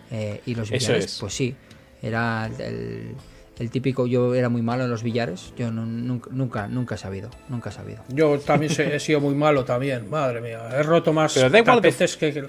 [0.10, 1.18] Eh, y los Eso billares, es.
[1.20, 1.54] pues sí,
[2.02, 6.96] era el, típico, yo era muy malo en los billares, yo no- nunca, nunca, nunca
[6.96, 8.04] he sabido, nunca he sabido.
[8.08, 10.62] Yo también he sido muy malo también, madre mía.
[10.72, 12.48] He roto más Pero da igual que- tapetes que...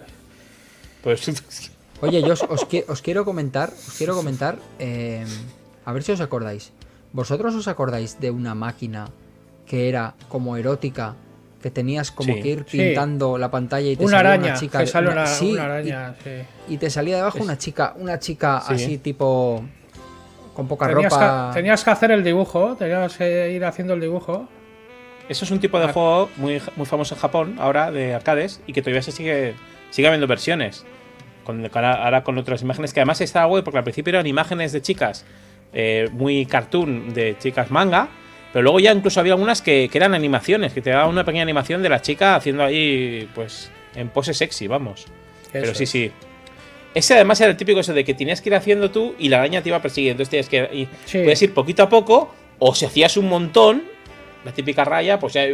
[1.03, 1.71] que- Pues.
[2.01, 5.25] Oye, yo os, os qui- os quiero comentar, os quiero comentar, eh,
[5.85, 6.71] a ver si os acordáis.
[7.13, 9.09] ¿Vosotros os acordáis de una máquina
[9.67, 11.15] que era como erótica,
[11.61, 12.41] que tenías como Sí.
[12.41, 12.79] que ir Sí.
[12.79, 14.79] pintando la pantalla y te Una salía araña, una chica?
[14.79, 16.31] que sale una- una, sí, una y- araña, sí.
[16.69, 18.75] Y, te salía debajo una chica, una chica Sí.
[18.75, 19.65] así tipo
[20.55, 21.51] con poca Tenías ropa.
[21.53, 24.47] que, tenías que hacer el dibujo, tenías que ir haciendo el dibujo.
[25.29, 25.93] Eso es un tipo de Ah.
[25.93, 29.55] juego muy, muy famoso en Japón, ahora, de arcades, y que todavía se sigue,
[29.91, 30.85] sigue habiendo versiones.
[31.45, 34.83] Con, ahora con otras imágenes, que además estaba guay, porque al principio eran imágenes de
[34.83, 35.25] chicas
[35.73, 38.09] eh, muy cartoon, de chicas manga,
[38.53, 41.43] pero luego ya incluso había algunas que, que eran animaciones, que te daban una pequeña
[41.43, 45.07] animación de la chica haciendo ahí, pues, en pose sexy, vamos.
[45.51, 46.13] Pero sí, sí.
[46.95, 49.39] Ese además era el típico eso de que tenías que ir haciendo tú y la
[49.39, 50.23] araña te iba persiguiendo.
[50.23, 51.19] Entonces tenías que ir, Sí.
[51.21, 53.85] podías ir poquito a poco, o si hacías un montón,
[54.45, 55.47] la típica raya, pues ya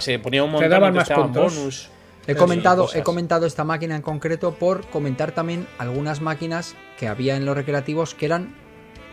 [0.00, 1.56] se ponía un montón daban y te más daban puntos.
[1.56, 1.90] bonus.
[2.30, 3.00] He comentado, cosas.
[3.00, 7.56] he comentado esta máquina en concreto por comentar también algunas máquinas que había en los
[7.56, 8.54] recreativos que eran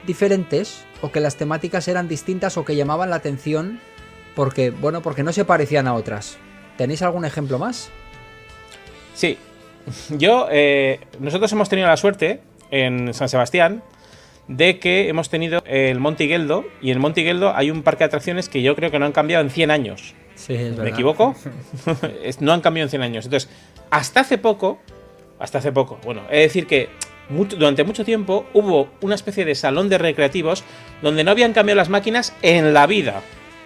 [0.05, 3.79] diferentes o que las temáticas eran distintas o que llamaban la atención
[4.35, 6.37] porque, bueno, porque no se parecían a otras.
[6.77, 7.89] ¿Tenéis algún ejemplo más?
[9.15, 9.37] Sí.
[10.09, 13.81] Yo, eh, nosotros hemos tenido la suerte en San Sebastián
[14.47, 17.99] de que hemos tenido el Monte Geldo y en el Monte Geldo hay un parque
[17.99, 20.13] de atracciones que yo creo que no han cambiado en 100 años.
[20.37, 21.35] Sí, es ¿Me equivoco?
[22.39, 23.25] No han cambiado en 100 años.
[23.25, 23.49] Entonces,
[23.89, 24.79] hasta hace poco,
[25.39, 26.89] hasta hace poco, bueno, es decir que
[27.29, 30.63] mucho- durante mucho tiempo hubo una especie de salón de recreativos
[31.01, 33.21] donde no habían cambiado las máquinas en la vida.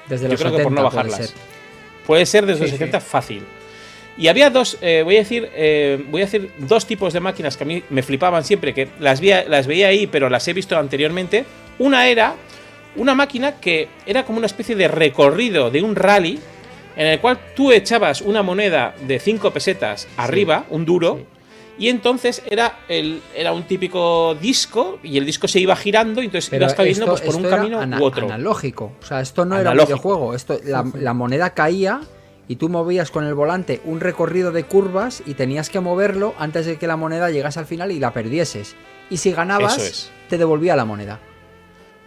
[0.09, 1.29] Desde Yo los creo que 70 por no puede bajarlas.
[1.29, 1.37] ser.
[2.07, 2.77] Puede ser desde Sí, los sí.
[2.77, 3.43] 70 fácil.
[4.17, 7.55] Y había dos, eh, voy a decir, eh, voy a decir dos tipos de máquinas
[7.55, 10.53] que a mí me flipaban siempre, que las, veía- las veía ahí, pero las he
[10.53, 11.45] visto anteriormente.
[11.79, 12.35] Una era
[12.97, 16.39] una máquina que era como una especie de recorrido de un rally,
[17.01, 21.25] en el cual tú echabas una moneda de 5 pesetas arriba, un duro, sí.
[21.85, 26.25] y entonces era, el, era un típico disco, y el disco se iba girando, y
[26.25, 28.27] entonces Pero ibas esto, pues, por un era camino ana- u otro.
[28.27, 28.91] analógico.
[29.01, 30.35] O sea, esto no era un videojuego.
[30.35, 32.01] Esto, la, la moneda caía
[32.47, 36.65] y tú movías con el volante un recorrido de curvas y tenías que moverlo antes
[36.67, 38.75] de que la moneda llegase al final y la perdieses.
[39.09, 40.11] Y si ganabas, es.
[40.29, 41.19] te devolvía la moneda.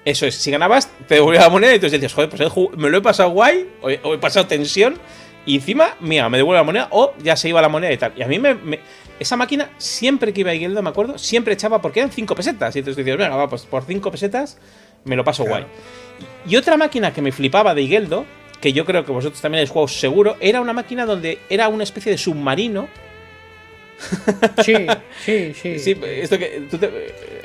[0.04, 2.98] Eso es, si ganabas, te devolvía la moneda y entonces decías, joder, pues me lo
[2.98, 4.98] he pasado guay, o he, o he pasado tensión,
[5.46, 8.12] y encima, mira, me devuelve la moneda, o ya se iba la moneda y tal.
[8.16, 8.54] Y a mí me.
[8.54, 8.80] me-
[9.20, 12.74] esa máquina, siempre que iba a Igueldo, me acuerdo, siempre echaba porque eran 5 pesetas.
[12.74, 14.58] Y entonces decías, venga, va, pues por 5 pesetas
[15.04, 15.64] me lo paso guay.
[16.48, 18.24] Y otra máquina que me flipaba de Igueldo,
[18.60, 21.84] que yo creo que vosotros también habéis jugado seguro, era una máquina donde era una
[21.84, 22.88] especie de submarino.
[24.64, 24.74] Sí,
[25.24, 25.78] sí, sí.
[25.78, 26.66] Sí, esto que.
[26.70, 26.90] tú te-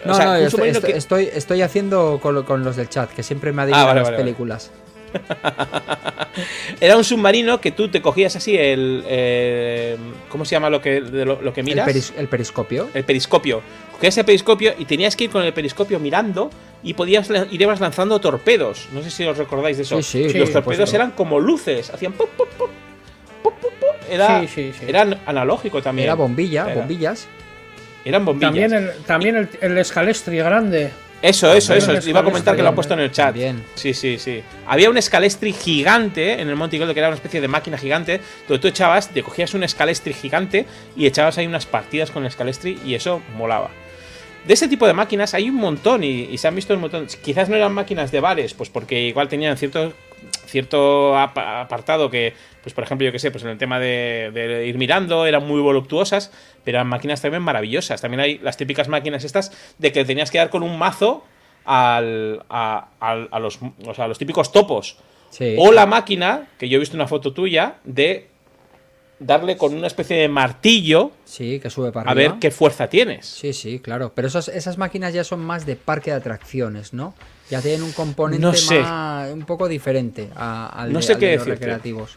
[0.05, 2.63] No, o sea, no, un estoy, submarino estoy- que- estoy- estoy haciendo con, lo- con
[2.63, 4.23] los del chat, que siempre me adivinan Ah, vale, las vale, vale.
[4.25, 4.71] películas.
[6.79, 9.03] Era un submarino que tú te cogías así el.
[9.07, 9.97] eh,
[10.29, 11.87] ¿Cómo se llama lo que, de lo, lo que El, miras?
[11.87, 12.89] peris- el periscopio.
[12.93, 13.61] El periscopio.
[13.93, 16.49] Cogías el periscopio y tenías que ir con el periscopio mirando
[16.83, 18.87] y podías ir ibas lanzando torpedos.
[18.93, 19.97] No sé si os recordáis de eso.
[20.01, 22.69] Sí, sí, Y sí, los torpedos eran como luces, hacían pop, pop, pop.
[24.11, 24.85] Era, Sí, sí, sí.
[24.87, 26.05] era analógico también.
[26.07, 27.27] Era bombilla, Era- bombillas.
[28.05, 28.49] Eran bombillas.
[28.51, 30.91] También el, también el, el escalestri grande.
[31.21, 32.09] Eso, eso, eso.
[32.09, 33.27] Iba a comentar que lo han puesto en el chat.
[33.31, 33.61] También.
[33.75, 34.41] Sí, sí, sí.
[34.65, 38.21] Había un escalestri gigante en el Monte Gold, que era una especie de máquina gigante,
[38.47, 42.27] donde tú echabas, te cogías un escalestri gigante y echabas ahí unas partidas con el
[42.29, 43.69] escalestri y eso molaba.
[44.47, 47.07] De ese tipo de máquinas hay un montón y, y se han visto un montón.
[47.21, 49.91] Quizás no eran máquinas de bares, pues porque igual tenían cierto,
[50.45, 54.31] cierto apa- apartado que, pues por ejemplo, yo que sé, pues en el tema de,
[54.33, 56.31] de ir mirando eran muy voluptuosas,
[56.63, 58.01] pero eran máquinas también maravillosas.
[58.01, 61.23] También hay las típicas máquinas estas de que tenías que dar con un mazo
[61.65, 64.97] al, a, al- a los, o sea, a los típicos topos.
[65.29, 65.55] Sí.
[65.59, 68.28] O la máquina, que yo he visto una foto tuya, de
[69.19, 72.31] darle con una especie de martillo Sí, que sube para a arriba.
[72.33, 73.25] ver qué fuerza tienes.
[73.25, 74.11] Sí, sí, claro.
[74.15, 77.13] Pero esas, esas máquinas ya son más de parque de atracciones, ¿no?
[77.49, 78.79] Ya tienen un componente No sé.
[78.81, 81.65] más, un poco diferente a- al, No de, sé al qué de los decirte.
[81.65, 82.11] recreativos.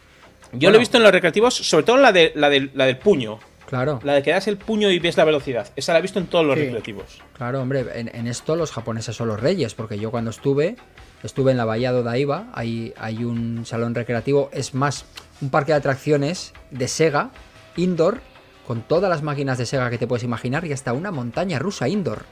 [0.51, 0.69] Yo Bueno.
[0.71, 2.97] lo he visto en los recreativos, sobre todo en la, de, la, del- la del
[2.97, 3.39] puño.
[3.65, 5.67] Claro, La de que das el puño y ves la velocidad.
[5.75, 6.61] Esa la he visto en todos los Sí.
[6.65, 7.19] recreativos.
[7.35, 7.83] claro, hombre.
[7.95, 10.75] En, en esto los japoneses son los reyes, porque yo cuando estuve,
[11.23, 15.05] estuve en la Bahía de Odaiba, hay, hay un salón recreativo, es más,
[15.43, 17.29] un parque de atracciones de Sega,
[17.75, 18.21] indoor,
[18.65, 21.89] con todas las máquinas de Sega que te puedes imaginar, y hasta una montaña rusa
[21.89, 22.23] indoor.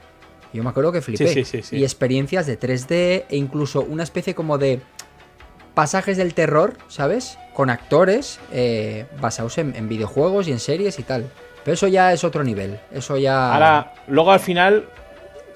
[0.52, 1.28] Yo me acuerdo que flipé.
[1.28, 1.76] sí, sí, sí.
[1.76, 4.80] Y experiencias de 3D e incluso una especie como de
[5.74, 7.38] pasajes del terror, ¿sabes?
[7.54, 11.30] Con actores eh, basados en, en videojuegos y en series y tal.
[11.64, 12.80] Pero eso ya es otro nivel.
[12.92, 13.52] Eso ya.
[13.52, 14.88] Ahora, luego al final,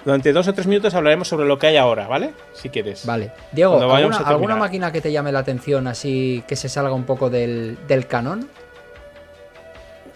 [0.07, 2.31] durante dos o tres minutos hablaremos sobre lo que hay ahora, ¿vale?
[2.55, 3.05] Si quieres.
[3.05, 3.33] Vale.
[3.51, 3.81] Diego,
[4.25, 8.07] ¿alguna, máquina que te llame la atención así que se salga un poco del, del
[8.07, 8.49] canon?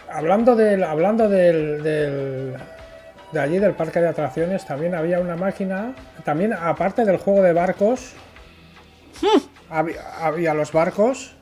[0.09, 2.53] Hablando del, hablando del, del-
[3.33, 7.51] de allí del parque de atracciones, también había una máquina, también aparte del juego de
[7.51, 8.13] barcos,
[9.69, 11.35] había, había los barcos,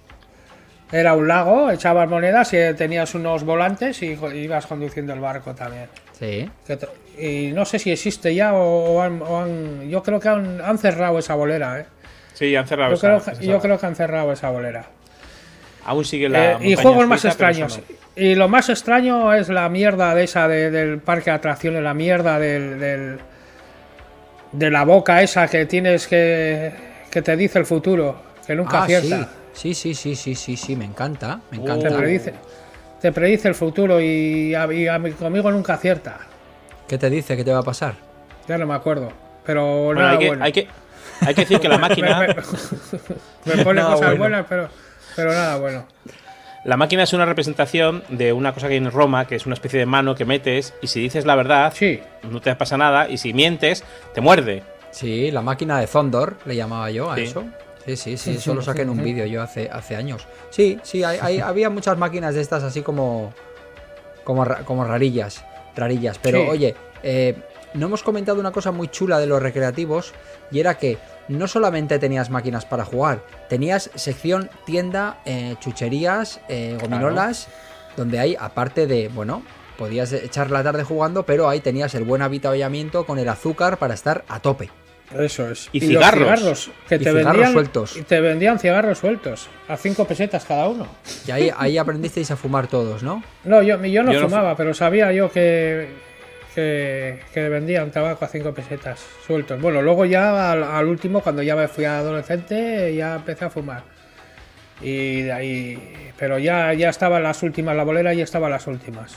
[0.91, 5.88] era un lago, echabas monedas y tenías unos volantes y ibas conduciendo el barco también.
[6.14, 6.50] Sí.
[6.66, 6.78] Que
[7.20, 10.61] y no sé si existe ya o, o han, o han- yo creo que han,
[10.61, 11.86] han cerrado esa bolera, ¿eh?
[12.34, 14.86] Sí, han cerrado Yo esa- creo, esa yo creo que han cerrado esa bolera.
[15.86, 16.53] Aún sigue la.
[16.53, 17.78] Eh, y juegos más extraños.
[17.78, 17.84] no.
[18.15, 21.93] Y lo más extraño es la mierda de esa de- del parque de atracciones, la
[21.93, 23.20] mierda del, del-
[24.51, 26.72] de la boca esa que tienes que
[27.11, 28.93] que te dice el futuro, que nunca Ah, sí.
[28.93, 29.30] acierta.
[29.53, 29.74] sí.
[29.74, 31.39] Sí, sí, sí, sí, sí, me encanta.
[31.51, 31.63] Me Oh.
[31.63, 31.97] Te encanta.
[31.97, 32.34] predice,
[33.01, 36.20] te predice el futuro y, a, y a conmigo nunca acierta.
[36.89, 37.93] ¿Qué te dice que te va a pasar?
[38.47, 39.11] Ya no me acuerdo.
[39.45, 40.43] Pero Bueno, nada hay, que, bueno.
[40.43, 40.67] hay, que,
[41.21, 42.19] hay que decir que la máquina.
[42.19, 44.17] me, me- me pone Nada cosas bueno.
[44.17, 44.69] buenas, pero,
[45.15, 45.85] pero nada bueno.
[46.65, 49.53] La máquina es una representación de una cosa que hay en Roma, que es una
[49.53, 53.07] especie de mano que metes y si dices la verdad, Sí, no te pasa nada
[53.07, 53.83] y si mientes,
[54.13, 54.63] te muerde.
[54.91, 57.21] Sí, la máquina de Thondor, le llamaba yo a Sí.
[57.24, 57.45] eso.
[57.86, 60.28] Sí, sí, sí, eso lo saqué en un vídeo yo hace, hace años.
[60.49, 63.33] Sí, sí, hay- hay- había muchas máquinas de estas así como,
[64.25, 65.43] como, como rarillas,
[65.80, 66.20] rarillas.
[66.20, 66.47] Pero Sí.
[66.50, 67.36] oye, eh,
[67.74, 70.14] no hemos comentado una cosa muy chula de los recreativos
[70.51, 70.97] y era que
[71.28, 77.47] no solamente tenías máquinas para jugar, tenías sección tienda, eh, chucherías, eh, gominolas,
[77.96, 79.43] donde hay, aparte de, bueno,
[79.78, 83.93] podías echar la tarde jugando, pero ahí tenías el buen avituallamiento con el azúcar para
[83.93, 84.70] estar a tope.
[85.17, 85.69] Eso es.
[85.71, 86.19] Y los cigarros.
[86.19, 87.97] cigarros que Y te cigarros vendían sueltos.
[87.97, 90.87] y te vendían cigarros sueltos a 5 pesetas cada uno.
[91.27, 93.23] Y ahí, ahí aprendisteis a fumar todos, ¿no?
[93.43, 95.87] No, yo, yo no Yo no fumaba, pero sabía yo que,
[96.53, 99.59] que, que vendían tabaco a 5 pesetas sueltos.
[99.61, 103.83] Bueno, luego ya al, al último, cuando ya me fui adolescente, ya empecé a fumar.
[104.81, 106.11] Y de ahí.
[106.17, 109.15] Pero ya, ya estaban las últimas, la bolera ya estaban las últimas.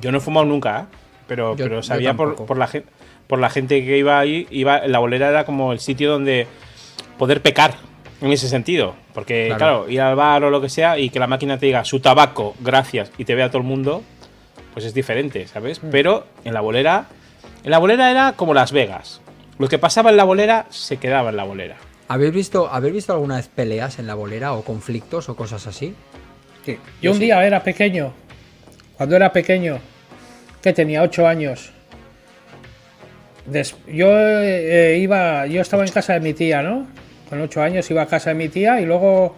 [0.00, 0.84] Yo no he fumado nunca, ¿eh?
[1.26, 2.88] pero, Yo- pero sabía por, por la gente
[3.30, 6.48] por la gente que iba ahí, iba, la bolera era como el sitio donde
[7.16, 7.76] poder pecar
[8.20, 8.96] en ese sentido.
[9.14, 9.58] Porque, Claro.
[9.84, 9.88] claro.
[9.88, 12.56] ir al bar o lo que sea y que la máquina te diga su tabaco,
[12.58, 14.02] gracias, y te vea todo el mundo,
[14.74, 15.80] pues es diferente, ¿sabes?
[15.80, 15.90] Mm.
[15.90, 17.06] Pero en la bolera,
[17.62, 19.20] en la bolera era como Las Vegas.
[19.58, 21.76] Lo que pasaba en la bolera se quedaba en la bolera.
[22.08, 25.94] ¿Habéis visto, ¿Habéis visto alguna vez peleas en la bolera o conflictos o cosas así?
[26.66, 26.78] Sí.
[27.00, 28.12] Yo un día era pequeño,
[28.96, 29.78] cuando era pequeño,
[30.60, 31.72] que tenía 8 años.
[33.50, 36.86] Des- yo eh, iba, yo estaba en casa de mi tía, ¿no?
[37.28, 39.36] Con ocho años iba a casa de mi tía y luego,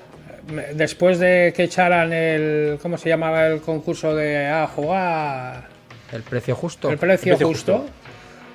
[0.75, 2.79] después de que echaran el.
[2.81, 5.65] ¿Cómo se llamaba el concurso de a jugar?
[6.13, 6.91] El precio justo.
[6.91, 7.79] El precio, El precio justo.
[7.79, 7.93] justo.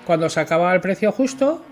[0.05, 1.63] Cuando se acababa el precio justo,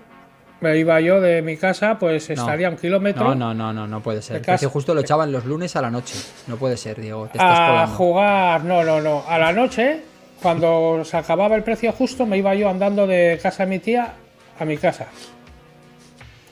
[0.60, 2.34] me iba yo de mi casa, pues No.
[2.34, 3.24] estaría un kilómetro.
[3.24, 4.36] No, no, no, no, no puede ser.
[4.36, 6.14] El precio justo lo echaban los lunes a la noche.
[6.46, 7.26] No puede ser, Diego.
[7.26, 7.96] Te estás a colando.
[7.96, 9.24] jugar, no, no, no.
[9.28, 10.00] A la noche,
[10.46, 14.12] cuando se acababa el precio justo, me iba yo andando de casa de mi tía
[14.60, 15.06] a mi casa,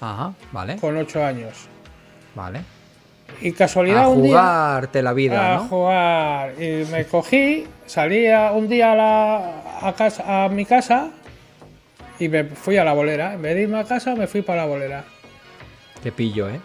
[0.00, 1.68] Ajá, vale, con ocho años.
[2.34, 2.62] vale.
[3.40, 4.32] Y casualidad A un día.
[4.32, 5.64] jugarte la vida, a ¿no?
[5.68, 6.52] jugar.
[6.60, 11.10] Y me cogí, salía un día a, la, a, casa, a mi casa
[12.18, 13.34] y me fui a la bolera.
[13.34, 15.04] En vez de irme a casa, me fui para la bolera.
[16.02, 16.60] Qué pillo, ¿eh?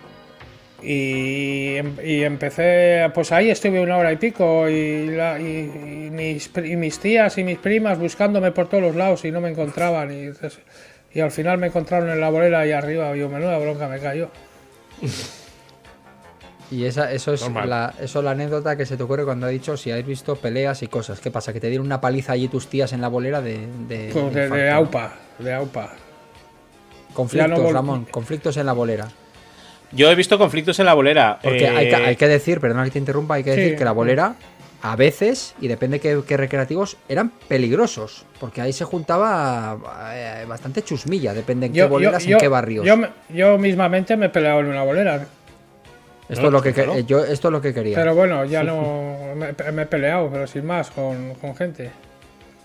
[0.82, 6.10] Y, em- y empecé, pues ahí estuve una hora y pico y, la- y- y
[6.10, 9.42] mis, pri- y mis tías y mis primas buscándome por todos los lados y no
[9.42, 10.10] me encontraban.
[11.14, 14.00] Y, al final me encontraron en la bolera y arriba, y yo, menuda bronca me
[14.00, 14.30] cayó.
[16.72, 17.68] Y esa, eso es Normal.
[17.68, 20.36] la, eso es la anécdota que se te ocurre cuando ha dicho si habéis visto
[20.36, 21.20] peleas y cosas.
[21.20, 21.52] ¿Qué pasa?
[21.52, 23.66] Que te dieron una paliza allí tus tías en la bolera de.
[23.88, 24.76] de, Pues de de, infarto, de ¿no?
[24.76, 25.94] AUPA, de AUPA.
[27.16, 29.08] Conflictos, no Ramón, conflictos en la bolera.
[29.92, 31.40] Yo he visto conflictos en la bolera.
[31.42, 33.62] Porque hay, que, eh, hay que decir, perdona que te interrumpa, hay que Sí.
[33.62, 34.36] decir que la bolera
[34.82, 38.26] a veces, y depende qué, qué recreativos, eran peligrosos.
[38.40, 39.78] Porque ahí se juntaba
[40.14, 42.86] eh, bastante chusmilla, depende en qué boleras, en qué barrios.
[42.86, 45.26] Yo, me- yo mismamente me he peleado en una bolera.
[46.30, 46.98] esto, es lo que, claro.
[47.00, 47.98] yo, esto es lo que quería.
[47.98, 51.90] Pero bueno, ya no me, me he peleado, pero sin más, con, con gente.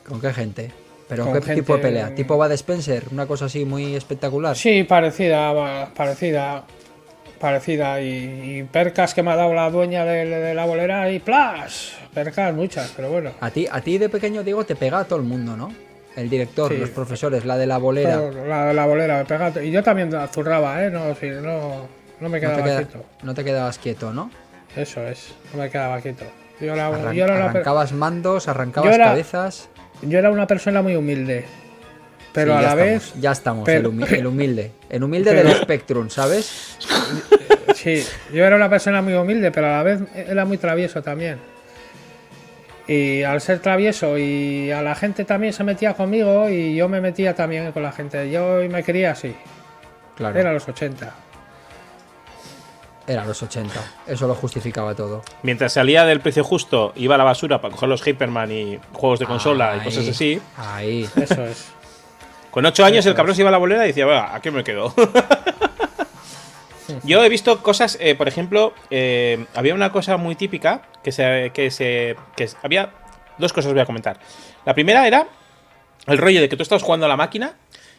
[0.06, 0.70] ¿Con qué gente?
[1.08, 2.14] ¿Pero Con qué gente- tipo de pelea?
[2.14, 3.04] ¿Tipo Bad Spencer?
[3.10, 4.54] ¿Una cosa así muy espectacular?
[4.56, 6.64] Sí, parecida, va, parecida,
[7.40, 8.00] parecida.
[8.00, 11.92] Y, y percas que me ha dado la dueña de, de la bolera y ¡plas!
[12.12, 13.30] Percas muchas, pero bueno.
[13.40, 15.72] A ti, a ti de pequeño, Diego, te pega a todo el mundo, ¿no?
[16.16, 16.78] El director, Sí.
[16.78, 18.20] los profesores, la de la bolera.
[18.46, 19.52] La, la bolera me pega.
[19.62, 20.90] Y yo también zurraba, ¿eh?
[20.90, 21.88] No, sí, no,
[22.20, 23.04] no me quedaba queda- quieto.
[23.24, 24.30] no te quedabas quieto, ¿no?
[24.76, 26.24] Eso es, no me quedaba quieto.
[26.60, 29.68] Yo era, Arran- yo era arrancabas mandos, arrancabas Yo era- cabezas.
[30.02, 31.44] yo era una persona muy humilde.
[32.34, 33.12] Pero a la estamos, vez.
[33.20, 34.72] Ya estamos, pero- el, humi- el humilde.
[34.90, 36.76] El humilde Pero- del Spectrum, ¿sabes?
[37.74, 38.02] Sí,
[38.32, 41.38] yo era una persona muy humilde, pero a la vez era muy travieso también.
[42.86, 47.00] Y al ser travieso y a la gente también se metía conmigo y yo me
[47.00, 48.30] metía también con la gente.
[48.30, 49.34] Yo me quería así.
[50.16, 50.38] Claro.
[50.38, 51.12] Era los 80.
[53.06, 53.74] Era los 80.
[54.06, 55.22] Eso lo justificaba todo.
[55.42, 59.18] Mientras salía del precio justo, iba a la basura para coger los Hyperman y juegos
[59.18, 60.40] de consola y cosas así.
[60.56, 61.08] Ahí.
[61.20, 61.66] Eso es.
[62.54, 64.62] Con 8 años el cabrón se iba a la bolera y decía, "Venga, aquí me
[64.62, 64.94] quedo.
[67.02, 71.50] Yo he visto cosas, eh, por ejemplo, eh, había una cosa muy típica que se,
[71.52, 72.14] que se.
[72.36, 72.90] que había
[73.38, 74.20] dos cosas voy a comentar.
[74.64, 75.26] La primera era
[76.06, 77.54] el rollo de que tú estabas jugando a la máquina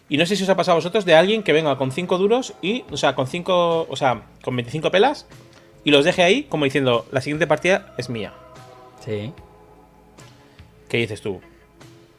[0.08, 2.18] y no sé si os ha pasado a vosotros de alguien que venga con 5
[2.18, 5.28] duros y, o sea, con 5, o sea, con 25 pelas
[5.84, 8.32] y los deje ahí como diciendo, la siguiente partida es mía.
[9.04, 9.34] Sí.
[10.88, 11.42] ¿Qué dices tú?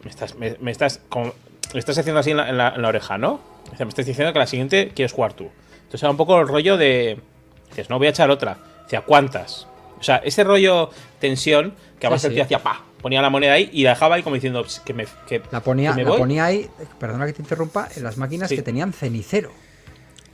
[0.03, 1.33] Me estás, me, me estás, como-
[1.77, 3.41] me estás haciendo así en la, en la- en la oreja, ¿no?
[3.73, 5.51] O sea, me estás diciendo que la siguiente quieres jugar tú.
[5.77, 7.21] Entonces era un poco el rollo de.
[7.69, 8.57] Dices, no voy a echar otra.
[8.85, 9.67] Decía, ¿cuántas?
[10.01, 10.91] O sea, ese rollo
[11.21, 12.35] tensión que a Sí, base el sí.
[12.37, 14.95] tío hacía pa, ponía la moneda ahí y la dejaba ahí como diciendo "Ps, que
[14.95, 15.07] me.
[15.29, 16.19] Que, La ponía, que me la voy".
[16.19, 18.57] ponía ahí, perdona que te interrumpa, en las máquinas Sí.
[18.57, 19.51] que tenían cenicero.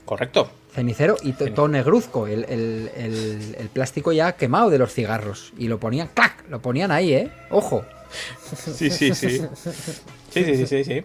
[0.05, 0.49] Correcto.
[0.73, 5.53] Cenicero y to- todo negruzco, el, el- el- el plástico ya quemado de los cigarros.
[5.57, 6.43] Y lo ponían, ¡clac!
[6.49, 7.31] Lo ponían ahí, ¿eh?
[7.49, 7.83] Ojo.
[8.75, 9.41] Sí, sí, sí.
[10.33, 11.03] Sí, sí, sí, sí, sí.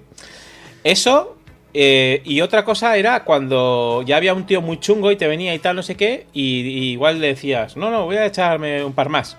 [0.85, 1.37] Eso.
[1.75, 5.55] eh, y otra cosa era cuando ya había un tío muy chungo y te venía
[5.55, 8.83] y tal, no sé qué, y, y igual le decías, no, no, voy a echarme
[8.85, 9.37] un par más.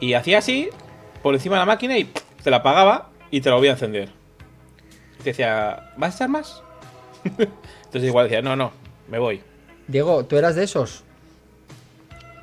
[0.00, 0.68] Y hacía así,
[1.22, 2.10] por encima de la máquina, y
[2.42, 4.08] te la apagaba y te la voy a encender.
[5.20, 6.62] Y te decía, ¿vas a echar más?
[7.24, 8.72] Entonces igual decía, no, no,
[9.08, 9.40] me voy.
[9.86, 11.04] Diego, ¿tú eras de esos?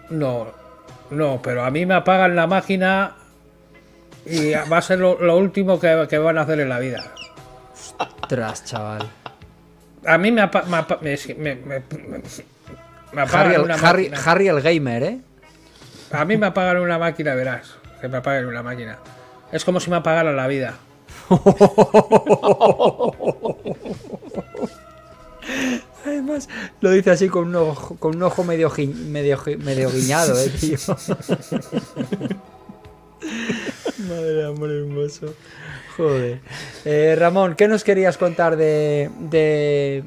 [0.09, 0.47] No,
[1.11, 3.15] no, pero a mí me apagan la máquina
[4.29, 7.03] y va a ser lo, lo último que, que van a hacer en la vida.
[8.27, 9.09] Tras, chaval.
[10.05, 10.99] A mí me, apa- me, apa-
[13.33, 14.11] Harry el, una Harry-.
[14.25, 15.19] Harry el gamer, ¿eh?
[16.11, 17.75] A mí me apagan una máquina, verás.
[18.01, 18.97] Que me apaguen una máquina.
[19.51, 20.75] Es como si me apagaran la vida.
[26.05, 26.47] Además,
[26.81, 30.77] lo dice así con un ojo, con un ojo medio, medio guiñado, eh, tío.
[34.09, 35.33] Madre amor hermoso.
[35.97, 36.39] Joder.
[36.85, 39.09] Eh, Ramón, ¿qué nos querías contar de.
[39.19, 40.03] de-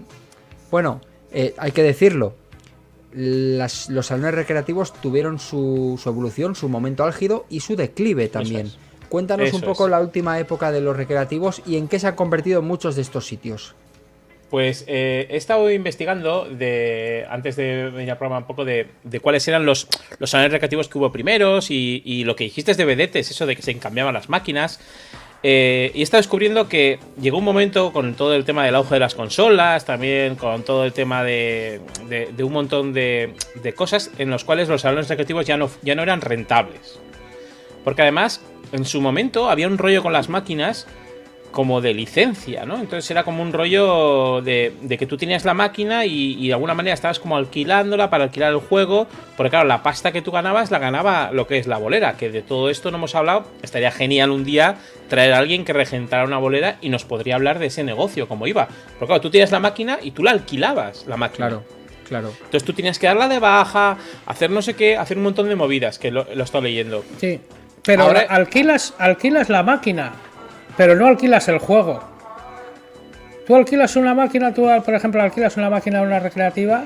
[0.71, 1.01] Bueno,
[1.31, 2.35] eh, hay que decirlo.
[3.15, 8.67] Las- los salones recreativos tuvieron su, su evolución, su momento álgido y su declive también.
[8.67, 8.79] es.
[9.11, 9.91] Cuéntanos un poco es.
[9.91, 13.27] la última época de los recreativos y en qué se han convertido muchos de estos
[13.27, 13.75] sitios.
[14.53, 18.87] Pues eh, he estado investigando de antes de venir al programa un poco de,
[19.23, 19.89] cuáles eran los,
[20.25, 23.63] salones recreativos que hubo primeros y, y lo que dijiste de vedetes, eso de que
[23.63, 24.79] se encambiaban las máquinas.
[25.43, 29.01] Eh, y estado descubriendo que llegó un momento con todo el tema del auge de
[29.01, 31.81] las consolas, también con todo el tema de,
[32.11, 33.33] de- un montón de,
[33.75, 37.01] cosas en los cuales los salones recreativos ya no eran rentables.
[37.85, 38.43] Porque además,
[38.73, 40.87] en su momento había un rollo con las máquinas
[41.53, 42.77] como de licencia, ¿no?
[42.81, 46.55] Entonces era como un rollo de, de que tú tenías la máquina y, y de
[46.55, 49.07] alguna manera estabas como alquilándola para alquilar el juego,
[49.37, 52.31] porque claro, la pasta que tú ganabas la ganaba lo que es la bolera, que
[52.31, 54.77] de todo esto no hemos hablado, estaría genial un día
[55.09, 58.47] traer a alguien que regentara una bolera y nos podría hablar de ese negocio, cómo
[58.47, 58.67] iba.
[58.67, 61.49] Porque claro, tú tienes la máquina y tú la alquilabas, la máquina.
[61.49, 61.65] Claro,
[62.09, 62.29] claro.
[62.45, 65.55] Entonces tú tenías que darla de baja, hacer no sé qué, hacer un montón de
[65.57, 67.05] movidas, que lo, lo he estado leyendo.
[67.19, 67.39] Sí.
[67.85, 70.13] Pero Ahora- alquilas, alquilas la máquina,
[70.77, 72.03] pero no alquilas el juego.
[73.47, 76.85] Tú alquilas una máquina, tú por ejemplo alquilas una máquina de una recreativa,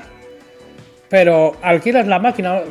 [1.09, 2.61] pero alquilas la máquina.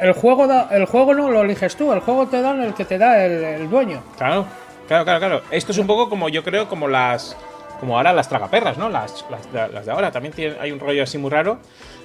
[0.00, 2.84] El juego, da- el juego no lo eliges tú, el juego te dan el que
[2.84, 4.02] te da el, dueño.
[4.18, 4.46] Claro,
[4.88, 5.42] claro, claro, claro.
[5.50, 7.36] Esto es un poco como yo creo como las.
[7.80, 8.88] Como ahora las tragaperras, ¿no?
[8.88, 10.10] Las, las, las de ahora.
[10.10, 11.58] También tienen- hay un rollo así muy raro.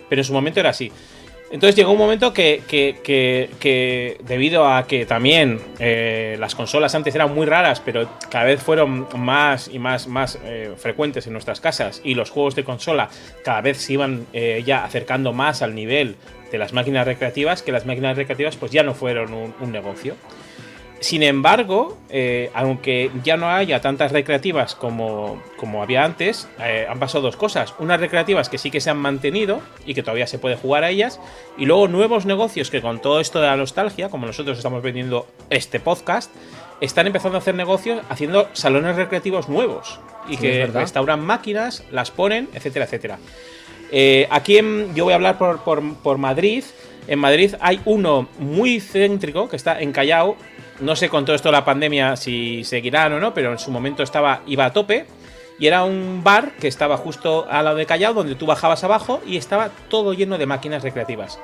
[0.09, 0.91] Pero en su momento era así.
[1.51, 6.95] Entonces llegó un momento que, que- que- que debido a que también eh, las consolas
[6.95, 11.33] antes eran muy raras, pero cada vez fueron más y más, más eh, frecuentes en
[11.33, 13.09] nuestras casas y los juegos de consola
[13.43, 16.15] cada vez se iban eh, ya acercando más al nivel
[16.51, 20.15] de las máquinas recreativas, que las máquinas recreativas pues ya no fueron un- un negocio.
[21.01, 26.99] Sin embargo, eh, aunque ya no haya tantas recreativas como, como había antes, eh, han
[26.99, 27.73] pasado dos cosas.
[27.79, 30.89] Unas recreativas que sí que se han mantenido y que todavía se puede jugar a
[30.91, 31.19] ellas.
[31.57, 35.25] Y luego nuevos negocios que con todo esto de la nostalgia, como nosotros estamos vendiendo
[35.49, 36.31] este podcast,
[36.81, 39.99] están empezando a hacer negocios haciendo salones recreativos nuevos.
[40.29, 43.17] Y Sí, que restauran máquinas, las ponen, etcétera, etcétera.
[43.91, 46.63] Eh, aquí en- yo voy a hablar por, por- por Madrid.
[47.07, 50.37] En Madrid hay uno muy céntrico que está en Callao.
[50.79, 53.71] No sé con todo esto de la pandemia si seguirán o no, pero en su
[53.71, 55.05] momento estaba iba a tope.
[55.59, 59.21] Y era un bar que estaba justo al lado de Callao, donde tú bajabas abajo
[59.27, 61.39] y estaba todo lleno de máquinas recreativas.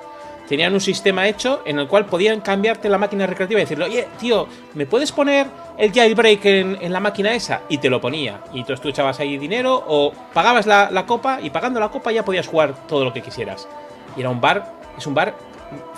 [0.48, 4.08] Tenían un sistema hecho en el cual podían cambiarte la máquina recreativa y decirle, oye,
[4.18, 5.46] tío, ¿me puedes poner
[5.78, 7.64] el jailbreak en, en la máquina esa?
[7.68, 8.40] Y te lo ponía.
[8.54, 12.14] Y entonces tú echabas ahí dinero o pagabas la, la copa y pagando la copa
[12.14, 13.68] ya podías jugar todo lo que quisieras.
[14.16, 15.36] Y era un bar, es un bar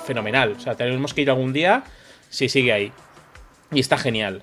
[0.05, 0.55] fenomenal.
[0.57, 1.83] O sea, tenemos que ir algún día
[2.29, 2.91] si sigue ahí.
[3.71, 4.41] Y está genial.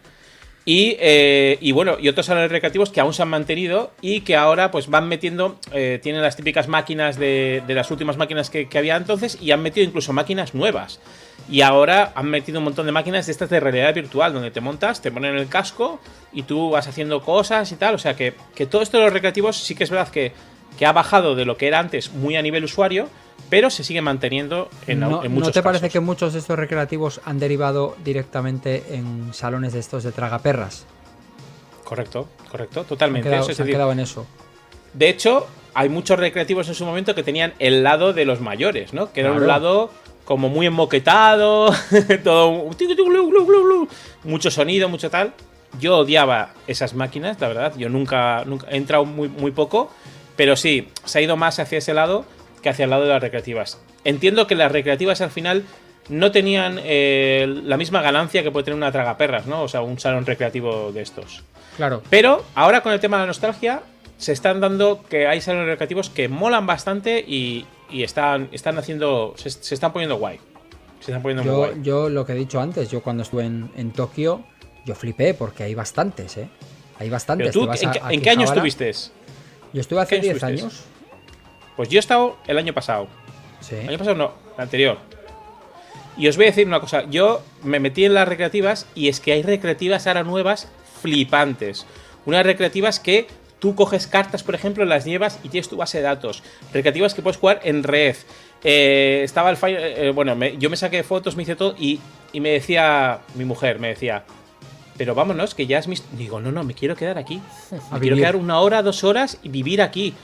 [0.69, 4.35] Y, eh, y bueno, y otros salones recreativos que aún se han mantenido y que
[4.35, 8.69] ahora pues van metiendo, eh, tienen las típicas máquinas de, de las últimas máquinas que,
[8.69, 10.99] que había entonces y han metido incluso máquinas nuevas.
[11.49, 14.61] Y ahora han metido un montón de máquinas de estas de realidad virtual, donde te
[14.61, 16.01] montas, te ponen el casco
[16.33, 17.95] y tú vas haciendo cosas y tal.
[17.95, 20.33] O sea que, que todo esto de los recreativos sí que es verdad que,
[20.77, 23.09] que ha bajado de lo que era antes muy a nivel usuario,
[23.49, 25.93] pero se sigue manteniendo en, ¿No, en ¿no muchos te parece casos.
[25.93, 30.85] que muchos de estos recreativos han derivado directamente en salones de estos de tragaperras?
[31.85, 33.29] Correcto, correcto, Han totalmente.
[33.29, 34.27] quedado, Eso es se han decir, quedado en eso.
[34.93, 38.93] De hecho, hay muchos recreativos en su momento que tenían el lado de los mayores,
[38.93, 39.13] ¿no?
[39.13, 39.91] Que era un lado
[40.25, 41.73] como muy emmoquetado,
[42.25, 42.65] todo
[44.25, 45.33] mucho sonido, mucho tal.
[45.79, 47.75] Yo odiaba esas máquinas, la verdad.
[47.77, 49.91] Yo nunca, nunca he entrado muy, muy poco,
[50.35, 52.25] pero sí, se ha ido más hacia ese lado
[52.67, 53.81] que hacia el lado de las recreativas.
[54.03, 55.63] Entiendo que las recreativas al final
[56.09, 59.63] no tenían eh, la misma ganancia que puede tener una tragaperras, ¿no?
[59.63, 61.45] O sea, un salón recreativo de estos.
[61.77, 62.03] Claro.
[62.11, 63.83] Pero ahora con el tema de la nostalgia,
[64.19, 69.35] se están dando que hay salones recreativos que molan bastante y, y están, están haciendo.
[69.37, 70.39] Se, se están poniendo guay.
[71.01, 71.75] Se están poniendo muy guay.
[71.83, 74.43] yo lo que he dicho antes, yo cuando estuve en, en Tokio,
[74.87, 76.49] yo flipé porque hay bastantes, ¿eh?
[76.99, 77.49] Hay bastantes.
[77.53, 78.91] Pero tú, ¿en, a- qué- a en qué año estuviste?
[79.73, 80.63] Yo estuve hace ¿Qué años 10 estuviste?
[80.65, 80.85] años.
[81.77, 83.09] Pues yo he estado el año pasado.
[83.61, 83.75] Sí.
[83.77, 84.99] El año pasado no, el anterior.
[86.17, 87.05] Y os voy a decir una cosa.
[87.11, 90.69] Yo me metí en las recreativas y es que hay recreativas ahora nuevas
[91.03, 91.87] flipantes.
[92.25, 93.27] Unas recreativas que
[93.59, 96.43] tú coges cartas, por ejemplo, las llevas y tienes tu base de datos.
[96.73, 98.17] Recreativas que puedes jugar en red.
[98.65, 102.01] Eh, estaba el Fire- eh, bueno, me- yo me saqué fotos, me hice todo y,
[102.33, 104.25] y me decía mi mujer, me decía,
[104.97, 106.03] pero vámonos, que ya es mis...
[106.17, 107.41] Digo, no, no, me quiero quedar aquí.
[107.71, 110.15] Me quiero quedar una hora, dos horas y vivir aquí.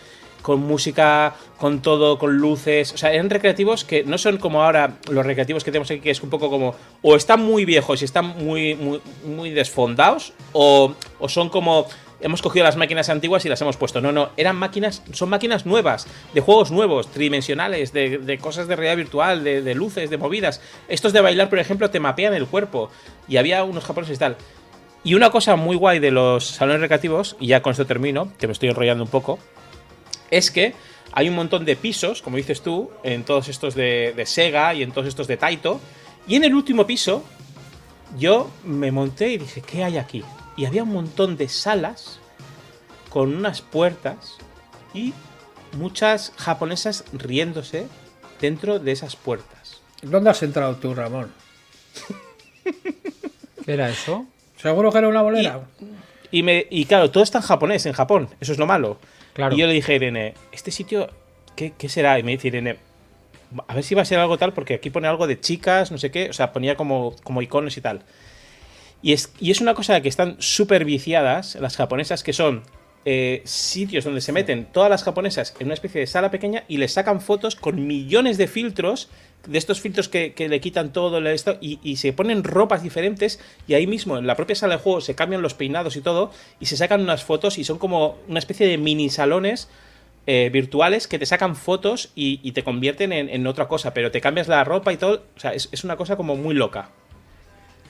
[0.43, 2.93] Con música, con todo, con luces.
[2.93, 6.10] O sea, eran recreativos que no son como ahora los recreativos que tenemos aquí, que
[6.10, 6.74] es un poco como.
[7.01, 8.74] O están muy viejos y están muy,
[9.24, 11.86] muy, desfondados, o, o son como.
[12.20, 14.01] Hemos cogido las máquinas antiguas y las hemos puesto.
[14.01, 18.77] No, no, eran máquinas, son máquinas nuevas, de juegos nuevos, tridimensionales, de, de cosas de
[18.77, 20.60] realidad virtual, de, de luces, de movidas.
[20.86, 22.90] Estos de bailar, por ejemplo, te mapean el cuerpo.
[23.27, 24.36] Y había unos japoneses y tal.
[25.05, 28.47] Y una cosa muy guay de los salones recreativos, y ya con esto termino, que
[28.47, 29.40] me estoy enrollando un poco,
[30.33, 30.75] es que
[31.13, 34.83] hay un montón de pisos, como dices tú, en todos estos de, de Sega y
[34.83, 35.81] en todos estos de Taito.
[36.27, 37.23] Y en el último piso,
[38.19, 40.25] yo me monté y dije, ¿qué hay aquí?
[40.57, 42.19] Y había un montón de salas
[43.11, 44.39] con unas puertas
[44.95, 45.13] y
[45.77, 47.87] muchas japonesas riéndose
[48.41, 49.83] dentro de esas puertas.
[50.01, 51.31] ¿Dónde has entrado tú, Ramón?
[53.65, 54.27] ¿Qué era eso?
[54.57, 55.61] ¿Seguro que era una bolera?
[56.31, 58.29] Y, me, y claro, todo está en japonés, en Japón.
[58.41, 58.99] Eso es lo malo.
[59.33, 59.55] Claro.
[59.55, 61.11] Y yo le dije a Irene, ¿este sitio
[61.57, 62.19] qué, qué será?
[62.19, 62.79] Y me dice Irene,
[63.67, 65.99] a ver si va a ser algo tal, porque aquí pone algo de chicas, no
[65.99, 66.31] sé qué.
[66.31, 68.03] O sea, ponía como, como iconos y tal.
[69.03, 72.63] Y es, y es una cosa que están súper viciadas las japonesas, que son
[73.05, 76.77] eh, sitios donde se meten todas las japonesas en una especie de sala pequeña y
[76.77, 79.09] les sacan fotos con millones de filtros,
[79.47, 82.82] de estos filtros que, que le quitan todo le- esto, y, y se ponen ropas
[82.82, 86.01] diferentes y ahí mismo en la propia sala de juego se cambian los peinados y
[86.01, 89.69] todo y se sacan unas fotos y son como una especie de mini salones
[90.27, 94.20] eh, virtuales que te sacan fotos y, te convierten en, en otra cosa, pero te
[94.20, 96.90] cambias la ropa y todo, o sea, es, es una cosa como muy loca.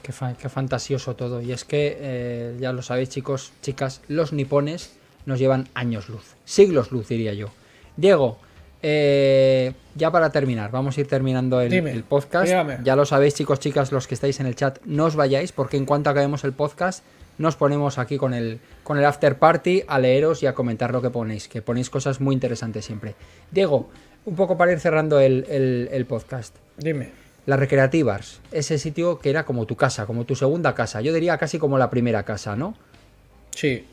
[0.03, 1.43] Qué, qué fantasioso todo.
[1.43, 4.97] Y es que, eh, ya lo sabéis, chicos, chicas, los nipones
[5.27, 6.35] nos llevan años luz.
[6.45, 7.51] Siglos luz, diría yo.
[7.97, 8.39] Diego,
[8.83, 12.47] eh, ya para terminar, vamos a ir terminando el, Dime, el podcast.
[12.47, 12.79] dígame.
[12.83, 15.77] Ya lo sabéis, chicos, chicas, los que estáis en el chat, no os vayáis, porque
[15.77, 17.05] en cuanto acabemos el podcast,
[17.39, 21.01] nos ponemos aquí con el, con el after party a leeros y a comentar lo
[21.01, 23.15] que ponéis, que ponéis cosas muy interesantes siempre.
[23.51, 23.89] Diego,
[24.25, 26.57] un poco para ir cerrando el- el- el podcast.
[26.77, 27.11] Dime.
[27.47, 31.01] Las recreativas, ese sitio que era como tu casa, como tu segunda casa.
[31.01, 32.77] Yo diría casi como la primera casa, ¿no?
[33.51, 33.85] Sí.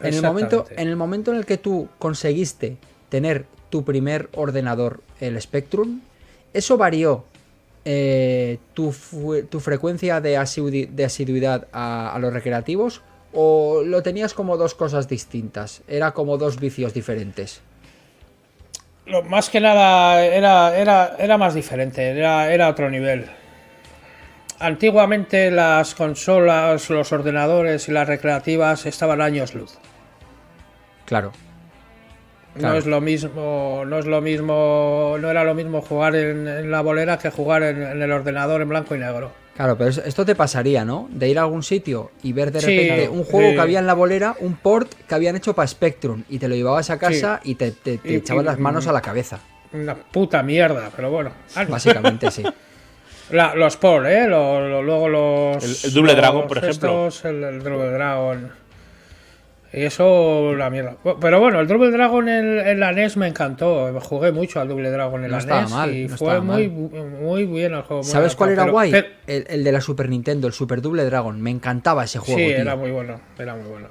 [0.00, 2.76] En el, momento, en el momento en el que tú conseguiste
[3.08, 6.02] tener tu primer ordenador, el Spectrum,
[6.52, 7.24] ¿eso varió
[7.86, 8.94] eh, tu,
[9.48, 13.00] tu frecuencia de, asidu- de asiduidad a, a los recreativos?
[13.32, 15.80] ¿O lo tenías como dos cosas distintas?
[15.88, 17.62] Era como dos vicios diferentes.
[19.06, 23.24] Lo, más que nada era, era, era más diferente, era, era otro nivel.
[24.58, 29.78] Antiguamente las consolas, los ordenadores y las recreativas estaban años luz.
[31.06, 31.32] Claro.
[32.54, 36.70] No es lo mismo, no es lo mismo, no era lo mismo jugar en, en
[36.70, 39.32] la bolera que jugar en, en el ordenador en blanco y negro.
[39.56, 41.08] Claro, pero es- esto te pasaría, ¿no?
[41.10, 43.54] De ir a algún sitio y ver de Sí, repente un juego sí.
[43.54, 46.54] que había en la bolera, un port que habían hecho para Spectrum y te lo
[46.54, 49.40] llevabas a casa y te, te- te Y- echabas y- las manos a la cabeza.
[49.72, 51.30] Una puta mierda, pero bueno.
[51.68, 52.42] Básicamente sí.
[53.30, 54.26] La- los por, ¿eh?
[54.28, 55.64] Lo- lo- luego los.
[55.84, 57.08] El- el Double Dragon, por ejemplo.
[57.08, 58.50] estos, el, el Double Dragon.
[59.74, 60.96] Y eso, la mierda.
[61.20, 63.90] Pero bueno, el Double Dragon en, en la NES me encantó.
[64.02, 65.70] Jugué mucho al Double Dragon en No la estaba NES.
[65.70, 67.04] mal, y no fue estaba muy, mal.
[67.22, 68.02] muy bien el juego.
[68.02, 68.90] muy ¿Sabes cuál era guay?
[68.90, 71.40] pero- El, el de la Super Nintendo, el Super Double Dragon.
[71.40, 72.38] Me encantaba ese juego.
[72.38, 72.56] sí, tío.
[72.58, 73.18] era muy bueno.
[73.38, 73.88] Era muy bueno.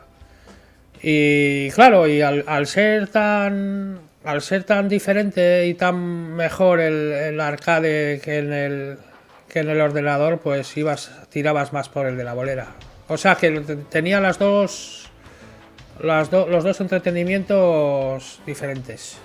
[1.01, 3.99] Y claro, y al, al ser tan.
[4.23, 8.97] Al ser tan diferente y tan mejor el, el arcade que en el
[9.51, 12.67] que en el ordenador, pues ibas, tirabas más por el de la bolera.
[13.07, 15.10] O sea que te- tenía las dos.
[16.03, 19.17] Las do- los dos entretenimientos diferentes.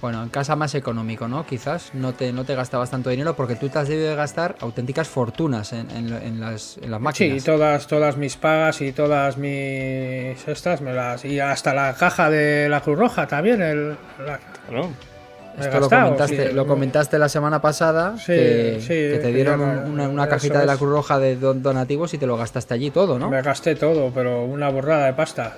[0.00, 1.44] Bueno, en casa más económico, ¿no?
[1.44, 4.56] Quizás no te, no te gastabas tanto dinero porque tú te has debido de gastar
[4.60, 7.44] auténticas fortunas en, en- en las, en las Sí, máquinas.
[7.44, 11.24] todas, todas mis pagas y todas mis estas me las.
[11.26, 13.60] Y hasta la caja de la Cruz Roja también.
[13.60, 13.90] El,
[14.24, 14.38] la-
[14.68, 14.88] Claro.
[15.58, 16.54] Esto lo comentaste, sí.
[16.54, 20.76] lo comentaste la semana pasada, Sí, que, sí, que te dieron una, cajita de la.
[20.78, 23.28] Cruz Roja de don- donativos y te lo gastaste allí todo, ¿no?
[23.28, 25.56] Me gasté todo, pero una burrada de pasta.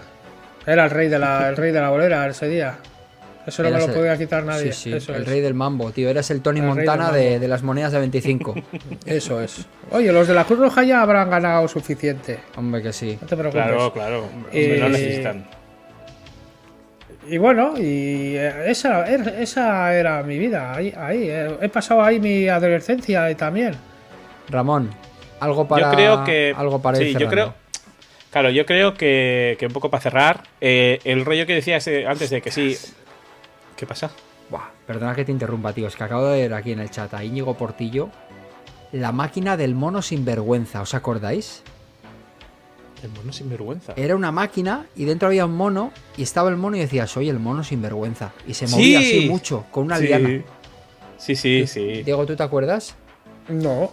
[0.66, 2.76] Era el rey de la, el rey de la bolera ese día.
[3.44, 4.72] Eso no me lo el- podía quitar nadie.
[4.72, 5.28] Sí, sí, Eso el es.
[5.28, 6.09] rey del mambo, tío.
[6.09, 8.55] Eres el Tony El Montana de, de las monedas de 25.
[9.05, 9.66] Eso es.
[9.90, 12.39] Oye, los de la Cruz Roja ya habrán ganado suficiente.
[12.56, 13.18] Hombre, que sí.
[13.20, 13.64] No te preocupes.
[13.64, 14.24] Claro, claro.
[14.52, 15.44] Eh, no necesitan.
[17.28, 20.74] Y bueno, y eh, esa, er- esa era mi vida.
[20.74, 21.28] Ahí, ahí.
[21.28, 23.74] eh, He pasado ahí mi adolescencia y también.
[24.48, 24.90] Ramón,
[25.40, 26.55] algo para, yo creo que.
[26.56, 27.55] algo para ir sí, yo creo.
[28.32, 32.06] Claro, yo creo que, que un poco para cerrar, eh, el rollo que decías eh,
[32.06, 32.76] antes de que sí.
[33.76, 34.10] ¿Qué pasa?
[34.48, 35.86] Buah, perdona que te interrumpa, tío.
[35.86, 38.10] Es que acabo de ver aquí en el chat a Íñigo Portillo
[38.92, 40.80] la máquina del mono sinvergüenza.
[40.82, 41.62] ¿Os acordáis?
[43.02, 43.94] El mono sinvergüenza.
[43.96, 47.28] Era una máquina y dentro había un mono y estaba el mono y decías, soy
[47.28, 48.32] el mono sinvergüenza.
[48.46, 49.06] Y se movía Sí.
[49.18, 50.04] así mucho, con una sí.
[50.06, 50.42] liana.
[51.18, 52.02] sí, sí, sí.
[52.02, 52.94] Diego, ¿tú te acuerdas?
[53.48, 53.93] No,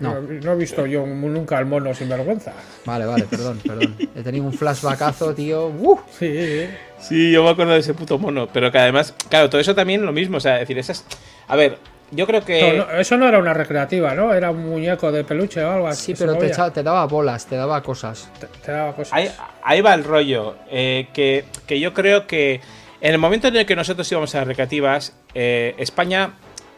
[0.00, 0.16] No.
[0.52, 2.52] he visto yo nunca al mono sin vergüenza.
[2.84, 3.96] Vale, vale, perdón, perdón.
[4.14, 5.66] He tenido un flashbackazo, tío.
[5.68, 5.98] ¡Uh!
[6.18, 6.66] Sí,
[6.98, 8.48] Sí, yo me acuerdo de ese puto mono.
[8.52, 10.36] Pero que además, claro, todo eso también lo mismo.
[10.38, 11.04] O sea, decir, esas.
[11.48, 11.78] A ver,
[12.10, 12.76] yo creo que.
[12.78, 14.34] No, no, eso no era una recreativa, ¿no?
[14.34, 16.14] Era un muñeco de peluche o algo así.
[16.14, 18.28] Sí, pero te, echaba- te daba bolas, te daba cosas.
[18.40, 19.12] Te, te daba cosas.
[19.14, 19.30] Ahí,
[19.62, 20.56] ahí va el rollo.
[20.70, 22.60] eh, que, que yo creo que
[23.00, 26.32] En el momento en el que nosotros íbamos a las recreativas, eh, España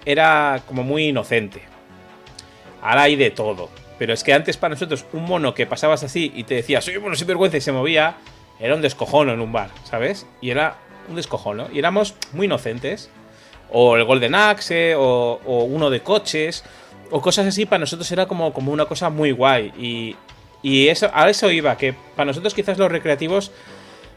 [0.04, 1.62] era como muy inocente.
[2.82, 3.70] Ahora hay de todo.
[3.98, 6.96] Pero es que antes para nosotros un mono que pasabas así y te decía, soy
[6.96, 8.16] un mono sin vergüenza y se movía,
[8.58, 10.26] era un descojono en un bar, ¿sabes?
[10.40, 10.76] Y era
[11.08, 11.68] un descojono.
[11.72, 13.10] Y éramos muy inocentes.
[13.70, 16.62] O el Golden Axe, o, o uno de coches,
[17.10, 19.72] o cosas así, para nosotros era como, como una cosa muy guay.
[19.78, 20.16] Y,
[20.62, 23.50] y eso, a eso iba, que para nosotros quizás los recreativos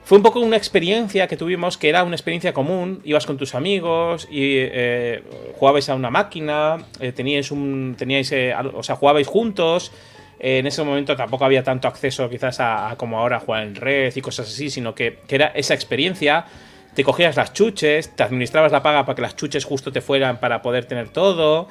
[0.06, 3.02] fue un poco una experiencia que tuvimos que era una experiencia común.
[3.03, 5.23] Ibas con tus amigos y eh,
[5.57, 7.95] jugabais a una máquina, eh, teníais un.
[7.98, 8.32] teníais.
[8.32, 9.91] eh, o sea, jugabais juntos.
[10.40, 13.73] Eh, en ese momento tampoco había tanto acceso quizás a, a como ahora jugar en
[13.73, 16.45] red y cosas así, sino que, que era esa experiencia.
[16.94, 20.40] Te cogías las chuches, te administrabas la paga para que las chuches justo te fueran
[20.40, 21.68] para poder tener todo.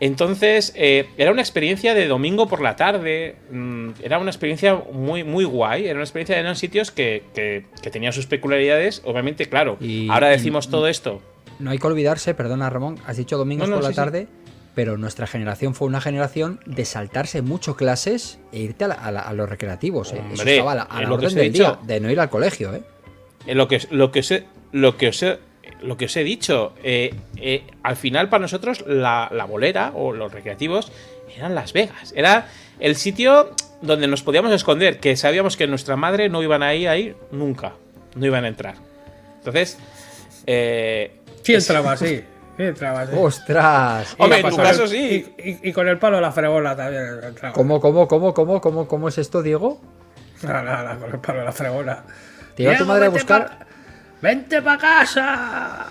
[0.00, 3.36] Entonces, eh, era una experiencia de domingo por la tarde.
[3.50, 5.84] mm, era una experiencia muy, muy guay.
[5.86, 9.02] Era una experiencia en sitios que, que, que tenían sus peculiaridades.
[9.04, 9.76] Obviamente, claro.
[9.80, 11.20] Y- ahora y- decimos todo esto.
[11.58, 13.96] No hay que olvidarse, perdona Ramón, has dicho domingos No, no, por la sí.
[13.96, 14.28] tarde,
[14.76, 19.10] pero nuestra generación fue una generación de saltarse mucho clases e irte a, la- a
[19.10, 20.12] la- a los recreativos.
[20.12, 20.22] ¿eh?
[20.32, 21.64] Eso estaba a la, la orden del dicho.
[21.64, 22.72] día, de no ir al colegio.
[22.74, 22.82] ¿eh?
[23.46, 25.38] Eh, Lo que, lo que os he, lo que os he-
[25.82, 30.12] lo que os he dicho, eh, eh, al final para nosotros la, la bolera o
[30.12, 30.90] los recreativos
[31.36, 32.12] eran Las Vegas.
[32.16, 32.48] Era
[32.80, 33.50] el sitio
[33.82, 37.74] donde nos podíamos esconder, que sabíamos que nuestra madre no iban a ir ahí nunca,
[38.16, 38.74] no iban a entrar.
[39.38, 39.78] Entonces,
[40.46, 42.24] eh, Sí entraba así.
[42.58, 43.12] Sí entraba así.
[43.16, 44.16] ¡Ostras!
[44.18, 45.32] Hombre, en tu caso el- sí.
[45.38, 47.54] Y, y- y con el palo de la fregola también entraba.
[47.54, 49.80] ¿Cómo, cómo, cómo, cómo, cómo, cómo es esto, Diego?
[50.42, 52.02] No, no, no, con el palo de la fregola.
[52.56, 53.67] ¿Te iba tu Diego, madre a buscar?
[54.20, 55.86] Pa- ¡Vente para casa!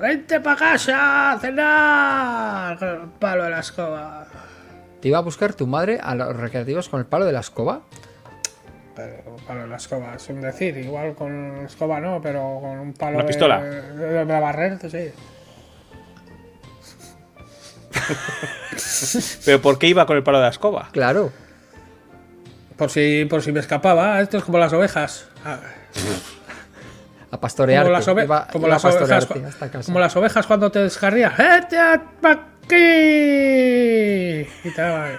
[0.00, 1.32] ¡Vente para casa!
[1.32, 2.78] a ¡Cenar!
[2.78, 4.26] Con el palo de la escoba.
[5.00, 7.80] ¿Te iba a buscar tu madre a los recreativos con el palo de la escoba?
[8.96, 10.76] Pero palo de la escoba, es un decir.
[10.78, 13.60] Igual con escoba no, pero con un palo ¿Una de- pistola?
[13.62, 15.10] De, de barrer, sí.
[19.44, 20.88] ¿Pero por qué iba con el palo de la escoba?
[20.92, 21.32] Claro.
[22.76, 24.20] Por si, por si me escapaba.
[24.20, 25.28] Esto es como las ovejas.
[25.44, 25.58] Ah,
[27.34, 27.88] A pastorearte.
[27.88, 29.86] Como las, ove- Iba- como, iba a las ovejas, pastorearte hasta casa.
[29.86, 31.36] como las ovejas cuando te descarrías.
[31.36, 32.76] ¡Vete aquí!
[34.62, 35.16] Y te daba ahí.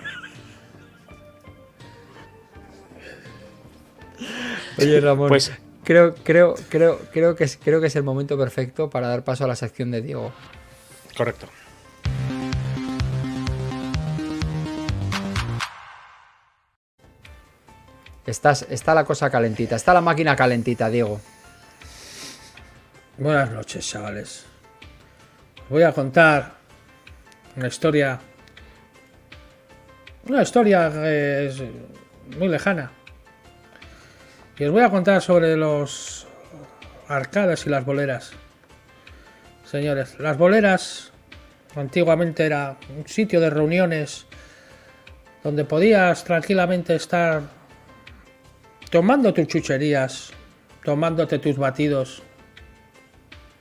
[4.79, 5.51] Oye, Ramón, Pues-
[5.83, 9.43] creo, creo, creo, creo, que es, creo que es el momento perfecto para dar paso
[9.43, 10.31] a la sección de Diego.
[11.17, 11.47] Correcto.
[18.25, 21.21] Estás, está la cosa calentita, está la máquina calentita, Diego.
[23.17, 24.45] Buenas noches, chavales.
[25.63, 26.51] Os voy a contar
[27.55, 28.19] una historia.
[30.27, 31.63] Una historia es
[32.37, 32.91] muy lejana.
[34.57, 36.27] Y os voy a contar sobre los
[37.07, 38.33] arcadas y las boleras.
[39.63, 41.13] Señores, las boleras
[41.73, 44.25] antiguamente era un sitio de reuniones
[45.41, 47.43] donde podías tranquilamente estar
[48.91, 50.31] tomando tus chucherías,
[50.83, 52.21] tomándote tus batidos,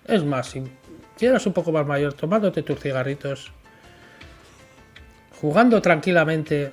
[0.06, 3.52] es más, si eras un poco más mayor, tomándote tus cigarritos,
[5.40, 6.72] jugando tranquilamente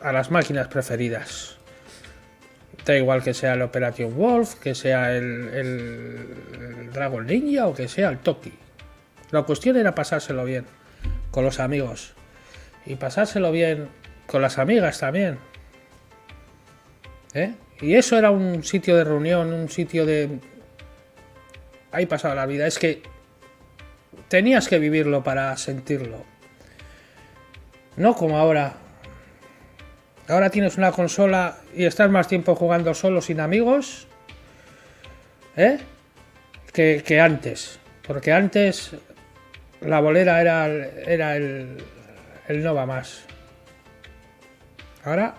[0.00, 1.56] a las máquinas preferidas.
[2.84, 8.08] Da igual que sea el Operation Wolf, que sea el Dragon Ninja o que sea
[8.08, 8.52] el Toki.
[9.30, 10.66] La cuestión era pasárselo bien
[11.30, 12.14] con los amigos
[12.84, 13.88] y pasárselo bien
[14.26, 15.38] con las amigas también.
[17.34, 17.54] ¿Eh?
[17.80, 20.38] Y eso era un sitio de reunión, un sitio de,
[21.92, 22.66] ahí pasaba la vida.
[22.66, 23.02] Es que
[24.28, 26.24] tenías que vivirlo para sentirlo.
[27.96, 28.74] No como ahora.
[30.28, 34.06] Ahora tienes una consola y estás más tiempo jugando solo sin amigos.
[35.56, 35.78] ¿Eh?
[36.72, 37.78] Que, antes.
[38.06, 38.92] Porque antes
[39.80, 41.76] la bolera era, era el,
[42.48, 43.24] el no va más.
[45.04, 45.34] Ahora.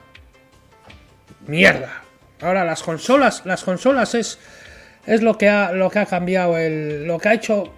[1.48, 2.04] Mierda.
[2.42, 3.46] Ahora las consolas.
[3.46, 4.38] Las consolas es
[5.06, 7.72] es lo que ha, lo que ha cambiado, el, lo que ha hecho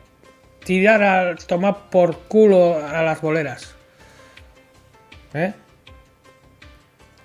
[0.64, 3.76] tirar a tomar por culo a las boleras.
[5.34, 5.53] ¿Eh?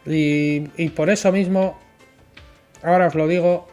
[0.07, 1.79] Y, y por eso mismo,
[2.83, 3.69] ahora os lo digo,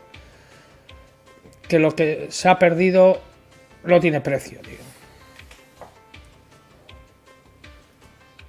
[1.68, 3.22] que lo que se ha perdido
[3.84, 4.78] no tiene precio, tío.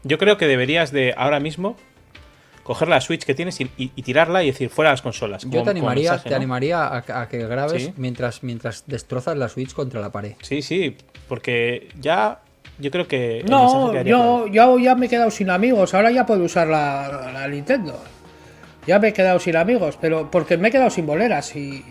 [0.05, 1.77] Yo creo que deberías de ahora mismo
[2.69, 5.43] coger la Switch que tienes y, y- y tirarla y decir fuera las consolas.
[5.45, 6.37] Yo como- te animaría, mensaje, te ¿no?
[6.37, 7.95] animaría a, a que grabes Sí.
[7.97, 10.35] mientras, mientras destrozas la Switch contra la pared.
[10.43, 10.95] Sí, sí,
[11.29, 12.41] porque ya
[12.79, 13.43] yo creo que...
[13.49, 17.49] No, yo, yo ya me he quedado sin amigos, ahora ya puedo usar la, la
[17.49, 17.99] Nintendo.
[18.87, 21.83] Ya me he quedado sin amigos, pero porque me he quedado sin boleras y,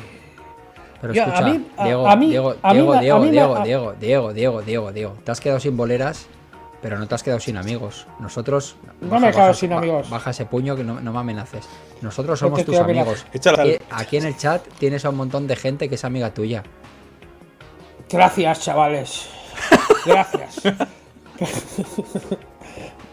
[1.01, 2.53] Pero escucha, Diego, Diego, Diego,
[2.99, 3.93] Diego, Diego, Diego,
[4.33, 5.17] Diego, Diego, Diego.
[5.23, 6.27] Te has quedado sin boleras,
[6.81, 8.07] pero no te has quedado sin amigos.
[8.19, 8.75] Nosotros.
[9.01, 10.09] No me he quedado sin amigos.
[10.09, 11.67] Baja ese puño que no, no me amenaces.
[12.01, 13.25] Nosotros No somos tus amigos.
[13.91, 16.63] Aquí en el chat tienes a un montón de gente que es amiga tuya.
[18.09, 19.29] Gracias, chavales.
[20.05, 20.61] Gracias.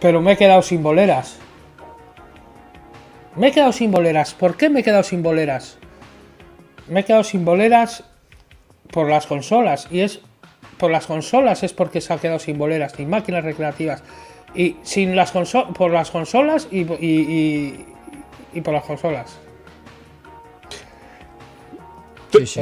[0.01, 1.39] Pero me he quedado sin boleras.
[3.36, 4.35] Me he quedado sin boleras.
[4.35, 5.78] ¿Por qué me he quedado sin boleras?
[6.89, 8.05] Me he quedado sin boleras
[8.93, 9.89] por las consolas.
[9.91, 10.20] Y es
[10.79, 14.03] por las consolas es porque se ha quedado sin boleras, sin máquinas recreativas.
[14.55, 17.87] Y sin las consolas, por las consolas y, y, y-
[18.55, 19.37] y por las consolas.
[22.33, 22.61] Sí, sí.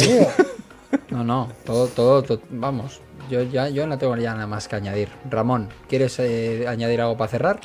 [1.11, 3.01] No, no, todo, todo, to- vamos.
[3.31, 5.09] Yo ya yo no tengo ya nada más que añadir.
[5.31, 7.61] Ramón, ¿quieres eh, añadir algo para cerrar?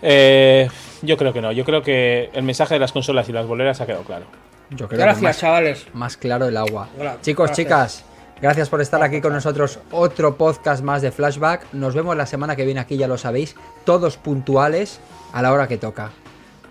[0.00, 0.68] Eh,
[1.02, 1.52] yo creo que no.
[1.52, 4.26] Yo creo que el mensaje de las consolas y las boleras ha quedado claro.
[4.70, 5.86] Yo creo que Gracias, más, chavales.
[5.92, 6.88] más claro el agua.
[6.98, 7.56] Gra- Chicos, gracias.
[7.66, 8.04] chicas,
[8.40, 9.78] gracias por estar aquí con nosotros.
[9.90, 11.72] Otro podcast más de Flashback.
[11.72, 13.56] Nos vemos la semana que viene aquí, ya lo sabéis.
[13.84, 15.00] Todos puntuales
[15.32, 16.10] a la hora que toca.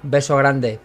[0.04, 0.80] Beso grande.